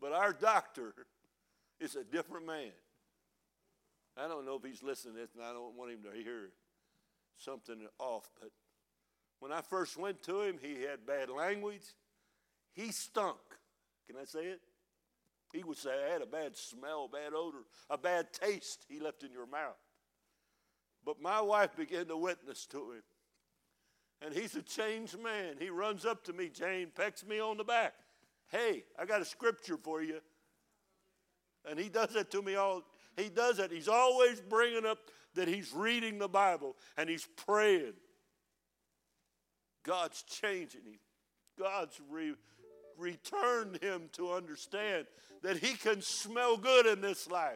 But 0.00 0.12
our 0.12 0.32
doctor 0.32 0.92
is 1.80 1.94
a 1.94 2.04
different 2.04 2.46
man. 2.46 2.72
I 4.16 4.28
don't 4.28 4.44
know 4.44 4.56
if 4.56 4.64
he's 4.64 4.82
listening 4.82 5.14
to 5.14 5.20
this, 5.20 5.30
and 5.34 5.44
I 5.44 5.52
don't 5.52 5.76
want 5.76 5.92
him 5.92 6.00
to 6.02 6.16
hear 6.16 6.50
something 7.36 7.86
off, 7.98 8.28
but 8.40 8.50
when 9.40 9.52
I 9.52 9.60
first 9.60 9.96
went 9.96 10.22
to 10.24 10.42
him, 10.42 10.58
he 10.60 10.82
had 10.82 11.06
bad 11.06 11.28
language. 11.28 11.84
He 12.72 12.90
stunk. 12.92 13.38
Can 14.06 14.16
I 14.20 14.24
say 14.24 14.44
it? 14.46 14.60
He 15.52 15.62
would 15.62 15.78
say, 15.78 15.90
I 15.90 16.12
had 16.12 16.22
a 16.22 16.26
bad 16.26 16.56
smell, 16.56 17.08
bad 17.08 17.32
odor, 17.34 17.64
a 17.88 17.96
bad 17.96 18.32
taste 18.32 18.84
he 18.88 18.98
left 18.98 19.22
in 19.22 19.30
your 19.30 19.46
mouth. 19.46 19.78
But 21.04 21.20
my 21.20 21.40
wife 21.40 21.76
began 21.76 22.06
to 22.06 22.16
witness 22.16 22.66
to 22.66 22.92
him. 22.92 23.02
And 24.20 24.34
he's 24.34 24.56
a 24.56 24.62
changed 24.62 25.18
man. 25.22 25.56
He 25.58 25.68
runs 25.68 26.04
up 26.04 26.24
to 26.24 26.32
me, 26.32 26.48
Jane, 26.48 26.88
pecks 26.94 27.24
me 27.24 27.40
on 27.40 27.56
the 27.56 27.64
back. 27.64 27.94
Hey, 28.50 28.84
I 28.98 29.04
got 29.04 29.20
a 29.20 29.24
scripture 29.24 29.76
for 29.76 30.02
you. 30.02 30.20
And 31.68 31.78
he 31.78 31.88
does 31.88 32.12
that 32.14 32.30
to 32.32 32.42
me 32.42 32.56
all. 32.56 32.82
He 33.16 33.28
does 33.28 33.58
that. 33.58 33.70
He's 33.70 33.88
always 33.88 34.40
bringing 34.40 34.84
up 34.84 34.98
that 35.34 35.48
he's 35.48 35.72
reading 35.72 36.18
the 36.18 36.28
Bible 36.28 36.76
and 36.96 37.08
he's 37.08 37.28
praying. 37.36 37.94
God's 39.84 40.22
changing 40.22 40.82
him. 40.82 40.98
God's 41.58 42.00
re- 42.10 42.34
returned 42.98 43.78
him 43.82 44.08
to 44.12 44.32
understand 44.32 45.06
that 45.42 45.58
he 45.58 45.74
can 45.74 46.02
smell 46.02 46.56
good 46.56 46.86
in 46.86 47.00
this 47.00 47.30
life. 47.30 47.52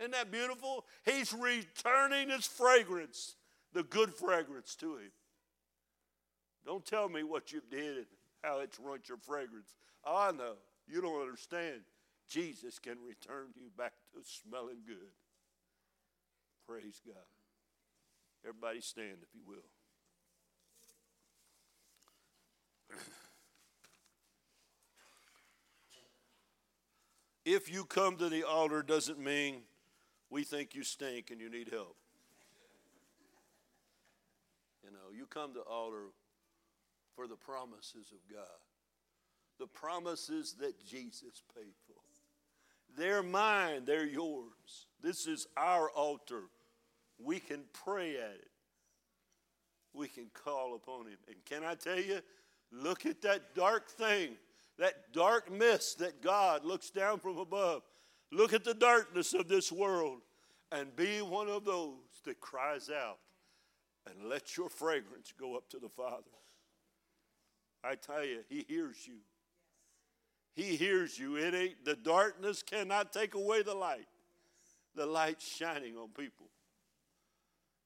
Isn't 0.00 0.12
that 0.12 0.30
beautiful? 0.30 0.84
He's 1.04 1.32
returning 1.32 2.30
his 2.30 2.46
fragrance, 2.46 3.34
the 3.72 3.82
good 3.82 4.14
fragrance 4.14 4.74
to 4.76 4.96
him. 4.96 5.10
Don't 6.64 6.84
tell 6.84 7.08
me 7.08 7.22
what 7.24 7.52
you 7.52 7.62
did 7.70 7.96
and 7.96 8.06
how 8.42 8.60
it's 8.60 8.78
ruined 8.78 9.08
your 9.08 9.18
fragrance. 9.18 9.74
I 10.04 10.32
know. 10.32 10.54
You 10.86 11.00
don't 11.00 11.20
understand. 11.20 11.80
Jesus 12.28 12.78
can 12.78 12.96
return 13.06 13.46
you 13.56 13.70
back 13.76 13.92
to 14.14 14.20
smelling 14.22 14.82
good. 14.86 15.12
Praise 16.66 17.00
God. 17.04 17.16
Everybody 18.46 18.80
stand 18.80 19.18
if 19.22 19.34
you 19.34 19.40
will. 19.46 19.64
If 27.44 27.72
you 27.72 27.84
come 27.84 28.16
to 28.16 28.28
the 28.28 28.44
altar 28.44 28.82
doesn't 28.82 29.18
mean 29.18 29.62
we 30.30 30.44
think 30.44 30.74
you 30.74 30.82
stink 30.82 31.30
and 31.30 31.40
you 31.40 31.48
need 31.48 31.70
help. 31.70 31.96
You 34.84 34.90
know, 34.90 35.16
you 35.16 35.26
come 35.26 35.54
to 35.54 35.60
altar 35.60 36.08
for 37.14 37.26
the 37.26 37.36
promises 37.36 38.12
of 38.12 38.18
God, 38.30 38.44
the 39.58 39.66
promises 39.66 40.56
that 40.60 40.78
Jesus 40.84 41.42
paid 41.54 41.74
for. 41.86 41.94
They're 42.96 43.22
mine, 43.22 43.84
they're 43.84 44.06
yours. 44.06 44.86
This 45.02 45.26
is 45.26 45.46
our 45.56 45.90
altar. 45.90 46.42
We 47.18 47.40
can 47.40 47.64
pray 47.72 48.16
at 48.16 48.34
it, 48.34 48.50
we 49.92 50.08
can 50.08 50.26
call 50.32 50.74
upon 50.74 51.06
Him. 51.06 51.18
And 51.26 51.36
can 51.44 51.64
I 51.64 51.74
tell 51.74 51.98
you, 51.98 52.20
look 52.72 53.06
at 53.06 53.22
that 53.22 53.54
dark 53.54 53.90
thing 53.90 54.36
that 54.78 55.12
dark 55.12 55.50
mist 55.50 55.98
that 55.98 56.22
God 56.22 56.64
looks 56.64 56.90
down 56.90 57.18
from 57.18 57.38
above. 57.38 57.82
Look 58.30 58.52
at 58.52 58.64
the 58.64 58.74
darkness 58.74 59.34
of 59.34 59.48
this 59.48 59.72
world 59.72 60.20
and 60.70 60.94
be 60.94 61.20
one 61.20 61.48
of 61.48 61.64
those 61.64 61.96
that 62.24 62.40
cries 62.40 62.90
out 62.90 63.18
and 64.08 64.28
let 64.28 64.56
your 64.56 64.68
fragrance 64.68 65.32
go 65.38 65.56
up 65.56 65.68
to 65.70 65.78
the 65.78 65.88
Father. 65.88 66.22
I 67.82 67.94
tell 67.96 68.24
you, 68.24 68.40
He 68.48 68.64
hears 68.68 69.06
you. 69.06 69.18
He 70.54 70.76
hears 70.76 71.18
you. 71.18 71.36
It 71.36 71.54
ain't 71.54 71.84
the 71.84 71.96
darkness 71.96 72.62
cannot 72.62 73.12
take 73.12 73.34
away 73.34 73.62
the 73.62 73.74
light. 73.74 74.08
The 74.94 75.06
light's 75.06 75.46
shining 75.46 75.96
on 75.96 76.08
people. 76.08 76.46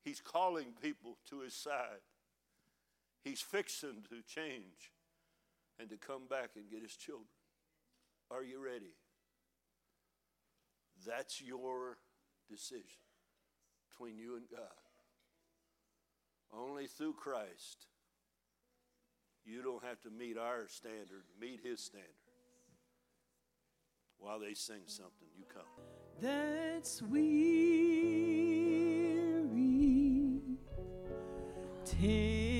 He's 0.05 0.20
calling 0.20 0.68
people 0.83 1.18
to 1.28 1.41
his 1.41 1.55
side. 1.55 2.01
He's 3.23 3.41
fixing 3.41 4.03
to 4.09 4.23
change 4.27 4.93
and 5.79 5.89
to 5.91 5.97
come 5.97 6.27
back 6.29 6.51
and 6.57 6.68
get 6.70 6.83
his 6.83 6.97
children. 6.97 7.29
Are 8.31 8.43
you 8.43 8.62
ready? 8.64 8.95
That's 11.07 11.41
your 11.41 11.99
decision 12.51 13.01
between 13.89 14.18
you 14.18 14.37
and 14.37 14.45
God. 14.51 14.61
Only 16.53 16.87
through 16.87 17.14
Christ. 17.14 17.87
You 19.45 19.62
don't 19.62 19.85
have 19.85 20.01
to 20.03 20.11
meet 20.11 20.39
our 20.39 20.68
standard, 20.68 21.25
meet 21.41 21.61
his 21.64 21.81
standard. 21.81 22.09
While 24.18 24.39
they 24.39 24.55
sing 24.55 24.83
something, 24.87 25.29
you 25.37 25.45
come. 25.53 25.64
That's 26.20 27.03
weary. 27.03 27.23
Tending 31.85 32.51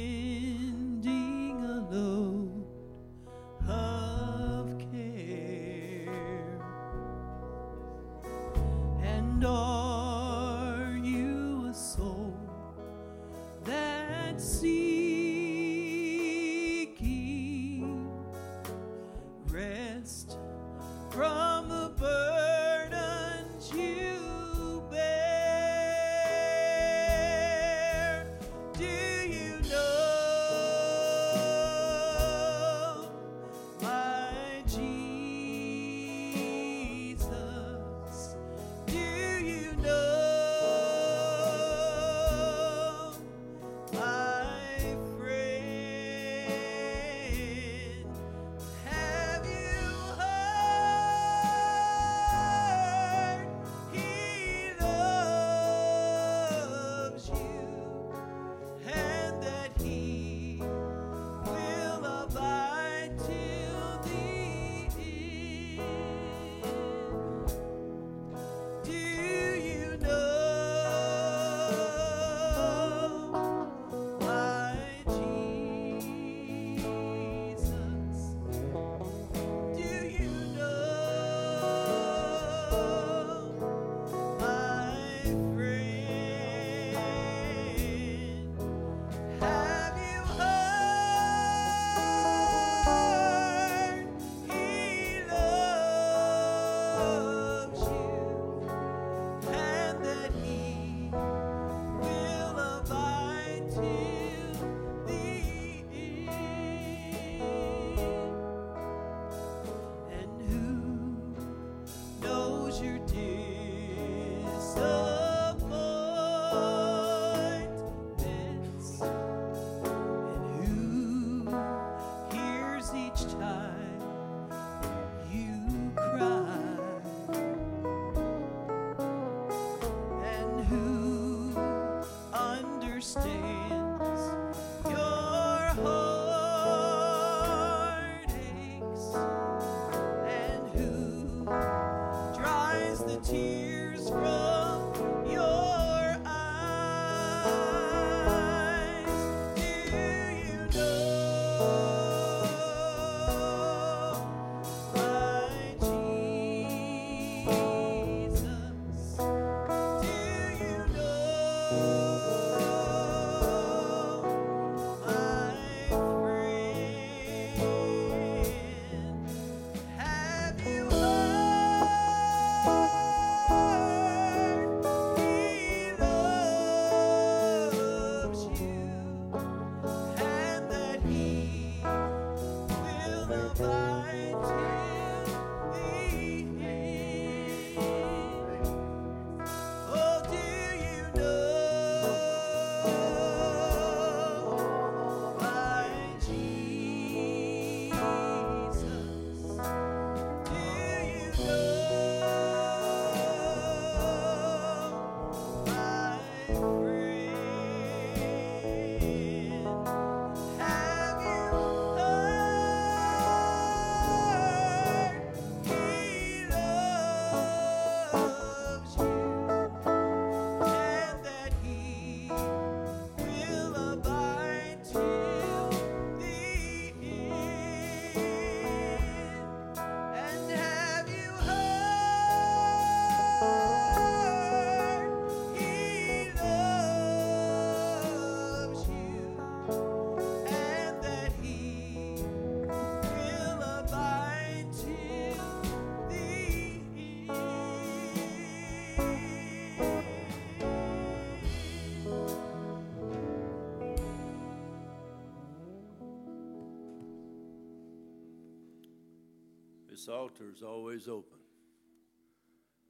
This 259.93 260.09
altar 260.09 260.45
is 260.51 260.63
always 260.63 261.07
open. 261.07 261.39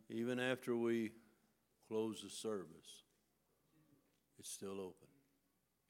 Even 0.09 0.39
after 0.39 0.77
we 0.77 1.11
close 1.89 2.23
the 2.23 2.31
service, 2.31 3.03
it's 4.39 4.49
still 4.49 4.79
open. 4.79 5.09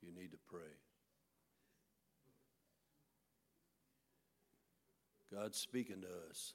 You 0.01 0.11
need 0.19 0.31
to 0.31 0.39
pray. 0.49 0.73
God's 5.31 5.59
speaking 5.59 6.01
to 6.01 6.31
us. 6.31 6.55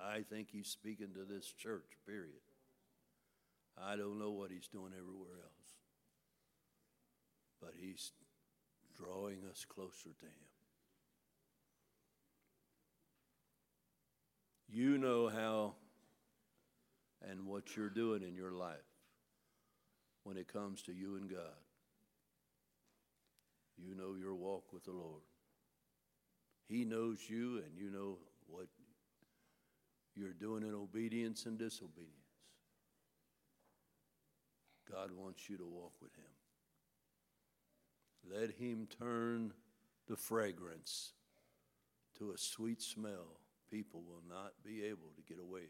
I 0.00 0.22
think 0.22 0.48
He's 0.50 0.68
speaking 0.68 1.08
to 1.12 1.30
this 1.30 1.52
church, 1.52 1.98
period. 2.06 2.40
I 3.76 3.96
don't 3.96 4.18
know 4.18 4.30
what 4.30 4.50
He's 4.50 4.68
doing 4.68 4.92
everywhere 4.98 5.36
else, 5.42 5.74
but 7.60 7.72
He's 7.78 8.12
drawing 8.96 9.40
us 9.50 9.66
closer 9.68 10.14
to 10.18 10.24
Him. 10.24 10.47
You 14.70 14.98
know 14.98 15.28
how 15.28 15.74
and 17.26 17.46
what 17.46 17.76
you're 17.76 17.88
doing 17.88 18.22
in 18.22 18.34
your 18.34 18.52
life 18.52 18.76
when 20.24 20.36
it 20.36 20.52
comes 20.52 20.82
to 20.82 20.92
you 20.92 21.16
and 21.16 21.28
God. 21.30 21.40
You 23.78 23.94
know 23.94 24.14
your 24.14 24.34
walk 24.34 24.72
with 24.72 24.84
the 24.84 24.92
Lord. 24.92 25.22
He 26.68 26.84
knows 26.84 27.18
you, 27.28 27.62
and 27.64 27.78
you 27.78 27.90
know 27.90 28.18
what 28.46 28.66
you're 30.14 30.34
doing 30.34 30.64
in 30.64 30.74
obedience 30.74 31.46
and 31.46 31.58
disobedience. 31.58 32.12
God 34.90 35.10
wants 35.12 35.48
you 35.48 35.56
to 35.56 35.64
walk 35.64 35.92
with 36.02 36.14
Him. 36.14 36.24
Let 38.38 38.50
Him 38.50 38.88
turn 38.98 39.52
the 40.08 40.16
fragrance 40.16 41.12
to 42.18 42.32
a 42.32 42.38
sweet 42.38 42.82
smell. 42.82 43.38
People 43.70 44.02
will 44.06 44.22
not 44.28 44.52
be 44.64 44.84
able 44.84 45.12
to 45.16 45.22
get 45.22 45.38
away 45.40 45.68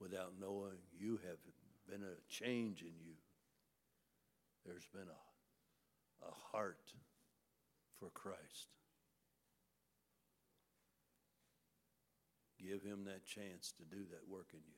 without 0.00 0.32
knowing 0.40 0.78
you 0.96 1.18
have 1.26 1.38
been 1.88 2.02
a 2.02 2.32
change 2.32 2.82
in 2.82 2.94
you. 3.00 3.14
There's 4.64 4.86
been 4.92 5.08
a, 5.08 6.26
a 6.26 6.32
heart 6.52 6.92
for 7.98 8.10
Christ. 8.10 8.68
Give 12.60 12.82
him 12.82 13.04
that 13.04 13.24
chance 13.24 13.72
to 13.78 13.84
do 13.84 14.04
that 14.10 14.28
work 14.28 14.48
in 14.52 14.60
you. 14.60 14.74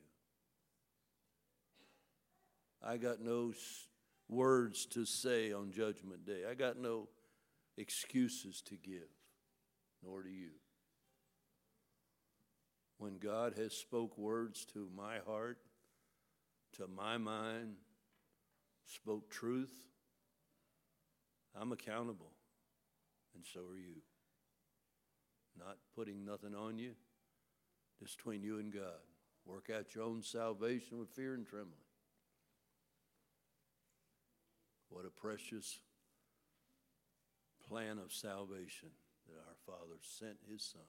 I 2.82 2.96
got 2.96 3.20
no 3.20 3.52
words 4.28 4.86
to 4.86 5.04
say 5.04 5.52
on 5.52 5.70
Judgment 5.70 6.24
Day. 6.24 6.42
I 6.48 6.54
got 6.54 6.78
no 6.78 7.08
excuses 7.76 8.62
to 8.66 8.76
give, 8.76 9.10
nor 10.02 10.22
do 10.22 10.30
you. 10.30 10.50
When 13.00 13.16
God 13.16 13.54
has 13.56 13.72
spoke 13.72 14.18
words 14.18 14.66
to 14.74 14.86
my 14.94 15.20
heart, 15.26 15.56
to 16.76 16.86
my 16.86 17.16
mind, 17.16 17.76
spoke 18.84 19.30
truth, 19.30 19.72
I'm 21.58 21.72
accountable, 21.72 22.32
and 23.34 23.42
so 23.42 23.60
are 23.60 23.78
you. 23.78 24.02
Not 25.58 25.78
putting 25.96 26.26
nothing 26.26 26.54
on 26.54 26.76
you, 26.76 26.92
just 27.98 28.18
between 28.18 28.42
you 28.42 28.58
and 28.58 28.70
God. 28.70 29.00
Work 29.46 29.70
out 29.74 29.94
your 29.94 30.04
own 30.04 30.22
salvation 30.22 30.98
with 30.98 31.08
fear 31.08 31.32
and 31.32 31.46
trembling. 31.46 31.80
What 34.90 35.06
a 35.06 35.10
precious 35.10 35.78
plan 37.66 37.98
of 37.98 38.12
salvation 38.12 38.90
that 39.26 39.38
our 39.38 39.56
Father 39.64 39.96
sent 40.02 40.36
His 40.46 40.62
Son. 40.62 40.82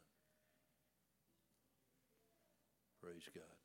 Praise 3.01 3.29
God. 3.33 3.60